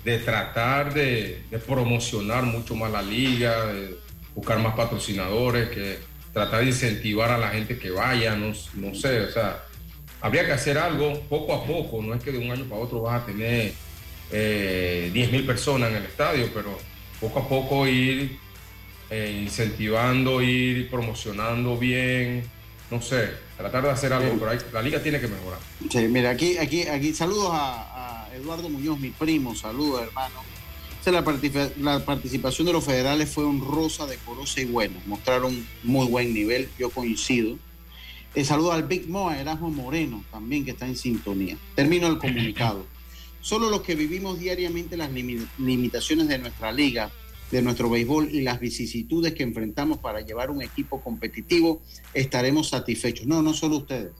de 0.04 0.18
tratar 0.20 0.94
de, 0.94 1.44
de 1.50 1.60
promocionar 1.60 2.44
mucho 2.44 2.76
más 2.76 2.92
la 2.92 3.02
liga, 3.02 3.66
de 3.68 3.96
buscar 4.36 4.60
más 4.60 4.76
patrocinadores, 4.76 5.70
que 5.70 6.00
tratar 6.34 6.62
de 6.62 6.68
incentivar 6.68 7.30
a 7.32 7.38
la 7.38 7.50
gente 7.50 7.78
que 7.78 7.92
vaya, 7.92 8.36
no, 8.36 8.54
no 8.76 8.96
sé, 8.96 9.22
o 9.22 9.32
sea, 9.32 9.64
habría 10.22 10.46
que 10.46 10.54
hacer 10.54 10.78
algo 10.78 11.20
poco 11.30 11.54
a 11.54 11.66
poco, 11.66 12.02
no 12.02 12.14
es 12.16 12.24
que 12.24 12.32
de 12.32 12.38
un 12.40 12.50
año 12.52 12.66
para 12.66 12.82
otro 12.82 13.02
vas 13.02 13.22
a 13.22 13.26
tener 13.26 13.74
eh, 14.32 15.10
10 15.14 15.32
mil 15.32 15.46
personas 15.46 15.90
en 15.92 15.98
el 15.98 16.06
estadio, 16.06 16.50
pero 16.54 16.78
poco 17.20 17.40
a 17.40 17.48
poco 17.50 17.88
ir 17.88 18.38
eh, 19.10 19.40
incentivando, 19.44 20.42
ir 20.42 20.90
promocionando 20.90 21.78
bien, 21.78 22.44
no 22.90 23.02
sé, 23.02 23.32
tratar 23.58 23.84
de 23.84 23.90
hacer 23.92 24.14
algo, 24.14 24.36
pero 24.40 24.52
hay- 24.52 24.60
la 24.72 24.82
liga 24.82 25.04
tiene 25.04 25.20
que 25.20 25.28
mejorar. 25.28 25.60
Sí, 25.92 26.00
mira, 26.08 26.30
aquí, 26.32 26.58
aquí, 26.58 26.84
aquí, 26.88 27.14
saludos 27.14 27.50
a, 27.52 28.21
a 28.21 28.21
Eduardo 28.36 28.70
Muñoz, 28.70 29.00
mi 29.00 29.10
primo, 29.10 29.56
saludos, 29.56 30.04
hermano. 30.04 30.36
La, 31.06 31.26
partici- 31.26 31.76
la 31.78 32.06
participación 32.06 32.68
de 32.68 32.74
los 32.74 32.84
federales 32.84 33.30
fue 33.30 33.44
honrosa, 33.44 34.06
decorosa 34.06 34.62
y 34.62 34.66
buena. 34.66 35.00
Mostraron 35.08 35.66
muy 35.84 36.08
buen 36.08 36.34
nivel, 36.34 36.70
yo 36.78 36.90
coincido. 36.92 37.58
Eh, 38.36 38.46
saludo 38.46 38.72
al 38.72 38.84
Big 38.84 39.10
Mo, 39.10 39.28
a 39.30 39.40
Erasmo 39.40 39.70
Moreno, 39.72 40.24
también 40.32 40.64
que 40.64 40.72
está 40.72 40.86
en 40.88 40.96
sintonía. 40.96 41.58
Termino 41.76 42.08
el 42.08 42.18
comunicado. 42.20 42.86
Solo 43.42 43.70
los 43.72 43.82
que 43.82 43.96
vivimos 43.96 44.40
diariamente 44.40 44.96
las 44.96 45.10
limi- 45.12 45.48
limitaciones 45.58 46.28
de 46.28 46.38
nuestra 46.38 46.72
liga, 46.72 47.10
de 47.50 47.62
nuestro 47.64 47.90
béisbol 47.90 48.30
y 48.34 48.42
las 48.42 48.60
vicisitudes 48.60 49.34
que 49.34 49.44
enfrentamos 49.44 49.98
para 49.98 50.22
llevar 50.22 50.52
un 50.52 50.62
equipo 50.62 51.02
competitivo, 51.02 51.82
estaremos 52.14 52.70
satisfechos. 52.70 53.26
No, 53.26 53.42
no 53.42 53.54
solo 53.56 53.78
ustedes. 53.78 54.12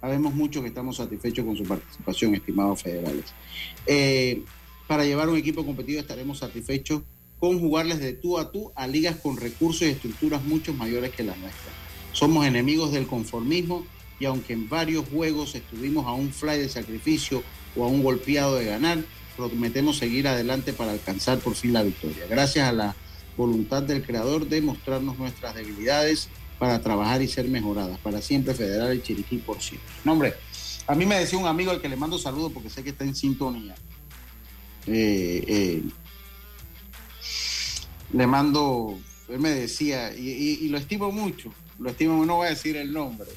Sabemos 0.00 0.34
mucho 0.34 0.62
que 0.62 0.68
estamos 0.68 0.96
satisfechos 0.96 1.44
con 1.44 1.56
su 1.56 1.64
participación, 1.64 2.34
estimados 2.34 2.82
federales. 2.82 3.24
Eh, 3.86 4.42
para 4.86 5.04
llevar 5.04 5.28
un 5.28 5.36
equipo 5.36 5.66
competitivo 5.66 6.00
estaremos 6.00 6.38
satisfechos 6.38 7.02
con 7.38 7.58
jugarles 7.60 8.00
de 8.00 8.12
tú 8.12 8.38
a 8.38 8.50
tú 8.50 8.72
a 8.74 8.86
ligas 8.86 9.16
con 9.16 9.36
recursos 9.36 9.82
y 9.82 9.90
estructuras 9.90 10.42
mucho 10.44 10.72
mayores 10.72 11.10
que 11.10 11.22
las 11.22 11.36
nuestras. 11.38 11.74
Somos 12.12 12.46
enemigos 12.46 12.92
del 12.92 13.06
conformismo 13.06 13.84
y 14.20 14.24
aunque 14.24 14.52
en 14.52 14.68
varios 14.68 15.08
juegos 15.08 15.54
estuvimos 15.54 16.06
a 16.06 16.12
un 16.12 16.32
fly 16.32 16.58
de 16.58 16.68
sacrificio 16.68 17.42
o 17.76 17.84
a 17.84 17.88
un 17.88 18.02
golpeado 18.02 18.56
de 18.56 18.64
ganar, 18.64 18.98
prometemos 19.36 19.98
seguir 19.98 20.26
adelante 20.26 20.72
para 20.72 20.92
alcanzar 20.92 21.38
por 21.38 21.54
fin 21.54 21.72
la 21.72 21.82
victoria. 21.82 22.26
Gracias 22.28 22.68
a 22.68 22.72
la 22.72 22.96
voluntad 23.36 23.82
del 23.84 24.02
creador 24.02 24.48
de 24.48 24.60
mostrarnos 24.60 25.18
nuestras 25.18 25.54
debilidades 25.54 26.28
para 26.58 26.80
trabajar 26.80 27.22
y 27.22 27.28
ser 27.28 27.48
mejoradas. 27.48 27.98
Para 27.98 28.20
siempre 28.20 28.54
Federal 28.54 28.96
y 28.96 29.00
Chiriquí 29.02 29.38
por 29.38 29.60
siempre. 29.60 29.88
No, 30.04 30.12
hombre, 30.12 30.34
a 30.86 30.94
mí 30.94 31.06
me 31.06 31.18
decía 31.18 31.38
un 31.38 31.46
amigo 31.46 31.70
al 31.70 31.80
que 31.80 31.88
le 31.88 31.96
mando 31.96 32.18
saludos 32.18 32.52
porque 32.52 32.70
sé 32.70 32.82
que 32.82 32.90
está 32.90 33.04
en 33.04 33.14
sintonía. 33.14 33.74
Eh, 34.86 35.44
eh, 35.46 35.82
le 38.12 38.26
mando, 38.26 38.98
él 39.28 39.38
me 39.38 39.50
decía, 39.50 40.14
y, 40.16 40.28
y- 40.30 40.58
y 40.62 40.68
lo 40.68 40.78
estimo 40.78 41.12
mucho, 41.12 41.52
lo 41.78 41.90
estimo, 41.90 42.24
no 42.24 42.36
voy 42.36 42.46
a 42.46 42.50
decir 42.50 42.76
el 42.76 42.92
nombre. 42.92 43.28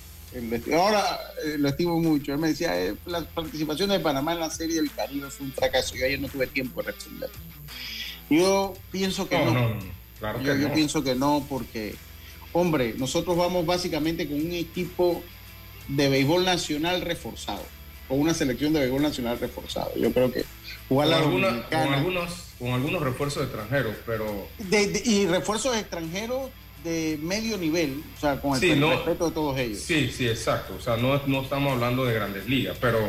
Ahora 0.74 1.20
eh, 1.46 1.58
lo 1.58 1.68
estimo 1.68 2.00
mucho. 2.00 2.32
Él 2.32 2.40
me 2.40 2.48
decía, 2.48 2.74
la 3.06 3.20
participación 3.26 3.90
de 3.90 4.00
Panamá 4.00 4.32
en 4.32 4.40
la 4.40 4.50
Serie 4.50 4.78
del 4.78 4.90
Caribe 4.90 5.30
fue 5.30 5.46
un 5.48 5.52
fracaso. 5.52 5.94
Yo 5.96 6.06
ayer 6.06 6.22
no 6.22 6.30
tuve 6.30 6.48
tiempo 6.48 6.82
de 6.82 6.94
responder. 6.94 7.30
Yo 8.30 8.74
pienso 8.92 9.28
que 9.28 9.38
No, 9.38 9.46
no. 9.46 9.54
no, 9.54 9.70
no, 9.76 9.82
claro 10.20 10.40
que 10.40 10.46
yo, 10.46 10.56
yo 10.56 10.68
no. 10.70 10.74
pienso 10.74 11.04
que 11.04 11.16
no, 11.16 11.46
porque, 11.50 11.96
hombre, 12.54 12.94
nosotros 12.98 13.38
vamos 13.38 13.66
básicamente 13.66 14.28
con 14.28 14.36
un 14.40 14.52
equipo 14.52 15.24
de 15.88 16.10
béisbol 16.10 16.46
nacional 16.46 17.02
reforzado, 17.02 17.64
con 18.08 18.20
una 18.20 18.34
selección 18.34 18.74
de 18.74 18.82
béisbol 18.82 19.02
nacional 19.02 19.40
reforzado. 19.40 19.92
Yo 19.96 20.12
creo 20.14 20.32
que 20.32 20.44
jugar 20.90 21.08
Con, 21.10 21.18
la 21.18 21.24
alguna- 21.26 21.64
con 21.70 21.94
algunos, 21.94 22.32
con 22.60 22.70
algunos 22.70 23.02
refuerzos 23.02 23.44
extranjeros, 23.44 23.96
pero 24.06 24.48
de- 24.60 24.88
de- 24.88 25.02
y 25.10 25.26
refuerzos 25.28 25.76
extranjeros 25.78 26.50
de 26.84 27.20
medio 27.22 27.58
nivel, 27.58 28.04
o 28.18 28.20
sea, 28.20 28.40
con 28.42 28.56
el 28.56 28.60
Sí, 28.60 28.76
no. 28.76 28.90
respeto 28.90 29.28
de 29.28 29.32
todos 29.32 29.58
ellos. 29.60 29.80
Sí, 29.80 30.12
sí, 30.16 30.28
exacto. 30.28 30.76
O 30.78 30.82
sea, 30.82 30.98
no, 30.98 31.22
no 31.28 31.42
estamos 31.44 31.74
hablando 31.74 32.06
de 32.06 32.14
grandes 32.16 32.48
ligas, 32.50 32.76
pero, 32.82 33.08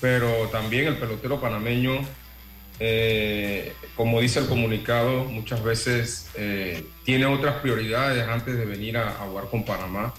pero 0.00 0.48
también 0.48 0.86
el 0.88 0.96
pelotero 0.98 1.40
panameño, 1.40 2.00
eh, 2.80 3.72
como 3.96 4.20
dice 4.20 4.40
el 4.40 4.46
comunicado, 4.46 5.24
muchas 5.24 5.62
veces 5.62 6.30
eh, 6.34 6.84
tiene 7.04 7.26
otras 7.26 7.56
prioridades 7.56 8.26
antes 8.26 8.56
de 8.56 8.64
venir 8.64 8.96
a, 8.96 9.08
a 9.08 9.26
jugar 9.26 9.48
con 9.50 9.64
Panamá 9.64 10.12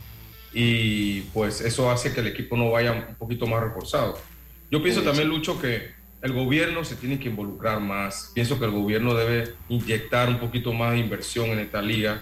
y 0.54 1.22
pues 1.34 1.62
eso 1.62 1.90
hace 1.90 2.14
que 2.14 2.20
el 2.22 2.28
equipo 2.28 2.56
no 2.56 2.72
vaya 2.72 2.92
un 3.10 3.16
poquito 3.16 3.48
más 3.48 3.64
reforzado. 3.64 4.20
Yo 4.70 4.82
pienso 4.82 5.02
Sí, 5.02 5.06
también. 5.06 5.28
Lucho, 5.28 5.60
que 5.60 5.92
el 6.22 6.32
gobierno 6.32 6.86
se 6.86 6.96
tiene 6.96 7.20
que 7.20 7.30
involucrar 7.30 7.80
más. 7.80 8.32
Pienso 8.34 8.58
que 8.58 8.66
el 8.66 8.72
gobierno 8.72 9.14
debe 9.14 9.54
inyectar 9.70 10.30
un 10.30 10.40
poquito 10.40 10.72
más 10.74 10.94
de 10.94 11.00
inversión 11.00 11.50
en 11.50 11.60
esta 11.60 11.82
liga. 11.82 12.22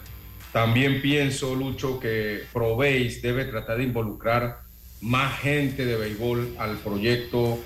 También 0.52 1.02
pienso, 1.02 1.56
Lucho, 1.56 2.00
que 2.00 2.44
Proveis 2.52 3.22
debe 3.22 3.46
tratar 3.46 3.78
de 3.78 3.84
involucrar 3.84 4.60
más 5.02 5.40
gente 5.40 5.86
de 5.86 5.96
béisbol 5.96 6.56
al 6.58 6.78
proyecto. 6.78 7.60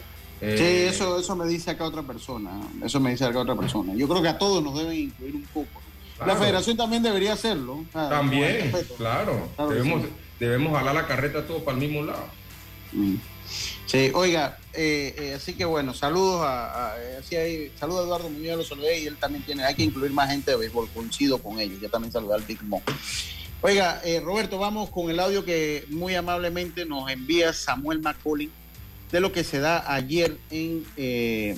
Eh, 0.47 0.57
Sí, 0.57 0.95
eso, 0.95 1.19
eso 1.19 1.35
me 1.35 1.47
dice 1.47 1.71
acá 1.71 1.83
otra 1.85 2.03
persona. 2.03 2.51
Eso 2.83 2.99
me 2.99 3.11
dice 3.11 3.25
acá 3.25 3.39
otra 3.39 3.55
persona. 3.55 3.93
Yo 3.95 4.07
creo 4.07 4.21
que 4.21 4.27
a 4.29 4.37
todos 4.37 4.63
nos 4.63 4.77
deben 4.77 4.93
incluir 4.97 5.35
un 5.35 5.43
poco. 5.53 5.81
La 6.25 6.35
federación 6.35 6.77
también 6.77 7.03
debería 7.03 7.33
hacerlo. 7.33 7.83
También, 7.91 8.71
claro. 8.97 9.49
Debemos, 9.69 10.03
sí. 10.03 10.09
debemos 10.39 10.73
jalar 10.77 10.95
la 10.95 11.07
carreta 11.07 11.45
todo 11.45 11.63
para 11.63 11.77
el 11.77 11.83
mismo 11.87 12.03
lado. 12.05 12.25
Mm. 12.93 13.15
Sí, 13.85 14.09
oiga, 14.13 14.57
eh, 14.73 15.13
eh, 15.17 15.33
así 15.35 15.53
que 15.53 15.63
bueno, 15.65 15.93
saludos 15.93 16.41
a, 16.41 16.65
a- 16.93 16.95
así 17.19 17.35
hay- 17.35 17.71
saludos 17.79 18.01
a 18.01 18.03
Eduardo 18.05 18.29
Muñoz, 18.29 18.57
lo 18.57 18.63
saludé 18.63 18.99
y 19.01 19.05
él 19.07 19.17
también 19.17 19.43
tiene, 19.43 19.63
hay 19.63 19.75
que 19.75 19.83
incluir 19.83 20.11
más 20.11 20.29
gente 20.31 20.51
de 20.51 20.57
béisbol, 20.57 20.89
coincido 20.89 21.37
con 21.37 21.59
ellos, 21.59 21.79
yo 21.79 21.89
también 21.89 22.11
saludé 22.11 22.33
al 22.35 22.41
Big 22.41 22.63
Mo. 22.63 22.81
Oiga, 23.61 24.01
eh, 24.03 24.19
Roberto, 24.19 24.57
vamos 24.57 24.89
con 24.89 25.09
el 25.11 25.19
audio 25.19 25.45
que 25.45 25.85
muy 25.89 26.15
amablemente 26.15 26.85
nos 26.85 27.09
envía 27.11 27.53
Samuel 27.53 27.99
McCollin 28.01 28.51
de 29.15 29.21
lo 29.21 29.31
que 29.31 29.45
se 29.45 29.59
da 29.59 29.93
ayer 29.93 30.35
en, 30.51 30.83
eh, 30.97 31.55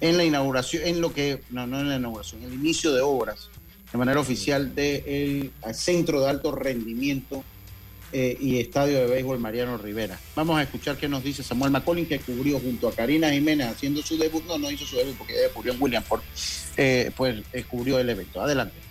en 0.00 0.16
la 0.16 0.24
inauguración, 0.24 0.84
en 0.86 1.02
lo 1.02 1.12
que, 1.12 1.42
no, 1.50 1.66
no 1.66 1.80
en 1.80 1.90
la 1.90 1.96
inauguración, 1.96 2.42
en 2.42 2.48
el 2.48 2.54
inicio 2.54 2.94
de 2.94 3.02
obras 3.02 3.50
de 3.92 3.98
manera 3.98 4.20
oficial 4.20 4.74
del 4.74 5.52
Centro 5.74 6.22
de 6.22 6.30
Alto 6.30 6.52
Rendimiento 6.52 7.44
eh, 8.10 8.38
y 8.40 8.58
Estadio 8.58 9.00
de 9.00 9.06
Béisbol 9.06 9.38
Mariano 9.38 9.76
Rivera. 9.76 10.18
Vamos 10.34 10.58
a 10.58 10.62
escuchar 10.62 10.96
qué 10.96 11.10
nos 11.10 11.22
dice 11.22 11.42
Samuel 11.42 11.72
McCollin, 11.72 12.06
que 12.06 12.20
cubrió 12.20 12.58
junto 12.58 12.88
a 12.88 12.92
Karina 12.92 13.30
Jiménez 13.30 13.66
haciendo 13.68 14.00
su 14.00 14.16
debut. 14.16 14.42
No, 14.46 14.56
no 14.56 14.70
hizo 14.70 14.86
su 14.86 14.96
debut 14.96 15.14
porque 15.18 15.38
ella 15.38 15.52
cubrió 15.52 15.74
en 15.74 15.82
Williamsport. 15.82 16.24
Eh, 16.78 17.10
pues 17.14 17.42
eh, 17.52 17.64
cubrió 17.64 17.98
el 17.98 18.08
evento. 18.08 18.40
Adelante. 18.40 18.85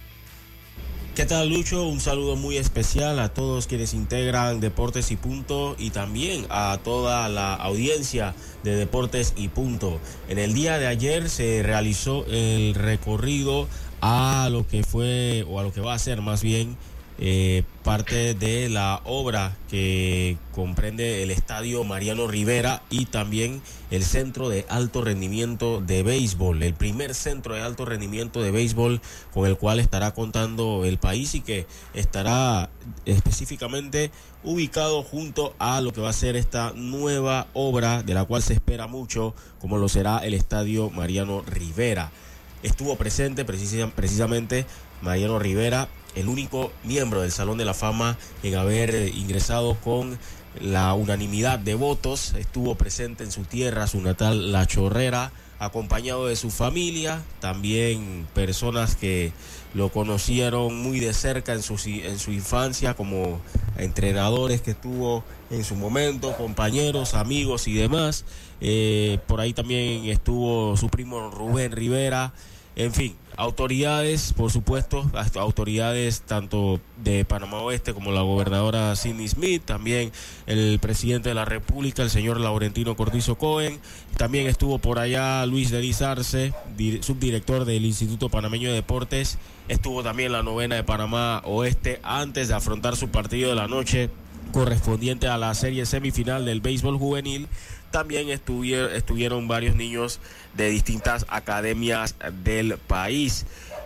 ¿Qué 1.15 1.25
tal 1.25 1.47
Lucho? 1.47 1.87
Un 1.87 2.01
saludo 2.01 2.35
muy 2.35 2.57
especial 2.57 3.19
a 3.19 3.29
todos 3.29 3.67
quienes 3.67 3.93
integran 3.93 4.59
Deportes 4.59 5.11
y 5.11 5.15
Punto 5.15 5.77
y 5.79 5.91
también 5.91 6.45
a 6.49 6.77
toda 6.83 7.29
la 7.29 7.53
audiencia 7.53 8.35
de 8.65 8.75
Deportes 8.75 9.33
y 9.37 9.47
Punto. 9.47 10.01
En 10.27 10.39
el 10.39 10.53
día 10.53 10.77
de 10.77 10.87
ayer 10.87 11.29
se 11.29 11.63
realizó 11.63 12.25
el 12.25 12.75
recorrido 12.75 13.69
a 14.01 14.49
lo 14.51 14.67
que 14.67 14.83
fue 14.83 15.45
o 15.47 15.57
a 15.57 15.63
lo 15.63 15.71
que 15.71 15.79
va 15.79 15.93
a 15.93 15.99
ser 15.99 16.21
más 16.21 16.43
bien 16.43 16.75
eh, 17.17 17.63
parte 17.83 18.33
de 18.33 18.67
la 18.67 18.99
obra 19.05 19.55
que 19.69 20.37
comprende 20.53 21.23
el 21.23 21.31
estadio 21.31 21.83
Mariano 21.85 22.27
Rivera 22.27 22.81
y 22.89 23.05
también 23.05 23.61
el 23.89 24.03
centro 24.03 24.49
de 24.49 24.65
alto 24.67 25.01
rendimiento 25.01 25.79
de 25.79 26.03
béisbol, 26.03 26.61
el 26.61 26.73
primer 26.73 27.13
centro 27.15 27.55
de 27.55 27.61
alto 27.61 27.85
rendimiento 27.85 28.41
de 28.41 28.51
béisbol 28.51 28.99
con 29.33 29.45
el 29.47 29.57
cual 29.57 29.79
estará 29.79 30.13
contando 30.13 30.83
el 30.83 30.97
país 30.97 31.35
y 31.35 31.41
que 31.41 31.67
estará 31.93 32.69
específicamente 33.05 34.11
ubicado 34.43 35.01
junto 35.03 35.55
a 35.57 35.81
lo 35.81 35.93
que 35.93 36.01
va 36.01 36.09
a 36.09 36.13
ser 36.13 36.35
esta 36.35 36.73
nueva 36.75 37.47
obra 37.53 38.03
de 38.03 38.13
la 38.13 38.25
cual 38.25 38.43
se 38.43 38.53
espera 38.53 38.87
mucho, 38.87 39.33
como 39.59 39.77
lo 39.77 39.87
será 39.89 40.17
el 40.19 40.33
estadio 40.33 40.89
Mariano 40.89 41.41
Rivera. 41.41 42.11
Estuvo 42.63 42.95
presente 42.95 43.45
precisa- 43.45 43.91
precisamente 43.95 44.65
Mariano 45.01 45.39
Rivera, 45.39 45.87
el 46.15 46.27
único 46.27 46.71
miembro 46.83 47.21
del 47.21 47.31
Salón 47.31 47.57
de 47.57 47.65
la 47.65 47.73
Fama 47.73 48.17
en 48.43 48.55
haber 48.55 49.09
ingresado 49.15 49.75
con 49.75 50.17
la 50.61 50.93
unanimidad 50.93 51.59
de 51.59 51.75
votos. 51.75 52.33
Estuvo 52.37 52.75
presente 52.75 53.23
en 53.23 53.31
su 53.31 53.43
tierra, 53.43 53.87
su 53.87 54.01
natal 54.01 54.51
La 54.51 54.65
Chorrera, 54.65 55.31
acompañado 55.59 56.27
de 56.27 56.35
su 56.35 56.49
familia, 56.49 57.21
también 57.39 58.27
personas 58.33 58.95
que 58.95 59.31
lo 59.73 59.89
conocieron 59.89 60.81
muy 60.81 60.99
de 60.99 61.13
cerca 61.13 61.53
en 61.53 61.61
su, 61.61 61.75
en 61.85 62.19
su 62.19 62.31
infancia, 62.31 62.93
como 62.93 63.41
entrenadores 63.77 64.61
que 64.61 64.73
tuvo 64.73 65.23
en 65.49 65.63
su 65.63 65.75
momento, 65.75 66.35
compañeros, 66.37 67.13
amigos 67.13 67.67
y 67.67 67.73
demás. 67.73 68.25
Eh, 68.61 69.19
por 69.27 69.41
ahí 69.41 69.53
también 69.53 70.05
estuvo 70.05 70.77
su 70.77 70.89
primo 70.89 71.29
Rubén 71.29 71.71
Rivera. 71.71 72.33
En 72.77 72.91
fin, 72.93 73.15
autoridades, 73.37 74.33
por 74.33 74.51
supuesto, 74.51 75.09
autoridades 75.35 76.23
tanto 76.23 76.81
de 77.01 77.23
Panamá 77.23 77.61
Oeste 77.61 77.93
como 77.93 78.11
la 78.11 78.21
gobernadora 78.21 78.93
Sidney 78.97 79.29
Smith, 79.29 79.61
también 79.63 80.11
el 80.45 80.77
presidente 80.79 81.29
de 81.29 81.35
la 81.35 81.45
República, 81.45 82.03
el 82.03 82.09
señor 82.09 82.37
Laurentino 82.41 82.97
Cortizo 82.97 83.37
Cohen, 83.37 83.79
también 84.17 84.47
estuvo 84.47 84.77
por 84.79 84.99
allá 84.99 85.45
Luis 85.45 85.71
Denis 85.71 86.01
Arce, 86.01 86.53
di- 86.75 87.01
subdirector 87.01 87.63
del 87.63 87.85
Instituto 87.85 88.27
Panameño 88.27 88.67
de 88.67 88.75
Deportes, 88.75 89.37
estuvo 89.69 90.03
también 90.03 90.33
la 90.33 90.43
novena 90.43 90.75
de 90.75 90.83
Panamá 90.83 91.41
Oeste 91.45 92.01
antes 92.03 92.49
de 92.49 92.55
afrontar 92.55 92.97
su 92.97 93.07
partido 93.07 93.49
de 93.49 93.55
la 93.55 93.69
noche 93.69 94.09
correspondiente 94.51 95.27
a 95.27 95.37
la 95.37 95.53
serie 95.53 95.85
semifinal 95.85 96.45
del 96.45 96.61
béisbol 96.61 96.97
juvenil. 96.97 97.47
También 97.95 98.27
estuvieron, 98.27 98.93
estuvieron 98.93 99.47
varios 99.47 99.77
niños 99.77 100.19
de 100.53 100.69
distintas 100.69 101.25
academias 101.29 102.17
del 102.43 102.77
país. 102.77 103.45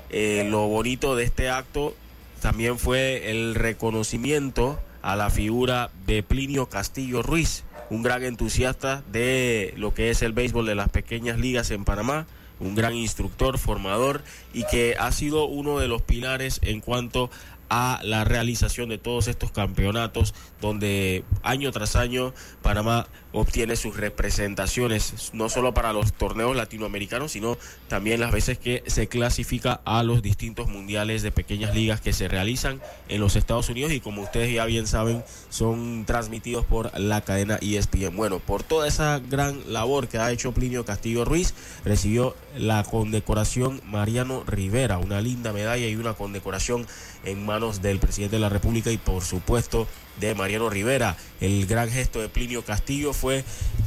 Eh, 0.10 0.48
lo 0.50 0.68
bonito 0.68 1.16
de 1.16 1.26
este 1.26 1.52
acto 1.52 1.94
también 2.42 2.80
fue 2.80 3.30
el 3.30 3.54
reconocimiento 3.54 4.80
a 5.04 5.16
la 5.16 5.30
figura 5.30 5.92
de 6.08 6.24
Plinio 6.24 6.70
Castillo 6.70 7.22
Ruiz, 7.22 7.66
un 7.92 8.02
gran 8.02 8.24
entusiasta 8.24 9.04
de 9.12 9.76
lo 9.78 9.94
que 9.94 10.10
es 10.10 10.24
el 10.24 10.34
béisbol 10.34 10.66
de 10.66 10.74
las 10.74 10.90
pequeñas 10.90 11.38
ligas 11.38 11.70
en 11.70 11.86
Panamá, 11.86 12.26
un 12.60 12.74
gran 12.74 12.96
instructor, 12.96 13.60
formador 13.60 14.24
y 14.56 14.64
que 14.72 14.96
ha 14.98 15.12
sido 15.12 15.46
uno 15.46 15.78
de 15.78 15.88
los 15.88 16.02
pilares 16.02 16.60
en 16.64 16.82
cuanto 16.82 17.30
a 17.70 18.00
la 18.04 18.24
realización 18.24 18.90
de 18.90 18.98
todos 18.98 19.28
estos 19.28 19.52
campeonatos 19.52 20.34
donde 20.62 21.24
año 21.44 21.72
tras 21.72 21.96
año 21.96 22.34
Panamá 22.62 23.08
obtiene 23.32 23.76
sus 23.76 23.96
representaciones 23.96 25.32
no 25.34 25.50
solo 25.50 25.74
para 25.74 25.94
los 25.94 26.14
torneos 26.14 26.56
latinoamericanos 26.56 27.32
sino 27.32 27.58
también 27.88 28.20
las 28.20 28.32
veces 28.32 28.58
que 28.58 28.84
se 28.88 29.08
clasifica 29.08 29.82
a 29.86 30.04
los 30.04 30.22
distintos 30.22 30.68
mundiales 30.68 31.22
de 31.22 31.32
pequeñas 31.32 31.76
ligas 31.76 32.02
que 32.02 32.14
se 32.14 32.28
realizan 32.28 32.82
en 33.08 33.22
los 33.22 33.36
Estados 33.36 33.70
Unidos 33.70 33.92
y 33.92 34.00
como 34.00 34.22
ustedes 34.22 34.54
ya 34.54 34.66
bien 34.66 34.88
saben 34.88 35.24
son 35.50 36.06
transmitidos 36.06 36.66
por 36.66 36.98
la 37.00 37.22
cadena 37.22 37.58
ESPN. 37.62 38.16
Bueno, 38.16 38.40
por 38.40 38.64
toda 38.64 38.88
esa 38.88 39.20
gran 39.20 39.72
labor 39.72 40.08
que 40.08 40.18
ha 40.18 40.32
hecho 40.32 40.52
Plinio 40.54 40.86
Castillo 40.86 41.26
Ruiz 41.26 41.54
recibió 41.86 42.36
la 42.58 42.84
condecoración 42.84 43.82
Mariano 43.86 44.44
Rivera, 44.46 44.98
una 44.98 45.22
linda 45.22 45.54
medalla 45.54 45.88
y 45.88 45.96
una 45.96 46.14
condecoración 46.14 46.86
en 47.26 47.46
manos 47.46 47.82
del 47.82 48.00
presidente 48.00 48.38
de 48.38 48.42
la 48.42 48.50
República 48.50 48.92
y 48.92 48.98
por 48.98 49.24
supuesto 49.24 49.88
de 50.20 50.36
Mariano 50.36 50.70
Rivera. 50.70 51.18
El 51.42 51.66
gran 51.66 51.90
gesto 51.90 52.20
de 52.20 52.30
Plinio 52.30 52.64
Castillo 52.64 53.14
fue 53.14 53.44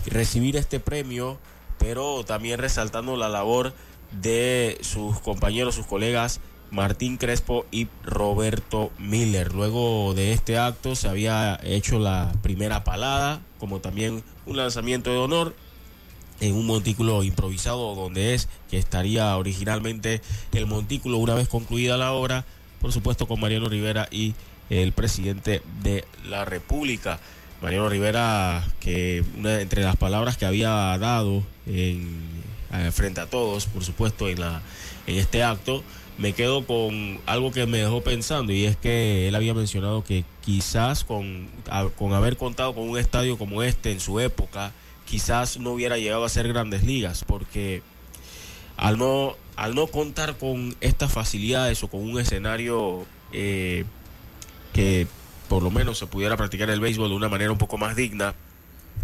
recibir 0.06 0.56
este 0.56 0.80
premio, 0.80 1.38
pero 1.78 2.24
también 2.24 2.58
resaltando 2.58 3.16
la 3.16 3.28
labor 3.28 3.74
de 4.20 4.78
sus 4.82 5.20
compañeros, 5.20 5.74
sus 5.74 5.86
colegas 5.86 6.40
Martín 6.72 7.18
Crespo 7.18 7.66
y 7.70 7.88
Roberto 8.02 8.90
Miller. 8.98 9.52
Luego 9.52 10.14
de 10.14 10.32
este 10.32 10.58
acto 10.58 10.96
se 10.96 11.06
había 11.06 11.60
hecho 11.62 11.98
la 11.98 12.32
primera 12.42 12.82
palada, 12.82 13.42
como 13.58 13.80
también 13.80 14.24
un 14.46 14.56
lanzamiento 14.56 15.10
de 15.10 15.18
honor 15.18 15.54
en 16.40 16.54
un 16.54 16.66
montículo 16.66 17.22
improvisado 17.22 17.94
donde 17.94 18.34
es 18.34 18.48
que 18.70 18.78
estaría 18.78 19.36
originalmente 19.36 20.22
el 20.52 20.66
montículo 20.66 21.18
una 21.18 21.34
vez 21.34 21.46
concluida 21.46 21.98
la 21.98 22.12
obra, 22.12 22.46
por 22.82 22.92
supuesto 22.92 23.26
con 23.26 23.40
Mariano 23.40 23.68
Rivera 23.68 24.08
y 24.10 24.34
el 24.68 24.92
presidente 24.92 25.62
de 25.82 26.04
la 26.28 26.44
República. 26.44 27.20
Mariano 27.62 27.88
Rivera, 27.88 28.64
que 28.80 29.24
una 29.38 29.60
entre 29.60 29.84
las 29.84 29.96
palabras 29.96 30.36
que 30.36 30.46
había 30.46 30.98
dado 30.98 31.44
en, 31.66 32.18
eh, 32.72 32.90
frente 32.92 33.20
a 33.20 33.26
todos, 33.26 33.66
por 33.66 33.84
supuesto, 33.84 34.28
en, 34.28 34.40
la, 34.40 34.60
en 35.06 35.16
este 35.16 35.44
acto, 35.44 35.84
me 36.18 36.32
quedo 36.32 36.66
con 36.66 37.20
algo 37.24 37.52
que 37.52 37.66
me 37.66 37.78
dejó 37.78 38.02
pensando 38.02 38.52
y 38.52 38.64
es 38.64 38.76
que 38.76 39.28
él 39.28 39.34
había 39.36 39.54
mencionado 39.54 40.02
que 40.02 40.24
quizás 40.44 41.04
con, 41.04 41.48
con 41.96 42.12
haber 42.12 42.36
contado 42.36 42.74
con 42.74 42.88
un 42.88 42.98
estadio 42.98 43.38
como 43.38 43.62
este 43.62 43.92
en 43.92 44.00
su 44.00 44.18
época, 44.18 44.72
quizás 45.06 45.58
no 45.58 45.70
hubiera 45.70 45.98
llegado 45.98 46.24
a 46.24 46.28
ser 46.28 46.48
grandes 46.48 46.82
ligas, 46.82 47.24
porque 47.24 47.82
al 48.76 48.98
no, 48.98 49.36
al 49.57 49.74
no 49.74 49.86
contar 49.86 50.36
con 50.38 50.74
estas 50.80 51.12
facilidades 51.12 51.82
o 51.82 51.88
con 51.88 52.00
un 52.00 52.18
escenario 52.18 53.05
eh, 53.32 53.84
que 54.72 55.07
por 55.48 55.62
lo 55.62 55.70
menos 55.70 55.98
se 55.98 56.07
pudiera 56.07 56.36
practicar 56.36 56.70
el 56.70 56.80
béisbol 56.80 57.11
de 57.11 57.16
una 57.16 57.28
manera 57.28 57.53
un 57.53 57.59
poco 57.59 57.76
más 57.76 57.94
digna, 57.94 58.34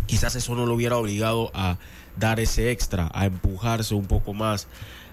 quizás 0.07 0.35
eso 0.35 0.55
no 0.55 0.67
lo 0.67 0.75
hubiera 0.75 0.97
obligado 0.97 1.51
a 1.55 1.77
dar 2.17 2.41
ese 2.41 2.71
extra, 2.71 3.11
a 3.13 3.27
empujarse 3.27 3.95
un 3.95 4.07
poco 4.07 4.33
más, 4.33 4.67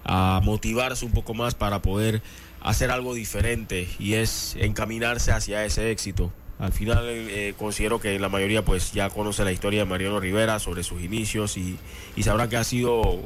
a 0.04 0.40
motivarse 0.44 1.06
un 1.06 1.12
poco 1.12 1.34
más 1.34 1.54
para 1.54 1.82
poder 1.82 2.22
hacer 2.62 2.90
algo 2.90 3.14
diferente 3.14 3.88
y 4.00 4.14
es 4.14 4.56
encaminarse 4.60 5.32
hacia 5.32 5.66
ese 5.66 5.92
éxito. 5.92 6.32
Al 6.58 6.72
final 6.72 7.04
eh, 7.04 7.54
considero 7.58 8.00
que 8.00 8.18
la 8.18 8.30
mayoría 8.30 8.64
pues 8.64 8.94
ya 8.94 9.10
conoce 9.10 9.44
la 9.44 9.52
historia 9.52 9.82
de 9.82 9.86
Mariano 9.86 10.22
Rivera 10.22 10.58
sobre 10.60 10.84
sus 10.84 11.02
inicios 11.02 11.58
y, 11.58 11.78
y 12.16 12.24
sabrá 12.24 12.48
que 12.48 12.56
ha 12.56 12.64
sido 12.64 13.20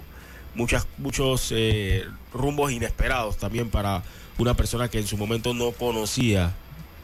muchas, 0.55 0.87
muchos 0.97 1.51
eh, 1.51 2.05
rumbos 2.33 2.71
inesperados 2.71 3.37
también 3.37 3.69
para 3.69 4.03
una 4.37 4.53
persona 4.53 4.89
que 4.89 4.99
en 4.99 5.07
su 5.07 5.17
momento 5.17 5.53
no 5.53 5.71
conocía 5.71 6.53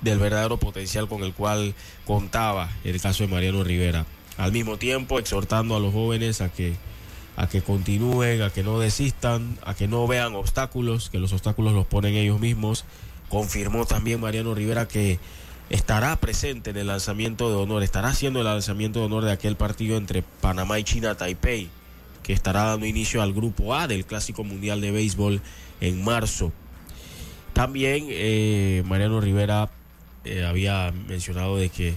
del 0.02 0.20
verdadero 0.20 0.58
potencial 0.58 1.08
con 1.08 1.24
el 1.24 1.34
cual 1.34 1.74
contaba 2.06 2.70
el 2.84 3.00
caso 3.02 3.24
de 3.24 3.30
Mariano 3.30 3.64
Rivera. 3.64 4.06
Al 4.38 4.52
mismo 4.52 4.78
tiempo 4.78 5.20
exhortando 5.20 5.76
a 5.76 5.80
los 5.80 5.94
jóvenes 5.94 6.42
a 6.42 6.50
que 6.50 6.76
a 7.38 7.48
que 7.48 7.62
continúen, 7.62 8.42
a 8.42 8.50
que 8.50 8.64
no 8.64 8.80
desistan, 8.80 9.58
a 9.66 9.74
que 9.74 9.88
no 9.88 10.08
vean 10.08 10.36
obstáculos, 10.36 11.10
que 11.10 11.20
los 11.20 11.34
obstáculos 11.34 11.74
los 11.74 11.86
ponen 11.86 12.16
ellos 12.16 12.40
mismos. 12.40 12.86
Confirmó 13.30 13.86
también 13.86 14.22
Mariano 14.22 14.56
Rivera 14.56 14.88
que 14.88 15.20
estará 15.70 16.16
presente 16.18 16.70
en 16.70 16.78
el 16.78 16.88
lanzamiento 16.88 17.50
de 17.50 17.56
honor, 17.56 17.84
estará 17.84 18.10
haciendo 18.10 18.40
el 18.40 18.46
lanzamiento 18.46 19.00
de 19.00 19.06
honor 19.06 19.26
de 19.26 19.32
aquel 19.32 19.56
partido 19.56 19.98
entre 19.98 20.22
Panamá 20.22 20.80
y 20.80 20.84
China 20.84 21.16
Taipei, 21.16 21.70
que 22.26 22.34
estará 22.34 22.64
dando 22.64 22.88
inicio 22.88 23.22
al 23.22 23.34
grupo 23.34 23.76
A 23.76 23.88
del 23.88 24.04
Clásico 24.04 24.44
Mundial 24.44 24.82
de 24.82 24.90
Béisbol 24.90 25.42
en 25.80 26.04
marzo. 26.04 26.52
También 27.54 28.08
eh, 28.10 28.82
Mariano 28.88 29.22
Rivera 29.22 29.70
eh, 30.24 30.44
había 30.44 30.92
mencionado 31.08 31.58
de 31.58 31.70
que 31.70 31.94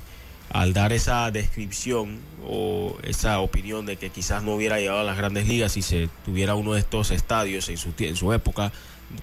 al 0.51 0.74
dar 0.74 0.93
esa 0.93 1.31
descripción 1.31 2.18
o 2.47 2.97
esa 3.05 3.41
opinión 3.41 3.87
de 3.87 3.97
que 3.97 4.11
quizás 4.11 4.43
no 4.43 4.55
hubiera 4.55 4.79
llegado 4.79 5.01
a 5.01 5.05
las 5.05 5.16
grandes 5.16 5.49
ligas 5.49 5.72
si 5.72 5.81
se 5.83 6.11
tuviera 6.26 6.55
uno 6.55 6.74
de 6.74 6.81
estos 6.81 7.11
estadios 7.11 7.70
en 7.70 7.79
su, 7.79 7.93
tie- 7.93 8.09
en 8.09 8.16
su 8.16 8.33
época, 8.35 8.70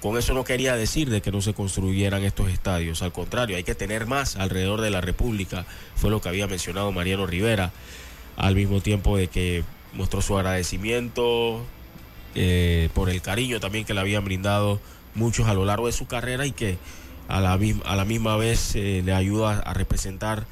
con 0.02 0.18
eso 0.18 0.34
no 0.34 0.44
quería 0.44 0.76
decir 0.76 1.12
de 1.12 1.22
que 1.22 1.32
no 1.32 1.42
se 1.42 1.54
construyeran 1.54 2.24
estos 2.24 2.50
estadios, 2.50 3.04
al 3.04 3.12
contrario, 3.12 3.58
hay 3.58 3.64
que 3.64 3.76
tener 3.76 4.08
más 4.08 4.38
alrededor 4.38 4.82
de 4.82 4.90
la 4.90 5.02
República, 5.02 5.68
fue 5.96 6.10
lo 6.10 6.20
que 6.20 6.30
había 6.30 6.48
mencionado 6.48 6.92
Mariano 6.92 7.28
Rivera, 7.28 7.72
al 8.38 8.56
mismo 8.56 8.82
tiempo 8.82 9.16
de 9.18 9.28
que 9.28 9.64
mostró 9.96 10.22
su 10.22 10.38
agradecimiento 10.38 11.66
eh, 12.36 12.90
por 12.94 13.10
el 13.10 13.22
cariño 13.22 13.60
también 13.60 13.86
que 13.86 13.94
le 13.94 14.02
habían 14.02 14.26
brindado 14.26 14.80
muchos 15.16 15.48
a 15.48 15.54
lo 15.54 15.66
largo 15.66 15.88
de 15.88 15.94
su 15.94 16.06
carrera 16.06 16.46
y 16.46 16.52
que 16.52 16.78
a 17.28 17.40
la, 17.40 17.54
a 17.54 17.96
la 17.96 18.06
misma 18.06 18.36
vez 18.38 18.76
eh, 18.76 19.02
le 19.04 19.14
ayuda 19.14 19.60
a 19.60 19.74
representar 19.74 20.46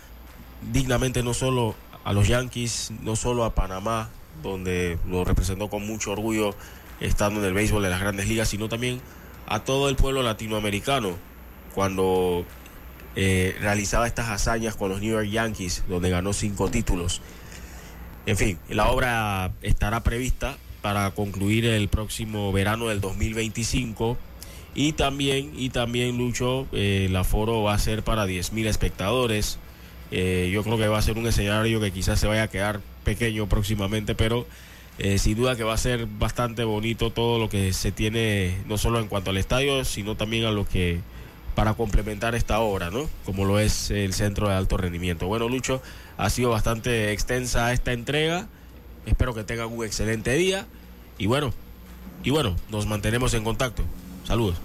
dignamente 0.71 1.23
no 1.23 1.33
solo 1.33 1.75
a 2.03 2.13
los 2.13 2.27
Yankees, 2.27 2.91
no 3.01 3.15
solo 3.15 3.43
a 3.43 3.53
Panamá, 3.53 4.09
donde 4.41 4.97
lo 5.07 5.23
representó 5.23 5.69
con 5.69 5.85
mucho 5.85 6.11
orgullo 6.11 6.55
estando 6.99 7.39
en 7.41 7.47
el 7.47 7.53
béisbol 7.53 7.83
de 7.83 7.89
las 7.89 7.99
grandes 7.99 8.27
ligas, 8.27 8.49
sino 8.49 8.69
también 8.69 9.01
a 9.47 9.59
todo 9.59 9.89
el 9.89 9.95
pueblo 9.95 10.23
latinoamericano 10.23 11.15
cuando 11.75 12.45
eh, 13.15 13.55
realizaba 13.59 14.07
estas 14.07 14.29
hazañas 14.29 14.75
con 14.75 14.89
los 14.89 15.01
New 15.01 15.11
York 15.11 15.27
Yankees, 15.27 15.83
donde 15.87 16.09
ganó 16.09 16.33
cinco 16.33 16.69
títulos. 16.69 17.21
En 18.25 18.37
fin, 18.37 18.57
la 18.69 18.89
obra 18.89 19.51
estará 19.61 20.01
prevista 20.01 20.57
para 20.81 21.11
concluir 21.11 21.65
el 21.65 21.87
próximo 21.89 22.51
verano 22.51 22.87
del 22.87 23.01
2025 23.01 24.17
y 24.75 24.93
también, 24.93 25.51
y 25.55 25.69
también 25.69 26.17
Lucho, 26.17 26.67
eh, 26.71 27.05
el 27.09 27.15
aforo 27.15 27.63
va 27.63 27.73
a 27.73 27.79
ser 27.79 28.03
para 28.03 28.25
10.000 28.25 28.67
espectadores. 28.67 29.59
Eh, 30.11 30.49
yo 30.53 30.63
creo 30.63 30.77
que 30.77 30.87
va 30.87 30.97
a 30.97 31.01
ser 31.01 31.17
un 31.17 31.27
escenario 31.27 31.79
que 31.79 31.91
quizás 31.91 32.19
se 32.19 32.27
vaya 32.27 32.43
a 32.43 32.47
quedar 32.47 32.81
pequeño 33.03 33.47
próximamente, 33.47 34.15
pero 34.15 34.47
eh, 34.99 35.17
sin 35.17 35.35
duda 35.35 35.55
que 35.55 35.63
va 35.63 35.73
a 35.73 35.77
ser 35.77 36.05
bastante 36.05 36.63
bonito 36.63 37.11
todo 37.11 37.39
lo 37.39 37.49
que 37.49 37.73
se 37.73 37.91
tiene, 37.91 38.57
no 38.67 38.77
solo 38.77 38.99
en 38.99 39.07
cuanto 39.07 39.31
al 39.31 39.37
estadio, 39.37 39.85
sino 39.85 40.15
también 40.15 40.45
a 40.45 40.51
lo 40.51 40.67
que 40.67 40.99
para 41.55 41.75
complementar 41.75 42.33
esta 42.33 42.59
obra, 42.59 42.89
¿no? 42.89 43.07
Como 43.25 43.45
lo 43.45 43.59
es 43.59 43.91
el 43.91 44.13
centro 44.13 44.49
de 44.49 44.55
alto 44.55 44.77
rendimiento. 44.77 45.27
Bueno, 45.27 45.49
Lucho, 45.49 45.81
ha 46.17 46.29
sido 46.29 46.49
bastante 46.49 47.11
extensa 47.11 47.71
esta 47.73 47.93
entrega. 47.93 48.47
Espero 49.05 49.33
que 49.33 49.43
tengan 49.43 49.71
un 49.71 49.85
excelente 49.85 50.33
día 50.33 50.65
y 51.17 51.25
bueno, 51.25 51.53
y 52.23 52.29
bueno, 52.29 52.55
nos 52.69 52.85
mantenemos 52.85 53.33
en 53.33 53.43
contacto. 53.43 53.83
Saludos. 54.25 54.57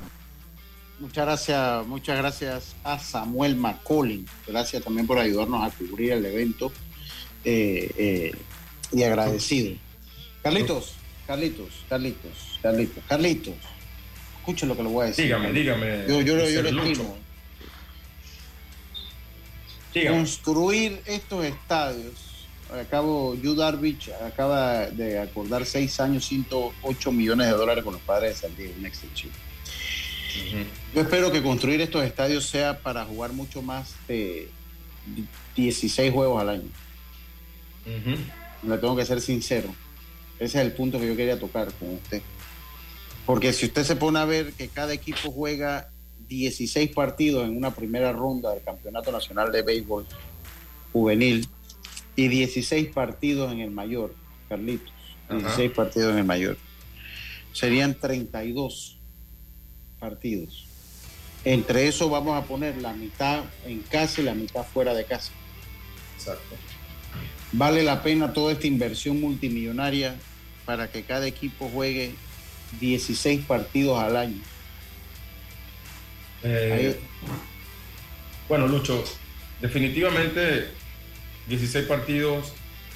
Muchas 1.01 1.26
gracias, 1.26 1.86
muchas 1.86 2.18
gracias 2.18 2.76
a 2.82 2.99
Samuel 2.99 3.57
McCollin. 3.57 4.26
Gracias 4.46 4.82
también 4.82 5.07
por 5.07 5.18
ayudarnos 5.18 5.64
a 5.64 5.70
cubrir 5.76 6.12
el 6.12 6.26
evento 6.26 6.72
eh, 7.44 7.90
eh, 7.96 8.32
y 8.92 9.03
agradecido. 9.05 9.76
Carlitos, 10.42 10.94
Carlitos, 11.26 11.84
Carlitos, 11.88 12.59
Carlitos, 12.62 13.05
Carlitos. 13.09 13.55
Escuchen 14.40 14.68
lo 14.68 14.76
que 14.76 14.82
le 14.82 14.88
voy 14.88 15.05
a 15.05 15.07
decir. 15.09 15.26
Dígame, 15.26 15.53
dígame. 15.53 16.05
Yo, 16.09 16.20
yo, 16.20 16.49
yo, 16.49 16.62
lo 16.62 16.70
Lucho. 16.70 16.84
estimo. 16.84 17.28
Dígame. 19.99 20.18
Construir 20.18 21.01
estos 21.07 21.44
estadios. 21.44 22.46
Acabo, 22.70 23.34
Yu 23.34 23.55
Darvish 23.55 24.11
acaba 24.24 24.86
de 24.86 25.18
acordar 25.18 25.64
seis 25.64 25.99
años, 26.01 26.26
108 26.26 27.12
millones 27.12 27.46
de 27.46 27.53
dólares 27.55 27.82
con 27.82 27.94
los 27.94 28.03
padres 28.03 28.34
de 28.34 28.49
San 28.49 28.57
Diego, 28.57 28.74
una 28.78 28.88
extensión. 28.88 29.32
Yo 30.94 31.01
espero 31.01 31.32
que 31.32 31.42
construir 31.42 31.80
estos 31.80 32.05
estadios 32.05 32.46
sea 32.46 32.78
para 32.78 33.05
jugar 33.05 33.32
mucho 33.32 33.62
más 33.62 33.94
de 34.07 34.51
16 35.57 36.12
juegos 36.12 36.40
al 36.40 36.51
año. 36.51 36.68
Le 38.62 38.78
tengo 38.78 38.96
que 38.96 39.07
ser 39.07 39.20
sincero. 39.20 39.74
Ese 40.38 40.59
es 40.59 40.66
el 40.66 40.72
punto 40.72 41.01
que 41.01 41.07
yo 41.07 41.16
quería 41.16 41.38
tocar 41.38 41.72
con 41.72 41.94
usted. 41.94 42.22
Porque 43.24 43.53
si 43.53 43.66
usted 43.66 43.84
se 43.84 43.96
pone 43.96 44.18
a 44.18 44.24
ver 44.24 44.53
que 44.53 44.68
cada 44.68 44.92
equipo 44.92 45.30
juega 45.32 45.88
16 46.29 46.91
partidos 46.91 47.45
en 47.45 47.57
una 47.57 47.74
primera 47.74 48.12
ronda 48.12 48.53
del 48.53 48.62
Campeonato 48.62 49.11
Nacional 49.11 49.51
de 49.51 49.62
Béisbol 49.62 50.07
Juvenil 50.93 51.49
y 52.16 52.29
16 52.29 52.89
partidos 52.89 53.53
en 53.53 53.61
el 53.61 53.70
mayor, 53.70 54.14
Carlitos. 54.49 54.93
16 55.31 55.72
partidos 55.72 56.12
en 56.12 56.18
el 56.18 56.24
mayor. 56.24 56.57
Serían 57.53 57.95
32 57.95 58.97
partidos. 59.99 60.66
Entre 61.45 61.87
eso 61.89 62.09
vamos 62.09 62.37
a 62.37 62.47
poner 62.47 62.76
la 62.79 62.93
mitad 62.93 63.45
en 63.66 63.81
casa 63.83 64.20
y 64.20 64.24
la 64.24 64.35
mitad 64.35 64.64
fuera 64.64 64.95
de 64.95 65.05
casa. 65.05 65.33
Exacto. 66.16 66.57
¿Vale 67.53 67.83
la 67.83 68.03
pena 68.03 68.33
toda 68.33 68.53
esta 68.53 68.66
inversión 68.66 69.20
multimillonaria 69.20 70.16
para 70.64 70.91
que 70.91 71.03
cada 71.03 71.26
equipo 71.26 71.70
juegue 71.72 72.14
16 72.81 73.45
partidos 73.47 73.99
al 73.99 74.16
año? 74.16 74.43
Eh, 76.43 76.99
bueno, 78.49 78.66
Lucho, 78.66 79.05
definitivamente 79.61 80.68
16 81.49 81.86
partidos 81.86 82.53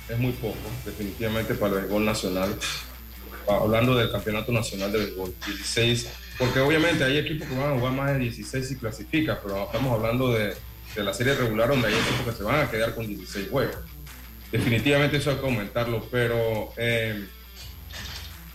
es 0.09 0.19
muy 0.19 0.33
poco, 0.33 0.59
definitivamente 0.85 1.55
para 1.55 1.75
el 1.75 1.81
béisbol 1.81 2.05
nacional. 2.05 2.57
Hablando 3.49 3.97
del 3.97 4.11
campeonato 4.11 4.53
nacional 4.53 4.93
de 4.93 4.99
béisbol, 4.99 5.35
16, 5.47 6.09
porque 6.39 6.61
obviamente 6.61 7.03
hay 7.03 7.19
equipos 7.19 7.49
que 7.49 7.57
van 7.57 7.73
a 7.73 7.79
jugar 7.79 7.93
más 7.93 8.13
de 8.13 8.19
16 8.21 8.69
si 8.69 8.77
clasifica, 8.77 9.41
pero 9.43 9.65
estamos 9.65 9.93
hablando 9.93 10.33
de, 10.33 10.55
de 10.95 11.03
la 11.03 11.13
serie 11.13 11.35
regular 11.35 11.69
donde 11.69 11.89
hay 11.89 11.95
equipos 11.95 12.27
que 12.27 12.33
se 12.39 12.43
van 12.45 12.61
a 12.61 12.71
quedar 12.71 12.95
con 12.95 13.07
16 13.07 13.49
juegos. 13.51 13.77
Definitivamente 14.53 15.17
eso 15.17 15.31
hay 15.31 15.37
que 15.37 15.47
aumentarlo, 15.47 16.07
pero 16.11 16.73
eh, 16.77 17.27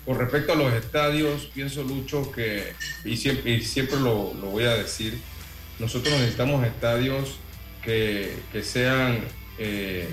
con 0.08 0.18
respecto 0.18 0.53
a 0.53 0.55
los 0.55 0.74
estadios, 0.74 1.49
pienso, 1.53 1.84
Lucho, 1.84 2.32
que, 2.32 2.72
y 3.03 3.18
siempre, 3.18 3.60
siempre 3.60 3.97
lo, 3.97 4.34
lo 4.36 4.51
voy 4.51 4.64
a 4.64 4.74
decir, 4.76 5.20
nosotros 5.80 6.14
necesitamos 6.14 6.66
estadios 6.66 7.39
que, 7.84 8.34
que 8.53 8.64
sean, 8.64 9.20
eh, 9.60 10.08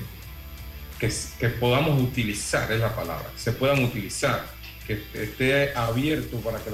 que, 0.98 1.12
que 1.38 1.48
podamos 1.48 2.02
utilizar, 2.02 2.72
es 2.72 2.80
la 2.80 2.92
palabra, 2.92 3.30
que 3.34 3.38
se 3.38 3.52
puedan 3.52 3.84
utilizar, 3.84 4.44
que 4.84 5.00
esté 5.14 5.72
abierto 5.76 6.38
para 6.38 6.58
que 6.58 6.70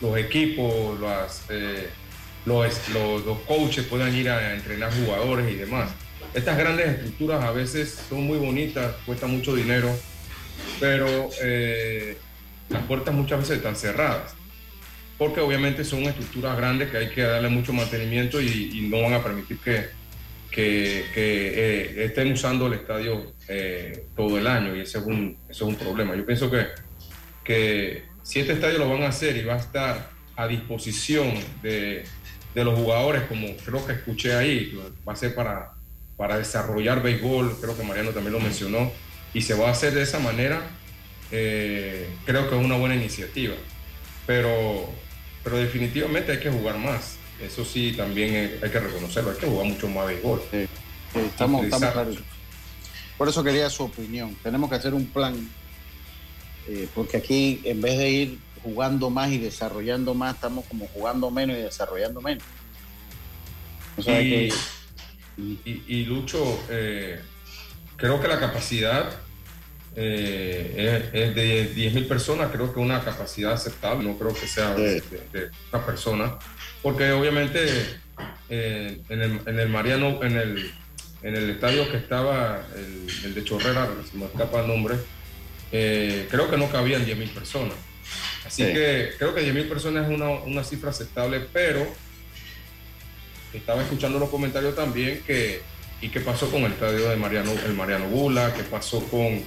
los 0.00 0.18
equipos, 0.18 0.98
las, 0.98 1.44
eh, 1.48 1.88
los, 2.46 2.88
los, 2.88 3.24
los 3.24 3.38
coaches 3.42 3.86
puedan 3.86 4.12
ir 4.12 4.28
a 4.28 4.54
entrenar 4.54 4.92
jugadores 4.92 5.48
y 5.52 5.54
demás. 5.54 5.88
Estas 6.34 6.58
grandes 6.58 6.88
estructuras 6.88 7.44
a 7.44 7.52
veces 7.52 7.96
son 8.08 8.24
muy 8.24 8.38
bonitas, 8.38 8.92
cuestan 9.06 9.30
mucho 9.30 9.54
dinero, 9.54 9.96
pero 10.80 11.30
eh, 11.40 12.18
las 12.68 12.82
puertas 12.84 13.14
muchas 13.14 13.40
veces 13.40 13.58
están 13.58 13.76
cerradas, 13.76 14.34
porque 15.18 15.40
obviamente 15.40 15.84
son 15.84 16.02
estructuras 16.02 16.56
grandes 16.56 16.90
que 16.90 16.96
hay 16.98 17.08
que 17.10 17.22
darle 17.22 17.48
mucho 17.48 17.72
mantenimiento 17.72 18.40
y, 18.40 18.88
no 18.90 19.02
van 19.02 19.14
a 19.14 19.22
permitir 19.22 19.58
que, 19.58 19.96
eh, 20.58 22.04
estén 22.04 22.32
usando 22.32 22.66
el 22.66 22.74
estadio 22.74 23.34
eh, 23.48 24.06
todo 24.16 24.38
el 24.38 24.46
año 24.46 24.74
y 24.74 24.80
ese 24.80 24.98
es 24.98 25.60
un, 25.60 25.76
problema. 25.76 26.16
Yo 26.16 26.24
pienso 26.24 26.50
que, 26.50 26.66
que 27.44 28.04
si 28.22 28.40
este 28.40 28.54
estadio 28.54 28.78
lo 28.78 28.88
van 28.88 29.02
a 29.02 29.08
hacer 29.08 29.36
y 29.36 29.44
va 29.44 29.54
a 29.54 29.58
estar 29.58 30.10
a 30.36 30.46
disposición 30.46 31.32
de, 31.62 32.04
los 32.54 32.78
jugadores, 32.78 33.22
como 33.24 33.54
creo 33.56 33.86
que 33.86 33.92
escuché 33.92 34.34
ahí, 34.34 34.78
va 35.06 35.12
a 35.12 35.16
ser 35.16 35.34
para, 35.34 35.72
para 36.16 36.38
desarrollar 36.38 37.02
béisbol, 37.02 37.58
creo 37.60 37.76
que 37.76 37.82
Mariano 37.82 38.10
también 38.10 38.32
lo 38.32 38.40
mencionó, 38.40 38.90
y 39.34 39.42
se 39.42 39.54
va 39.54 39.68
a 39.68 39.72
hacer 39.72 39.92
de 39.92 40.02
esa 40.02 40.18
manera, 40.18 40.62
eh, 41.30 42.08
creo 42.24 42.48
que 42.48 42.56
es 42.58 42.64
una 42.64 42.76
buena 42.76 42.94
iniciativa. 42.94 43.54
Pero, 44.26 44.90
pero 45.44 45.56
definitivamente 45.58 46.32
hay 46.32 46.40
que 46.40 46.50
jugar 46.50 46.78
más. 46.78 47.16
Eso 47.40 47.64
sí, 47.64 47.92
también 47.96 48.58
hay 48.62 48.70
que 48.70 48.80
reconocerlo, 48.80 49.30
hay 49.30 49.36
que 49.36 49.46
jugar 49.46 49.66
mucho 49.66 49.88
más 49.88 50.06
béisbol. 50.06 50.42
Estamos, 50.50 51.28
estamos 51.34 51.62
Utilizar- 51.64 51.92
claros. 51.92 52.16
Por 53.18 53.28
eso 53.28 53.44
quería 53.44 53.70
su 53.70 53.84
opinión. 53.84 54.36
Tenemos 54.42 54.68
que 54.68 54.76
hacer 54.76 54.92
un 54.94 55.06
plan, 55.06 55.48
eh, 56.68 56.88
porque 56.94 57.16
aquí 57.18 57.60
en 57.64 57.80
vez 57.80 57.98
de 57.98 58.10
ir 58.10 58.38
jugando 58.62 59.10
más 59.10 59.30
y 59.30 59.38
desarrollando 59.38 60.12
más, 60.14 60.34
estamos 60.34 60.64
como 60.66 60.86
jugando 60.88 61.30
menos 61.30 61.56
y 61.56 61.60
desarrollando 61.62 62.20
menos. 62.20 62.42
O 63.96 64.02
sea, 64.02 64.20
y, 64.20 64.30
que- 64.30 64.54
y- 65.38 65.82
y 65.86 66.04
Lucho, 66.04 66.60
eh, 66.68 67.20
creo 67.96 68.20
que 68.20 68.28
la 68.28 68.40
capacidad 68.40 69.18
eh, 69.96 71.10
es, 71.12 71.22
es 71.28 71.34
de 71.34 71.74
10.000 71.74 72.06
personas, 72.08 72.50
creo 72.52 72.72
que 72.72 72.78
una 72.80 73.02
capacidad 73.02 73.52
aceptable, 73.52 74.04
no 74.06 74.18
creo 74.18 74.34
que 74.34 74.46
sea 74.46 74.74
de, 74.74 75.00
de 75.32 75.50
una 75.72 75.84
persona, 75.86 76.38
porque 76.82 77.10
obviamente 77.12 77.66
eh, 78.50 79.00
en, 79.08 79.22
el, 79.22 79.40
en 79.46 79.58
el 79.58 79.68
Mariano, 79.68 80.22
en 80.22 80.36
el, 80.36 80.70
en 81.22 81.34
el 81.36 81.50
estadio 81.50 81.90
que 81.90 81.96
estaba, 81.96 82.66
el, 82.76 83.06
el 83.24 83.34
de 83.34 83.44
Chorrera, 83.44 83.88
se 84.10 84.16
me 84.18 84.26
escapa 84.26 84.60
el 84.60 84.68
nombre, 84.68 84.96
eh, 85.72 86.28
creo 86.30 86.50
que 86.50 86.56
no 86.56 86.70
cabían 86.70 87.04
10.000 87.06 87.30
personas. 87.30 87.74
Así 88.46 88.64
Sí. 88.64 88.72
que 88.72 89.10
creo 89.18 89.34
que 89.34 89.42
10.000 89.42 89.68
personas 89.68 90.08
es 90.08 90.14
una, 90.14 90.28
una 90.30 90.62
cifra 90.62 90.90
aceptable, 90.90 91.40
pero 91.52 91.84
estaba 93.52 93.82
escuchando 93.82 94.18
los 94.18 94.28
comentarios 94.28 94.76
también 94.76 95.22
que 95.26 95.62
y 96.00 96.08
qué 96.08 96.20
pasó 96.20 96.50
con 96.50 96.62
el 96.62 96.72
estadio 96.72 97.08
de 97.08 97.16
Mariano 97.16 97.52
el 97.52 97.74
Mariano 97.74 98.06
Bula 98.08 98.52
qué 98.54 98.62
pasó 98.64 99.02
con 99.08 99.42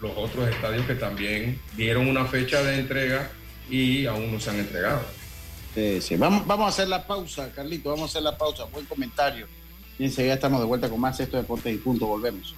los 0.00 0.16
otros 0.16 0.48
estadios 0.48 0.86
que 0.86 0.94
también 0.94 1.60
dieron 1.76 2.08
una 2.08 2.24
fecha 2.24 2.62
de 2.62 2.78
entrega 2.78 3.30
y 3.68 4.06
aún 4.06 4.32
no 4.32 4.38
se 4.38 4.50
han 4.50 4.60
entregado 4.60 5.02
Sí, 5.74 6.00
sí. 6.00 6.16
Vamos, 6.16 6.46
vamos 6.46 6.66
a 6.66 6.68
hacer 6.68 6.88
la 6.88 7.06
pausa, 7.06 7.50
Carlito, 7.52 7.90
vamos 7.90 8.02
a 8.02 8.06
hacer 8.10 8.22
la 8.22 8.36
pausa. 8.36 8.64
Buen 8.64 8.84
comentario. 8.86 9.46
Y 9.98 10.04
enseguida 10.04 10.34
estamos 10.34 10.60
de 10.60 10.66
vuelta 10.66 10.88
con 10.88 11.00
más 11.00 11.18
esto 11.20 11.36
de 11.36 11.42
Deportes 11.42 11.74
y 11.74 11.78
Punto. 11.78 12.06
Volvemos. 12.06 12.54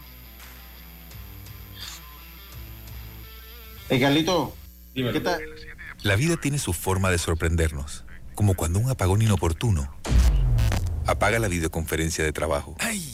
Hey, 3.88 4.00
Carlito, 4.00 4.54
¿qué 4.94 5.20
tal? 5.20 5.42
La 6.02 6.16
vida 6.16 6.36
tiene 6.36 6.58
su 6.58 6.72
forma 6.72 7.10
de 7.10 7.18
sorprendernos, 7.18 8.04
como 8.34 8.54
cuando 8.54 8.78
un 8.78 8.90
apagón 8.90 9.22
inoportuno 9.22 9.94
apaga 11.06 11.38
la 11.38 11.48
videoconferencia 11.48 12.24
de 12.24 12.32
trabajo. 12.32 12.74
¡Ay! 12.80 13.13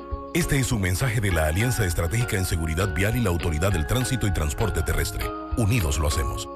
Este 0.33 0.57
es 0.57 0.71
un 0.71 0.79
mensaje 0.79 1.19
de 1.19 1.29
la 1.29 1.47
Alianza 1.47 1.85
Estratégica 1.85 2.37
en 2.37 2.45
Seguridad 2.45 2.95
Vial 2.95 3.17
y 3.17 3.19
la 3.19 3.29
Autoridad 3.29 3.73
del 3.73 3.85
Tránsito 3.85 4.27
y 4.27 4.33
Transporte 4.33 4.81
Terrestre. 4.81 5.25
Unidos 5.57 5.99
lo 5.99 6.07
hacemos. 6.07 6.47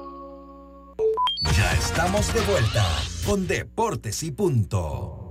Ya 1.54 1.70
estamos 1.74 2.32
de 2.32 2.40
vuelta 2.40 2.86
con 3.26 3.46
Deportes 3.46 4.22
y 4.22 4.30
Punto. 4.30 5.26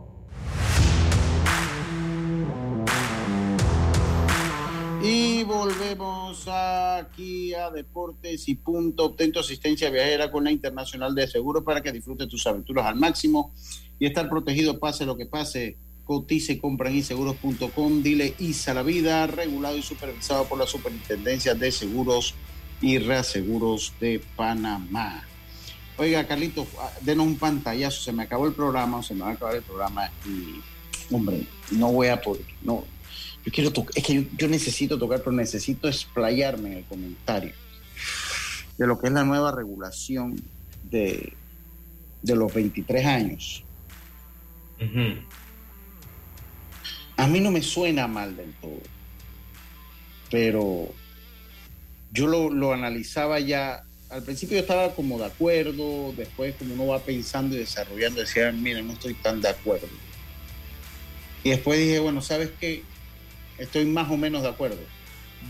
Y 5.02 5.44
volvemos 5.44 6.48
aquí 6.48 7.52
a 7.56 7.72
Deportes 7.72 8.48
y 8.48 8.54
Punto. 8.54 9.06
Obtén 9.06 9.32
tu 9.32 9.40
asistencia 9.40 9.90
viajera 9.90 10.30
con 10.30 10.44
la 10.44 10.52
Internacional 10.52 11.16
de 11.16 11.28
Seguros 11.28 11.64
para 11.64 11.82
que 11.82 11.92
disfrutes 11.92 12.28
tus 12.28 12.46
aventuras 12.46 12.86
al 12.86 12.96
máximo 12.96 13.56
y 13.98 14.06
estar 14.06 14.30
protegido 14.30 14.80
pase 14.80 15.04
lo 15.04 15.18
que 15.18 15.26
pase. 15.26 15.78
Cotice. 16.06 16.60
Dile 18.02 18.36
ISA 18.40 18.74
la 18.74 18.84
vida, 18.84 19.28
regulado 19.28 19.78
y 19.78 19.82
supervisado 19.82 20.46
por 20.46 20.60
la 20.60 20.68
Superintendencia 20.68 21.56
de 21.56 21.72
Seguros 21.72 22.36
y 22.82 23.00
Reaseguros 23.00 23.94
de 24.00 24.22
Panamá. 24.36 25.24
Oiga, 25.98 26.28
Carlito, 26.28 26.68
denos 27.02 27.26
un 27.26 27.38
pantallazo. 27.38 28.02
Se 28.02 28.12
me 28.12 28.24
acabó 28.24 28.48
el 28.48 28.54
programa, 28.54 29.02
se 29.02 29.14
me 29.14 29.22
va 29.22 29.30
a 29.30 29.34
acabar 29.34 29.56
el 29.56 29.64
programa 29.64 30.10
y, 30.26 30.62
hombre, 31.14 31.44
no 31.72 31.92
voy 31.92 32.08
a 32.08 32.22
poder. 32.22 32.46
No, 32.62 32.84
yo 33.46 33.52
quiero 33.52 33.72
es 33.94 34.04
que 34.04 34.28
yo, 34.36 34.48
necesito 34.48 34.98
tocar, 34.98 35.20
pero 35.20 35.32
necesito 35.32 35.88
explayarme 35.88 36.72
en 36.72 36.78
el 36.80 36.84
comentario 36.86 37.54
de 38.78 38.88
lo 38.88 39.00
que 39.00 39.08
es 39.08 39.14
la 39.14 39.24
nueva 39.24 39.52
regulación 39.52 40.36
de, 40.84 41.34
de 42.22 42.36
los 42.36 42.54
23 42.54 43.06
años. 43.06 43.64
Ujú. 44.82 45.22
A 47.18 47.28
mí 47.28 47.40
no 47.40 47.52
me 47.52 47.62
suena 47.62 48.08
mal 48.08 48.36
del 48.36 48.52
todo, 48.56 48.82
pero 50.30 50.94
yo 52.12 52.28
lo, 52.28 52.50
lo 52.50 52.74
analizaba 52.74 53.40
ya. 53.40 53.84
Al 54.10 54.24
principio 54.24 54.56
yo 54.56 54.62
estaba 54.62 54.94
como 54.94 55.18
de 55.18 55.26
acuerdo, 55.26 56.14
después 56.16 56.56
como 56.56 56.74
uno 56.74 56.88
va 56.88 57.00
pensando 57.00 57.56
y 57.56 57.60
desarrollando, 57.60 58.20
decía, 58.20 58.52
mira, 58.52 58.82
no 58.82 58.94
estoy 58.94 59.14
tan 59.14 59.42
de 59.42 59.50
acuerdo. 59.50 59.88
Y 61.44 61.52
después 61.52 61.80
dije, 61.80 62.00
bueno, 62.00 62.22
¿sabes 62.22 62.52
qué? 62.60 62.84
Estoy 63.58 63.86
más 63.86 64.10
o 64.12 64.18
menos 64.18 64.42
de 64.42 64.50
acuerdo. 64.50 64.80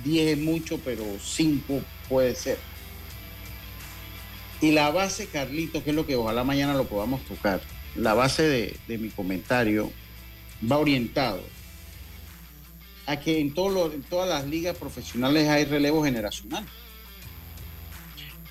10 0.04 0.38
es 0.38 0.44
mucho, 0.44 0.80
pero 0.84 1.04
5 1.20 1.82
puede 2.10 2.36
ser. 2.36 2.58
Y 4.62 4.72
la 4.72 4.92
base, 4.92 5.28
Carlito, 5.28 5.84
que 5.84 5.90
es 5.90 5.96
lo 5.96 6.06
que 6.06 6.16
ojalá 6.16 6.44
mañana 6.44 6.74
lo 6.74 6.86
podamos 6.86 7.24
tocar, 7.26 7.62
la 7.96 8.14
base 8.14 8.44
de, 8.44 8.78
de 8.88 8.98
mi 8.98 9.10
comentario 9.10 9.92
va 10.70 10.78
orientado 10.78 11.55
a 13.08 13.18
que 13.20 13.40
en, 13.40 13.54
todo 13.54 13.70
lo- 13.70 13.92
en 13.92 14.02
todas 14.04 14.28
las 14.28 14.46
ligas 14.48 14.76
profesionales 14.78 15.48
hay 15.50 15.66
relevo 15.66 16.04
generacional. 16.04 16.66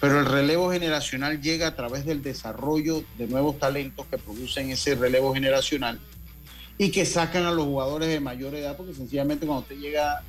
Pero 0.01 0.21
el 0.21 0.27
relevo 0.27 0.71
generacional 0.71 1.41
llega 1.41 1.69
a 1.69 1.77
través 1.77 2.05
del 2.05 2.23
desarrollo 2.23 3.05
de 3.17 3.27
nuevos 3.27 3.59
talentos 3.59 4.07
que 4.07 4.19
producen 4.19 4.71
ese 4.71 4.95
relevo 4.95 5.33
generacional 5.35 5.99
y 6.77 6.91
que 6.91 7.07
sacan 7.07 7.45
a 7.47 7.53
los 7.53 7.65
jugadores 7.65 8.09
de 8.09 8.21
mayor 8.21 8.55
edad, 8.55 8.77
porque 8.77 8.95
sencillamente 8.95 9.47
cuando 9.47 9.63
usted 9.63 9.77
llega, 9.79 10.23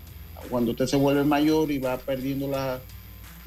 cuando 0.49 0.71
usted 0.71 0.85
se 0.87 0.95
vuelve 0.95 1.23
mayor 1.23 1.71
y 1.71 1.79
va 1.79 1.97
perdiendo 1.97 2.47
la- 2.47 2.79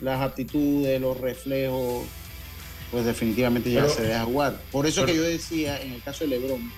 las 0.02 0.20
aptitudes, 0.20 1.00
los 1.00 1.18
reflejos, 1.18 2.04
pues 2.90 3.04
definitivamente 3.04 3.70
ya 3.70 3.82
Pero- 3.82 3.94
se 3.94 4.02
deja 4.02 4.24
jugar. 4.24 4.60
Por 4.70 4.86
eso 4.86 5.00
pero- 5.02 5.12
que 5.12 5.16
yo 5.18 5.22
decía 5.24 5.80
en 5.80 5.92
el 5.92 6.02
caso 6.02 6.24
de 6.24 6.30
Lebron, 6.30 6.70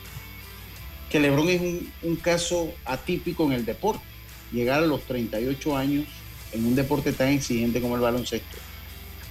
que 1.11 1.18
Lebron 1.18 1.48
es 1.48 1.61
un, 2.02 2.16
caso 2.16 2.72
atípico 2.84 3.44
en 3.44 3.52
el 3.52 3.64
deporte. 3.64 4.02
Llegar 4.52 4.82
a 4.82 4.86
los 4.86 5.02
38 5.02 5.76
años 5.76 6.06
en 6.52 6.64
un 6.64 6.74
deporte 6.74 7.12
tan 7.12 7.28
exigente 7.28 7.80
como 7.80 7.96
el 7.96 8.00
baloncesto, 8.00 8.56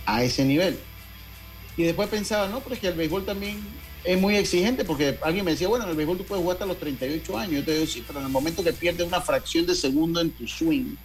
a 0.05 0.23
ese 0.23 0.45
nivel. 0.45 0.77
Y 1.77 1.83
después 1.83 2.09
pensaba, 2.09 2.47
no, 2.47 2.59
pero 2.59 2.75
es 2.75 2.81
que 2.81 2.87
el 2.87 2.95
béisbol 2.95 3.25
también 3.25 3.57
es 4.03 4.19
muy 4.19 4.35
exigente, 4.35 4.83
porque 4.85 5.17
alguien 5.21 5.45
me 5.45 5.51
decía, 5.51 5.67
bueno, 5.67 5.85
en 5.85 5.91
el 5.91 5.97
béisbol 5.97 6.17
tú 6.17 6.25
puedes 6.25 6.41
jugar 6.41 6.55
hasta 6.55 6.65
los 6.65 6.77
38 6.77 7.37
años. 7.37 7.53
Yo 7.53 7.63
te 7.63 7.73
digo, 7.73 7.85
sí, 7.85 8.03
pero 8.05 8.19
en 8.19 8.25
el 8.25 8.31
momento 8.31 8.63
que 8.63 8.73
pierdes 8.73 9.07
una 9.07 9.21
fracción 9.21 9.65
de 9.65 9.75
segundo 9.75 10.19
en 10.19 10.31
tu 10.31 10.47
swing, 10.47 10.95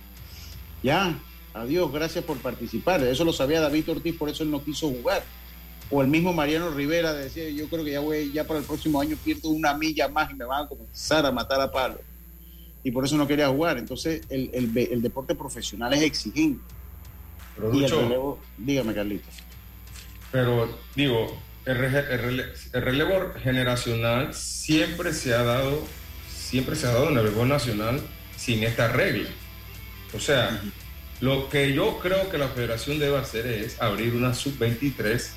ya, 0.83 1.16
adiós, 1.55 1.93
gracias 1.93 2.25
por 2.25 2.37
participar. 2.39 3.03
Eso 3.05 3.25
lo 3.25 3.33
sabía 3.33 3.61
David 3.61 3.91
Ortiz, 3.91 4.16
por 4.16 4.29
eso 4.29 4.43
él 4.43 4.51
no 4.51 4.62
quiso 4.62 4.89
jugar. 4.89 5.25
O 5.91 6.01
el 6.03 6.09
mismo 6.09 6.32
Mariano 6.32 6.70
Rivera 6.70 7.12
decía, 7.12 7.49
yo 7.51 7.68
creo 7.68 7.85
que 7.85 7.93
ya 7.93 8.01
voy, 8.01 8.32
ya 8.32 8.45
para 8.47 8.61
el 8.61 8.66
próximo 8.66 9.01
año 9.01 9.16
pierdo 9.22 9.51
una 9.51 9.74
milla 9.74 10.09
más 10.09 10.30
y 10.30 10.35
me 10.35 10.45
van 10.45 10.64
a 10.64 10.68
comenzar 10.68 11.24
a 11.26 11.30
matar 11.30 11.61
a 11.61 11.70
palo. 11.70 12.01
Y 12.82 12.91
por 12.91 13.05
eso 13.05 13.16
no 13.16 13.26
quería 13.26 13.49
jugar. 13.49 13.78
Entonces, 13.78 14.22
el, 14.28 14.51
el 14.53 14.76
el 14.76 15.03
deporte 15.03 15.35
profesional 15.35 15.93
es 15.95 16.03
exigente. 16.03 16.61
Pero, 17.57 17.72
Y 17.74 17.85
el 17.85 17.91
relevo- 17.91 18.39
dígame, 18.59 18.95
Carlitos. 18.95 19.35
Pero 20.32 20.76
digo, 20.97 21.39
el 21.64 21.76
relevo 22.72 23.32
generacional 23.43 24.35
siempre 24.35 25.12
se 25.12 25.32
ha 25.35 25.45
dado, 25.45 25.82
siempre 26.35 26.76
se 26.76 26.87
ha 26.87 26.93
dado 26.93 27.11
en 27.11 27.16
el 27.18 27.24
béisbol 27.24 27.49
nacional 27.49 28.01
sin 28.37 28.64
esta 28.64 28.89
regla. 28.89 29.28
O 30.14 30.18
sea, 30.20 30.61
lo 31.20 31.49
que 31.49 31.72
yo 31.72 31.99
creo 32.01 32.28
que 32.30 32.39
la 32.39 32.49
federación 32.49 32.99
debe 32.99 33.16
hacer 33.16 33.47
es 33.47 33.80
abrir 33.80 34.14
una 34.14 34.35
sub-23 34.35 35.28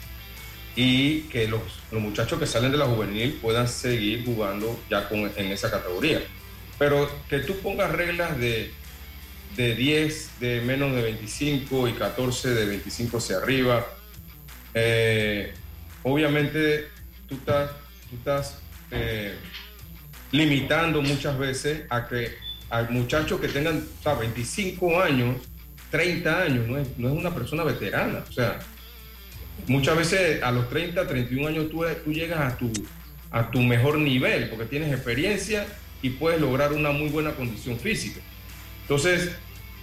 y 0.78 1.22
que 1.22 1.48
los, 1.48 1.64
los 1.92 2.00
muchachos 2.00 2.38
que 2.38 2.46
salen 2.46 2.72
de 2.72 2.78
la 2.78 2.86
juvenil 2.86 3.40
puedan 3.42 3.68
seguir 3.68 4.24
jugando 4.24 4.80
ya 4.92 5.10
con, 5.10 5.20
en 5.36 5.52
esa 5.52 5.72
categoría. 5.72 6.22
Pero 6.78 7.10
que 7.28 7.40
tú 7.40 7.58
pongas 7.58 7.92
reglas 7.92 8.38
de, 8.38 8.72
de 9.56 9.74
10 9.74 10.40
de 10.40 10.62
menos 10.62 10.94
de 10.94 11.02
25 11.02 11.88
y 11.88 11.94
14 11.94 12.50
de 12.54 12.66
25 12.68 13.18
hacia 13.18 13.38
arriba, 13.38 13.88
eh, 14.76 15.52
obviamente 16.04 16.90
tú 17.28 17.34
estás, 17.34 17.72
tú 18.08 18.16
estás 18.18 18.60
eh, 18.92 19.34
limitando 20.32 21.02
muchas 21.02 21.40
veces 21.40 21.86
a 21.90 22.08
que 22.08 22.36
a 22.70 22.84
muchachos 22.84 23.42
que 23.42 23.48
tengan 23.48 23.84
o 24.00 24.04
sea, 24.04 24.14
25 24.14 25.02
años, 25.02 25.38
30 25.90 26.42
años, 26.44 26.68
no 26.68 26.78
es, 26.78 26.88
no 27.00 27.10
es 27.10 27.16
una 27.16 27.34
persona 27.34 27.64
veterana. 27.64 28.24
O 28.30 28.32
sea, 28.32 28.60
muchas 29.66 29.98
veces 29.98 30.44
a 30.44 30.52
los 30.52 30.70
30, 30.70 31.08
31 31.08 31.48
años 31.48 31.70
tú, 31.70 31.84
tú 32.04 32.14
llegas 32.14 32.54
a 32.54 32.58
tu, 32.58 32.72
a 33.32 33.50
tu 33.50 33.62
mejor 33.62 33.98
nivel 33.98 34.50
porque 34.50 34.66
tienes 34.66 34.92
experiencia 34.92 35.66
y 36.02 36.12
puedes 36.12 36.40
lograr 36.40 36.74
una 36.74 36.92
muy 36.92 37.10
buena 37.10 37.32
condición 37.32 37.80
física. 37.80 38.22
Entonces, 38.84 39.32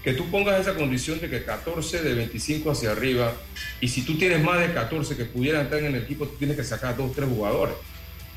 que 0.03 0.13
tú 0.13 0.31
pongas 0.31 0.61
esa 0.61 0.75
condición 0.75 1.19
de 1.19 1.29
que 1.29 1.45
14 1.45 2.03
de 2.03 2.15
25 2.15 2.71
hacia 2.71 2.93
arriba, 2.93 3.35
y 3.81 3.89
si 3.89 4.03
tú 4.03 4.19
tienes 4.19 4.43
más 4.43 4.61
de 4.61 4.73
14 4.73 5.17
que 5.17 5.25
pudieran 5.25 5.65
estar 5.65 5.79
en 5.79 5.87
el 5.87 5.97
equipo, 5.97 6.27
tú 6.27 6.37
tienes 6.37 6.57
que 6.57 6.65
sacar 6.65 6.97
dos, 6.97 7.15
tres 7.15 7.29
jugadores 7.29 7.75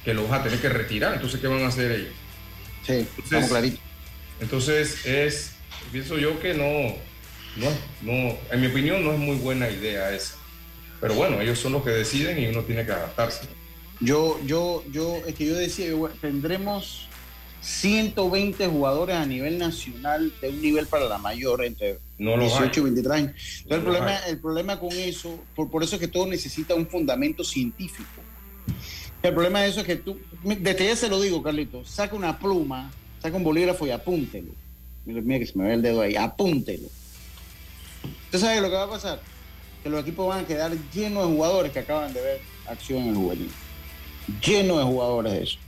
que 0.03 0.13
los 0.13 0.29
vas 0.29 0.39
a 0.39 0.43
tener 0.45 0.59
que 0.59 0.69
retirar. 0.69 1.13
Entonces, 1.13 1.39
¿qué 1.41 1.47
van 1.47 1.63
a 1.63 1.67
hacer 1.67 1.91
ellos? 1.91 2.13
Sí, 2.85 3.05
entonces, 3.17 3.49
clarito. 3.49 3.79
Entonces, 4.39 5.05
es, 5.05 5.51
pienso 5.91 6.17
yo 6.17 6.39
que 6.39 6.53
no, 6.53 6.95
no, 7.57 7.69
no, 8.01 8.37
en 8.49 8.61
mi 8.61 8.67
opinión, 8.67 9.03
no 9.03 9.11
es 9.11 9.19
muy 9.19 9.35
buena 9.35 9.69
idea 9.69 10.13
esa. 10.13 10.35
Pero 10.99 11.13
bueno, 11.13 11.39
ellos 11.41 11.59
son 11.59 11.73
los 11.73 11.83
que 11.83 11.91
deciden 11.91 12.39
y 12.39 12.47
uno 12.47 12.63
tiene 12.63 12.85
que 12.85 12.91
adaptarse. 12.91 13.47
Yo, 13.99 14.39
yo, 14.45 14.83
yo, 14.91 15.17
es 15.25 15.35
que 15.35 15.45
yo 15.45 15.55
decía, 15.55 15.91
tendremos 16.21 17.07
120 17.61 18.67
jugadores 18.67 19.15
a 19.15 19.25
nivel 19.25 19.57
nacional 19.57 20.31
de 20.41 20.49
un 20.49 20.61
nivel 20.61 20.87
para 20.87 21.05
la 21.05 21.17
mayor 21.17 21.63
entre 21.65 21.99
no 22.17 22.37
18 22.37 22.79
y 22.79 22.83
23 22.83 23.13
años. 23.13 23.31
Entonces, 23.63 23.69
el, 23.69 23.83
problema, 23.83 24.17
el 24.27 24.39
problema 24.39 24.79
con 24.79 24.91
eso, 24.91 25.39
por, 25.55 25.69
por 25.69 25.83
eso 25.83 25.95
es 25.95 26.01
que 26.01 26.07
todo 26.07 26.27
necesita 26.27 26.75
un 26.75 26.87
fundamento 26.87 27.43
científico. 27.43 28.21
El 29.23 29.33
problema 29.33 29.61
de 29.61 29.69
eso 29.69 29.81
es 29.81 29.85
que 29.85 29.95
tú, 29.95 30.19
desde 30.43 30.85
ya 30.85 30.95
se 30.95 31.09
lo 31.09 31.19
digo, 31.19 31.41
Carlito, 31.41 31.83
saca 31.83 32.15
una 32.15 32.37
pluma, 32.37 32.91
saca 33.21 33.35
un 33.35 33.43
bolígrafo 33.43 33.87
y 33.87 33.91
apúntelo. 33.91 34.51
Mira, 35.05 35.21
mira 35.21 35.39
que 35.39 35.47
se 35.47 35.57
me 35.57 35.65
ve 35.65 35.73
el 35.73 35.81
dedo 35.81 36.01
ahí, 36.01 36.15
apúntelo. 36.15 36.87
¿Usted 38.25 38.39
sabe 38.39 38.61
lo 38.61 38.69
que 38.69 38.75
va 38.75 38.83
a 38.83 38.89
pasar? 38.89 39.19
Que 39.87 39.91
los 39.91 40.01
equipos 40.01 40.27
van 40.27 40.43
a 40.43 40.45
quedar 40.45 40.75
llenos 40.93 41.25
de 41.25 41.33
jugadores 41.33 41.71
que 41.71 41.79
acaban 41.79 42.13
de 42.13 42.19
ver 42.19 42.41
acción 42.67 43.03
en 43.03 43.07
el 43.07 43.15
juvenil. 43.15 43.51
Llenos 44.45 44.79
de 44.79 44.83
jugadores 44.83 45.31
de 45.31 45.43
eso. 45.43 45.59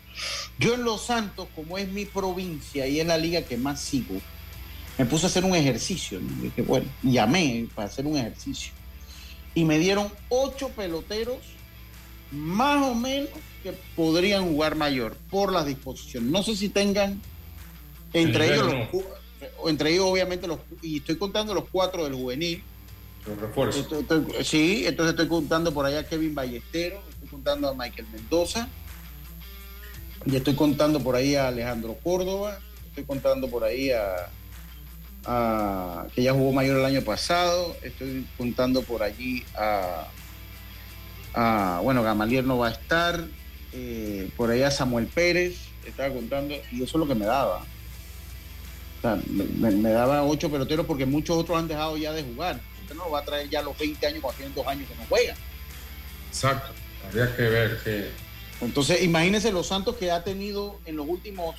Yo 0.60 0.74
en 0.74 0.84
Los 0.84 1.06
Santos, 1.06 1.48
como 1.56 1.78
es 1.78 1.88
mi 1.88 2.04
provincia 2.04 2.86
y 2.86 3.00
es 3.00 3.08
la 3.08 3.18
liga 3.18 3.44
que 3.44 3.56
más 3.56 3.80
sigo, 3.80 4.16
me 4.98 5.06
puse 5.06 5.26
a 5.26 5.30
hacer 5.30 5.46
un 5.46 5.56
ejercicio. 5.56 6.20
¿no? 6.20 6.44
Dije, 6.44 6.64
bueno, 6.64 6.86
llamé 7.02 7.70
para 7.74 7.88
hacer 7.88 8.06
un 8.06 8.18
ejercicio. 8.18 8.74
Y 9.56 9.64
me 9.64 9.80
dieron 9.80 10.12
ocho 10.28 10.68
peloteros 10.68 11.38
más 12.30 12.86
o 12.86 12.96
menos 12.96 13.30
que 13.64 13.72
podrían 13.96 14.50
jugar 14.50 14.76
mayor 14.76 15.16
por 15.30 15.54
las 15.54 15.66
disposiciones. 15.66 16.30
No 16.30 16.44
sé 16.44 16.58
si 16.58 16.68
tengan 16.68 17.22
entre 18.12 18.54
ellos 18.54 18.66
los, 18.66 19.70
entre 19.72 19.94
ellos 19.94 20.08
obviamente 20.08 20.46
los 20.46 20.60
y 20.82 20.98
estoy 20.98 21.16
contando 21.16 21.54
los 21.54 21.70
cuatro 21.72 22.04
del 22.04 22.16
juvenil. 22.16 22.62
Refuerzos. 23.36 23.88
Sí, 24.44 24.84
entonces 24.86 25.12
estoy 25.14 25.28
contando 25.28 25.74
por 25.74 25.86
allá 25.86 26.00
a 26.00 26.04
Kevin 26.04 26.34
Ballesteros, 26.36 27.00
estoy 27.10 27.28
contando 27.30 27.70
a 27.70 27.74
Michael 27.74 28.08
Mendoza, 28.12 28.68
y 30.26 30.36
estoy 30.36 30.56
contando 30.56 31.00
por 31.00 31.16
ahí 31.16 31.36
a 31.36 31.48
Alejandro 31.48 31.98
Córdoba, 32.04 32.60
estoy 32.90 33.04
contando 33.06 33.50
por 33.50 33.64
ahí 33.64 33.92
a, 33.92 34.30
que 36.16 36.24
ya 36.24 36.34
jugó 36.34 36.52
mayor 36.52 36.78
el 36.78 36.86
año 36.86 37.02
pasado, 37.02 37.76
estoy 37.84 38.26
contando 38.38 38.82
por 38.84 39.04
allí 39.04 39.44
a, 39.58 40.08
a 41.34 41.80
bueno, 41.84 42.02
Gamaliel 42.04 42.48
no 42.48 42.58
va 42.58 42.68
a 42.70 42.72
estar, 42.72 43.24
eh, 43.74 44.30
por 44.36 44.50
ahí 44.50 44.64
a 44.64 44.72
Samuel 44.72 45.08
Pérez, 45.08 45.58
estaba 45.86 46.14
contando, 46.14 46.56
y 46.72 46.84
eso 46.84 46.98
es 46.98 47.00
lo 47.00 47.08
que 47.08 47.16
me 47.16 47.26
daba. 47.26 47.64
Me- 49.58 49.72
me 49.72 49.92
daba 49.92 50.24
ocho 50.24 50.50
peloteros 50.52 50.86
porque 50.86 51.06
muchos 51.06 51.38
otros 51.38 51.58
han 51.58 51.70
dejado 51.70 51.96
ya 51.96 52.12
de 52.12 52.22
jugar. 52.24 52.60
Usted 52.90 52.98
no 52.98 53.06
lo 53.06 53.12
va 53.12 53.20
a 53.20 53.24
traer 53.26 53.48
ya 53.48 53.60
a 53.60 53.62
los 53.62 53.78
20 53.78 54.08
años 54.08 54.20
cuando 54.22 54.38
tienen 54.38 54.56
dos 54.56 54.66
años 54.66 54.90
que 54.90 54.96
no 54.96 55.04
juegan. 55.08 55.38
Exacto. 56.30 56.72
Habría 57.08 57.36
que 57.36 57.44
ver 57.44 57.78
que 57.84 58.10
Entonces, 58.62 59.04
imagínense 59.04 59.52
los 59.52 59.68
Santos 59.68 59.96
que 59.96 60.10
ha 60.10 60.24
tenido 60.24 60.80
en 60.86 60.96
los 60.98 61.08
últimos 61.08 61.56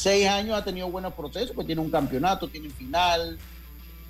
seis 0.00 0.28
años, 0.28 0.56
ha 0.56 0.64
tenido 0.64 0.88
buenos 0.88 1.12
procesos, 1.14 1.50
pues 1.56 1.66
tiene 1.66 1.80
un 1.82 1.90
campeonato, 1.90 2.46
tiene 2.48 2.70
final, 2.70 3.36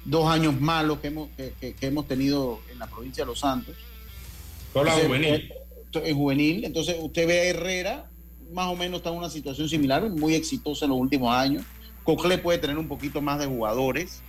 dos 0.04 0.30
años 0.30 0.60
malos 0.60 0.98
que 1.00 1.08
hemos, 1.08 1.30
que, 1.36 1.54
que- 1.58 1.72
que 1.74 1.86
hemos 1.86 2.06
tenido 2.06 2.60
en 2.70 2.78
la 2.78 2.86
provincia 2.86 3.24
de 3.24 3.28
Los 3.28 3.40
Santos. 3.40 3.74
Toda 4.74 4.84
la 4.84 4.94
Entonces, 5.00 5.08
juvenil. 5.08 5.34
eh, 5.34 6.02
En 6.10 6.16
juvenil, 6.16 6.64
entonces 6.66 6.96
usted 7.00 7.26
ve 7.26 7.40
a 7.40 7.44
Herrera, 7.44 8.10
más 8.52 8.66
o 8.68 8.76
menos 8.76 8.98
está 8.98 9.08
en 9.10 9.16
una 9.16 9.30
situación 9.30 9.66
similar, 9.68 10.08
muy 10.10 10.34
exitosa 10.34 10.84
en 10.84 10.90
los 10.90 11.00
últimos 11.00 11.34
años. 11.34 11.64
Cocle 12.04 12.36
puede 12.38 12.58
tener 12.58 12.76
un 12.78 12.86
poquito 12.86 13.20
más 13.20 13.38
de 13.40 13.46
jugadores, 13.46 14.22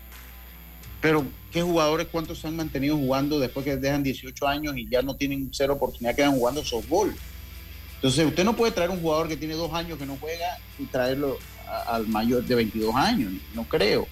pero 1.02 1.26
¿qué 1.52 1.62
jugadores 1.62 2.08
cuántos 2.12 2.40
se 2.40 2.48
han 2.48 2.56
mantenido 2.56 2.96
jugando 2.96 3.40
después 3.40 3.66
que 3.66 3.76
dejan 3.76 4.04
18 4.04 4.48
años 4.48 4.78
y 4.78 4.88
ya 4.88 5.02
no 5.02 5.16
tienen 5.16 5.50
cero 5.52 5.74
oportunidad, 5.74 6.16
quedan 6.16 6.34
jugando 6.36 6.64
softball? 6.64 7.14
Entonces 7.96 8.26
usted 8.26 8.44
no 8.44 8.56
puede 8.56 8.72
traer 8.72 8.90
un 8.90 9.00
jugador 9.02 9.28
que 9.28 9.38
tiene 9.38 9.54
dos 9.56 9.74
años 9.74 9.98
que 9.98 10.06
no 10.06 10.18
juega 10.20 10.58
y 10.80 10.86
traerlo 10.86 11.38
a- 11.68 11.96
al 11.96 12.08
mayor 12.08 12.44
de 12.44 12.56
22 12.56 12.96
años, 12.96 13.34
no 13.54 13.64
creo. 13.64 14.08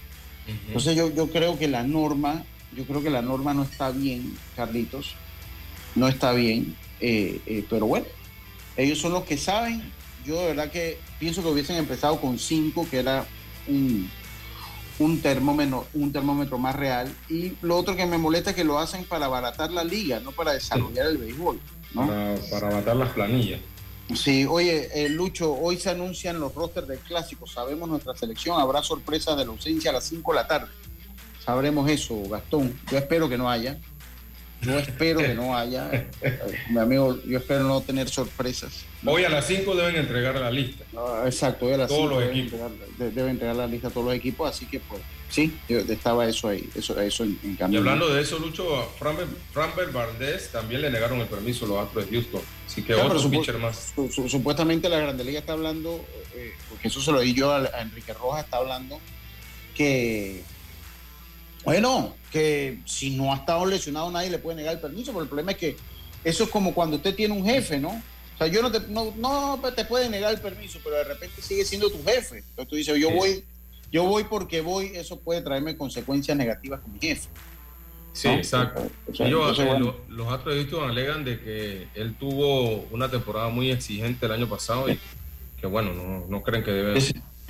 Entonces 0.66 0.96
yo, 0.96 1.12
yo 1.14 1.30
creo 1.30 1.58
que 1.58 1.68
la 1.68 1.82
norma, 1.82 2.44
yo 2.76 2.84
creo 2.84 3.02
que 3.02 3.10
la 3.10 3.22
norma 3.22 3.54
no 3.54 3.62
está 3.62 3.90
bien, 3.90 4.36
Carlitos, 4.56 5.14
no 5.94 6.08
está 6.08 6.32
bien, 6.32 6.76
eh, 7.00 7.40
eh, 7.46 7.64
pero 7.68 7.86
bueno, 7.86 8.06
ellos 8.76 8.98
son 8.98 9.12
los 9.12 9.24
que 9.24 9.36
saben. 9.36 9.82
Yo 10.24 10.40
de 10.40 10.46
verdad 10.48 10.70
que 10.70 10.98
pienso 11.18 11.42
que 11.42 11.48
hubiesen 11.48 11.76
empezado 11.76 12.20
con 12.20 12.38
cinco, 12.38 12.86
que 12.90 12.98
era 12.98 13.26
un, 13.66 14.08
un 15.00 15.20
termómetro, 15.22 15.86
un 15.94 16.12
termómetro 16.12 16.58
más 16.58 16.76
real. 16.76 17.12
Y 17.28 17.54
lo 17.62 17.76
otro 17.76 17.96
que 17.96 18.06
me 18.06 18.18
molesta 18.18 18.50
es 18.50 18.56
que 18.56 18.64
lo 18.64 18.78
hacen 18.78 19.04
para 19.04 19.26
abaratar 19.26 19.72
la 19.72 19.82
liga, 19.82 20.20
no 20.20 20.30
para 20.30 20.52
desarrollar 20.52 21.06
el 21.06 21.18
béisbol. 21.18 21.58
¿no? 21.94 22.06
para, 22.06 22.36
para 22.50 22.70
matar 22.70 22.96
las 22.96 23.10
planillas. 23.10 23.60
Sí, 24.14 24.44
oye, 24.44 24.88
eh, 24.92 25.08
Lucho, 25.08 25.52
hoy 25.54 25.78
se 25.78 25.90
anuncian 25.90 26.38
los 26.38 26.54
rosters 26.54 26.86
del 26.86 26.98
clásico. 26.98 27.46
Sabemos 27.46 27.88
nuestra 27.88 28.14
selección. 28.14 28.60
Habrá 28.60 28.82
sorpresas 28.82 29.36
de 29.36 29.44
la 29.44 29.52
ausencia 29.52 29.90
a 29.90 29.94
las 29.94 30.04
5 30.04 30.32
de 30.32 30.36
la 30.36 30.46
tarde. 30.46 30.68
Sabremos 31.44 31.88
eso, 31.88 32.20
Gastón. 32.28 32.78
Yo 32.90 32.98
espero 32.98 33.28
que 33.28 33.38
no 33.38 33.48
haya. 33.48 33.78
Yo 34.60 34.78
espero 34.78 35.20
que 35.20 35.34
no 35.34 35.56
haya. 35.56 35.90
Eh, 36.22 36.38
Mi 36.70 36.78
amigo, 36.78 37.18
yo 37.24 37.38
espero 37.38 37.64
no 37.64 37.80
tener 37.80 38.08
sorpresas. 38.10 38.84
Hoy 39.06 39.24
a 39.24 39.30
las 39.30 39.46
5 39.46 39.74
deben 39.76 39.96
entregar 39.96 40.34
la 40.36 40.50
lista. 40.50 40.84
Ah, 40.96 41.22
Exacto, 41.24 41.64
hoy 41.66 41.72
a 41.72 41.78
las 41.78 41.88
Todos 41.88 42.02
cinco 42.02 42.14
los 42.16 42.20
deben 42.20 42.36
equipos. 42.38 42.60
entregar- 42.60 43.12
deben 43.14 43.30
entregar 43.30 43.56
la 43.56 43.66
lista 43.66 43.88
a 43.88 43.90
todos 43.90 44.06
los 44.06 44.14
equipos, 44.14 44.50
así 44.50 44.66
que 44.66 44.78
pues 44.80 45.00
sí, 45.30 45.56
yo- 45.70 45.78
estaba 45.78 46.28
eso 46.28 46.48
ahí, 46.48 46.68
eso, 46.74 47.00
eso 47.00 47.24
en, 47.24 47.38
en 47.42 47.72
Y 47.72 47.76
hablando 47.78 48.12
de 48.12 48.20
eso, 48.20 48.38
Lucho, 48.38 48.76
a 48.78 48.84
Framber, 48.98 49.90
Valdez 49.90 50.50
también 50.52 50.82
le 50.82 50.90
negaron 50.90 51.18
el 51.20 51.28
permiso 51.28 51.64
a 51.64 51.68
los 51.68 51.78
Astros 51.86 52.10
de 52.10 52.12
Houston. 52.16 52.42
Así 52.66 52.82
que 52.82 52.92
Ya, 52.94 52.98
otro 53.04 53.16
pero 53.16 53.20
supu- 53.22 53.38
pitcher 53.40 53.58
más. 53.58 53.92
su- 53.94 54.10
su- 54.12 54.28
supuestamente 54.28 54.88
la 54.90 54.98
Grande 54.98 55.24
Liga 55.24 55.38
está 55.38 55.54
hablando, 55.54 56.04
eh, 56.34 56.52
porque 56.68 56.88
eso 56.88 57.00
se 57.00 57.10
lo 57.10 57.20
di 57.20 57.32
yo 57.32 57.52
a, 57.52 57.58
a 57.72 57.80
Enrique 57.80 58.12
Rojas, 58.12 58.44
está 58.44 58.58
hablando 58.58 59.00
que, 59.74 60.42
bueno, 61.64 62.14
que 62.30 62.80
si 62.84 63.16
no 63.16 63.32
ha 63.32 63.36
estado 63.36 63.64
lesionado 63.64 64.10
nadie 64.10 64.28
le 64.28 64.38
puede 64.38 64.58
negar 64.58 64.74
el 64.74 64.80
permiso, 64.80 65.12
pero 65.12 65.22
el 65.22 65.28
problema 65.28 65.52
es 65.52 65.58
que 65.58 65.76
eso 66.22 66.44
es 66.44 66.50
como 66.50 66.74
cuando 66.74 66.96
usted 66.96 67.14
tiene 67.14 67.32
un 67.32 67.46
jefe, 67.46 67.78
¿no? 67.78 68.02
O 68.40 68.44
sea, 68.44 68.52
yo 68.54 68.62
no 68.62 68.72
te, 68.72 68.80
no, 68.88 69.12
no 69.18 69.60
te 69.76 69.84
puede 69.84 70.08
negar 70.08 70.32
el 70.32 70.40
permiso, 70.40 70.78
pero 70.82 70.96
de 70.96 71.04
repente 71.04 71.42
sigue 71.42 71.62
siendo 71.62 71.90
tu 71.90 72.02
jefe. 72.02 72.38
Entonces 72.38 72.68
tú 72.68 72.76
dices, 72.76 72.98
yo 72.98 73.08
Sí. 73.08 73.14
voy, 73.14 73.44
yo 73.92 74.04
voy 74.04 74.24
porque 74.24 74.62
voy, 74.62 74.92
eso 74.94 75.20
puede 75.20 75.42
traerme 75.42 75.76
consecuencias 75.76 76.34
negativas 76.38 76.80
con 76.80 76.90
mi 76.94 77.00
jefe. 77.00 77.28
Sí, 78.14 78.28
¿no? 78.28 78.34
exacto. 78.34 78.90
O 79.10 79.14
sea, 79.14 79.26
Ellos, 79.26 79.40
entonces, 79.42 79.64
eh, 79.66 79.68
bueno. 79.68 79.94
los 80.08 80.26
Houston 80.26 80.88
alegan 80.88 81.22
de 81.22 81.38
que 81.38 81.88
él 81.94 82.14
tuvo 82.18 82.86
una 82.90 83.10
temporada 83.10 83.50
muy 83.50 83.70
exigente 83.70 84.24
el 84.24 84.32
año 84.32 84.48
pasado 84.48 84.88
y 84.88 84.98
que, 85.60 85.66
bueno, 85.66 85.92
no, 85.92 86.24
no 86.26 86.42
creen 86.42 86.64
que 86.64 86.70
debe 86.70 86.98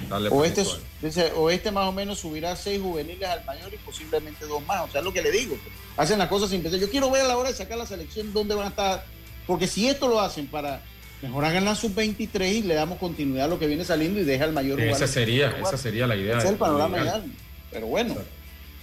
darle 0.09 0.29
O 0.33 0.45
este, 0.45 0.65
dice, 1.03 1.33
o 1.37 1.51
este 1.51 1.71
más 1.71 1.89
o 1.89 1.93
menos 1.93 2.19
subirá 2.19 2.57
seis 2.57 2.83
juveniles 2.83 3.29
al 3.29 3.45
mayor 3.45 3.73
y 3.73 3.77
posiblemente 3.77 4.45
dos 4.47 4.67
más. 4.67 4.89
O 4.89 4.91
sea, 4.91 5.03
es 5.03 5.05
lo 5.05 5.13
que 5.13 5.23
le 5.23 5.31
digo. 5.31 5.55
pues. 5.55 5.73
Hacen 5.97 6.19
las 6.19 6.27
cosas 6.27 6.51
sin 6.51 6.63
pensar. 6.63 6.81
Yo 6.81 6.91
quiero 6.91 7.13
ver 7.13 7.23
a 7.27 7.29
la 7.29 7.37
hora 7.39 7.51
de 7.51 7.55
sacar 7.55 7.79
la 7.79 7.87
selección 7.87 8.33
dónde 8.33 8.57
van 8.57 8.67
a 8.67 8.71
estar. 8.71 9.05
Porque 9.47 9.67
si 9.67 9.89
esto 9.89 10.09
lo 10.09 10.21
hacen 10.21 10.47
para 10.47 10.83
mejor 11.23 11.45
hagan 11.45 11.65
la 11.65 11.75
sub-23 11.75 12.55
y 12.55 12.63
le 12.63 12.75
damos 12.75 12.99
continuidad 12.99 13.45
a 13.47 13.49
lo 13.49 13.59
que 13.59 13.67
viene 13.67 13.85
saliendo 13.85 14.21
y 14.21 14.25
deja 14.25 14.45
al 14.45 14.53
mayor 14.53 14.81
Esa 14.81 14.95
jugar. 14.95 15.09
sería, 15.09 15.51
esa 15.61 15.77
sería 15.77 16.07
la 16.07 16.17
idea. 16.17 16.39
Ese 16.39 16.47
es 16.47 16.53
el 16.53 16.59
panorama 16.59 16.99
ideal. 16.99 17.25
Pero 17.71 17.87
bueno, 17.87 18.17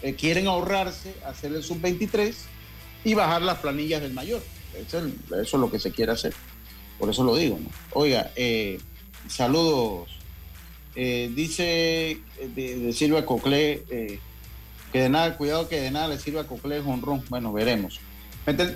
eh, 0.02 0.14
quieren 0.14 0.48
ahorrarse, 0.48 1.14
hacer 1.26 1.54
el 1.54 1.64
sub-23 1.64 2.34
y 3.04 3.14
bajar 3.14 3.42
las 3.42 3.58
planillas 3.60 4.02
del 4.02 4.14
mayor. 4.14 4.42
Eso 4.76 5.00
es, 5.00 5.06
eso 5.06 5.58
es 5.58 5.62
lo 5.62 5.72
que 5.72 5.80
se 5.80 5.92
quiere 5.92 6.12
hacer. 6.12 6.34
Por 7.00 7.10
eso 7.10 7.24
lo 7.24 7.36
digo. 7.36 7.60
¿no? 7.62 7.70
Oiga, 7.94 8.32
eh, 8.36 8.80
saludos. 9.28 10.10
Eh, 10.96 11.32
dice 11.36 12.12
eh, 12.12 12.22
de, 12.56 12.80
de 12.80 12.94
Silvia 12.94 13.24
Coclé 13.24 13.84
eh, 13.90 14.20
que 14.92 15.02
de 15.02 15.10
nada, 15.10 15.38
cuidado 15.38 15.70
que 15.70 15.80
de 15.80 15.92
nada 15.92 16.08
le 16.08 16.18
sirva 16.18 16.42
a 16.42 16.48
Coclé 16.48 16.80
honrón. 16.80 17.24
Bueno, 17.30 17.54
veremos. 17.54 18.00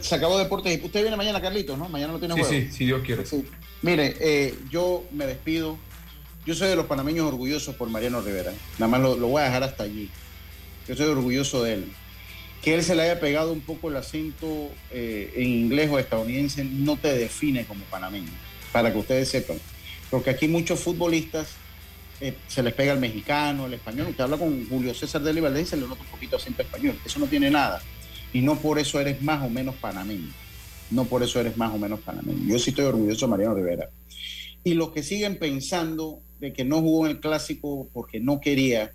Se 0.02 0.16
acabó 0.16 0.38
deportes. 0.38 0.80
Usted 0.84 1.02
viene 1.02 1.16
mañana, 1.16 1.42
Carlitos, 1.42 1.78
¿no? 1.78 1.88
Mañana 1.88 2.14
no 2.14 2.20
tiene 2.20 2.34
Sí, 2.36 2.42
juego. 2.42 2.54
sí, 2.54 2.72
si 2.72 2.86
Dios 2.86 3.02
quiere. 3.06 3.26
Sí. 3.26 3.46
Mire, 3.82 4.16
eh, 4.20 4.56
yo 4.70 5.06
me 5.12 5.26
despido. 5.26 5.78
yo 6.46 6.56
soy 6.56 6.70
de 6.70 6.76
los 6.76 6.88
panameños 6.88 7.26
orgullosos 7.28 7.76
por 7.76 7.90
Mariano 7.90 8.20
Rivera. 8.22 8.52
Nada 8.80 8.90
más 8.90 9.02
lo, 9.02 9.16
lo 9.16 9.28
voy 9.28 9.42
a 9.42 9.46
dejar 9.46 9.64
hasta 9.64 9.84
allí. 9.84 10.10
Yo 10.88 10.96
soy 10.96 11.06
orgulloso 11.08 11.64
de 11.64 11.76
él. 11.76 11.86
Que 12.62 12.76
él 12.76 12.84
se 12.84 12.96
le 12.96 13.04
haya 13.04 13.20
pegado 13.20 13.52
un 13.54 13.62
poco 13.62 13.90
el 13.90 13.96
acento 13.96 14.70
eh, 14.92 15.34
en 15.36 15.48
inglés 15.48 15.90
o 15.92 15.98
estadounidense 16.00 16.64
no 16.64 16.96
te 16.98 17.14
define 17.14 17.66
como 17.66 17.84
panameño, 17.86 18.30
para 18.72 18.92
que 18.92 19.00
ustedes 19.00 19.30
sepan. 19.30 19.58
Porque 20.12 20.30
aquí 20.32 20.48
muchos 20.48 20.80
futbolistas 20.80 21.48
eh, 22.20 22.36
se 22.48 22.62
les 22.62 22.74
pega 22.74 22.94
el 22.94 23.00
mexicano, 23.00 23.66
el 23.66 23.74
español. 23.76 24.08
Usted 24.10 24.24
habla 24.26 24.38
con 24.38 24.68
Julio 24.68 24.94
César 24.94 25.22
de 25.22 25.40
Valdés 25.42 25.64
y 25.64 25.70
se 25.72 25.78
le 25.78 25.88
nota 25.88 26.02
un 26.02 26.08
poquito 26.08 26.36
acento 26.36 26.62
español. 26.62 27.00
Eso 27.06 27.18
no 27.20 27.26
tiene 27.26 27.50
nada. 27.50 27.82
Y 28.34 28.42
no 28.42 28.58
por 28.58 28.80
eso 28.80 29.00
eres 29.00 29.22
más 29.22 29.44
o 29.44 29.50
menos 29.50 29.76
panameño. 29.76 30.32
No 30.90 31.06
por 31.06 31.24
eso 31.24 31.40
eres 31.40 31.58
más 31.58 31.74
o 31.74 31.78
menos 31.78 32.00
panameño. 32.02 32.48
Yo 32.48 32.60
sí 32.60 32.72
estoy 32.72 32.86
orgulloso 32.86 33.26
de 33.26 33.30
Mariano 33.32 33.56
Rivera. 33.56 33.90
Y 34.64 34.74
los 34.74 34.92
que 34.92 35.04
siguen 35.04 35.38
pensando 35.38 36.20
de 36.40 36.54
que 36.54 36.66
no 36.66 36.82
jugó 36.82 37.06
en 37.06 37.12
el 37.12 37.20
clásico 37.20 37.90
porque 37.94 38.20
no 38.20 38.42
quería, 38.42 38.92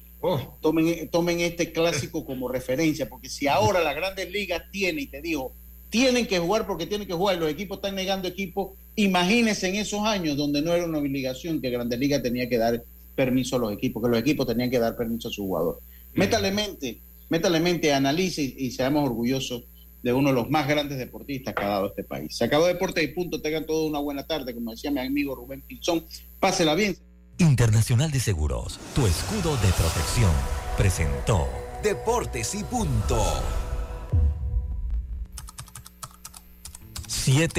tomen, 0.60 1.08
tomen 1.08 1.40
este 1.40 1.72
clásico 1.72 2.24
como 2.24 2.48
referencia, 2.48 3.08
porque 3.08 3.28
si 3.28 3.46
ahora 3.46 3.80
las 3.82 3.94
grandes 3.94 4.30
ligas 4.30 4.62
tienen, 4.70 5.04
y 5.04 5.06
te 5.06 5.22
digo, 5.22 5.52
tienen 5.88 6.26
que 6.26 6.38
jugar 6.38 6.66
porque 6.66 6.86
tienen 6.86 7.06
que 7.06 7.14
jugar, 7.14 7.36
y 7.36 7.40
los 7.40 7.50
equipos 7.50 7.78
están 7.78 7.94
negando 7.94 8.28
equipos, 8.28 8.72
imagínense 8.96 9.68
en 9.68 9.76
esos 9.76 10.00
años 10.02 10.36
donde 10.36 10.62
no 10.62 10.72
era 10.72 10.84
una 10.84 10.98
obligación 10.98 11.60
que 11.60 11.70
Grandes 11.70 11.98
Ligas 11.98 12.22
tenía 12.22 12.48
que 12.48 12.58
dar 12.58 12.82
permiso 13.14 13.56
a 13.56 13.58
los 13.60 13.72
equipos, 13.72 14.02
que 14.02 14.08
los 14.10 14.18
equipos 14.18 14.46
tenían 14.46 14.70
que 14.70 14.78
dar 14.78 14.96
permiso 14.96 15.28
a 15.28 15.30
su 15.30 15.42
jugador. 15.44 15.80
Métale 16.14 16.50
mente, 16.50 17.00
métale 17.28 17.60
mente, 17.60 17.92
analice 17.92 18.42
y, 18.42 18.70
seamos 18.70 19.04
orgullosos 19.04 19.64
de 20.02 20.12
uno 20.12 20.28
de 20.28 20.34
los 20.34 20.50
más 20.50 20.68
grandes 20.68 20.98
deportistas 20.98 21.54
que 21.54 21.64
ha 21.64 21.68
dado 21.68 21.88
este 21.88 22.04
país. 22.04 22.36
Se 22.36 22.44
acabó 22.44 22.66
Deportes 22.66 23.02
y 23.02 23.08
punto. 23.08 23.40
Tengan 23.40 23.66
todos 23.66 23.88
una 23.88 23.98
buena 23.98 24.26
tarde, 24.26 24.54
como 24.54 24.70
decía 24.70 24.90
mi 24.90 25.00
amigo 25.00 25.34
Rubén 25.34 25.62
Pinzón. 25.62 26.04
Pásela 26.38 26.74
bien. 26.74 26.96
Internacional 27.38 28.10
de 28.10 28.20
Seguros, 28.20 28.78
tu 28.94 29.06
escudo 29.06 29.56
de 29.56 29.68
protección, 29.72 30.32
presentó 30.76 31.48
Deportes 31.82 32.54
y 32.54 32.64
punto. 32.64 33.22
7 37.26 37.52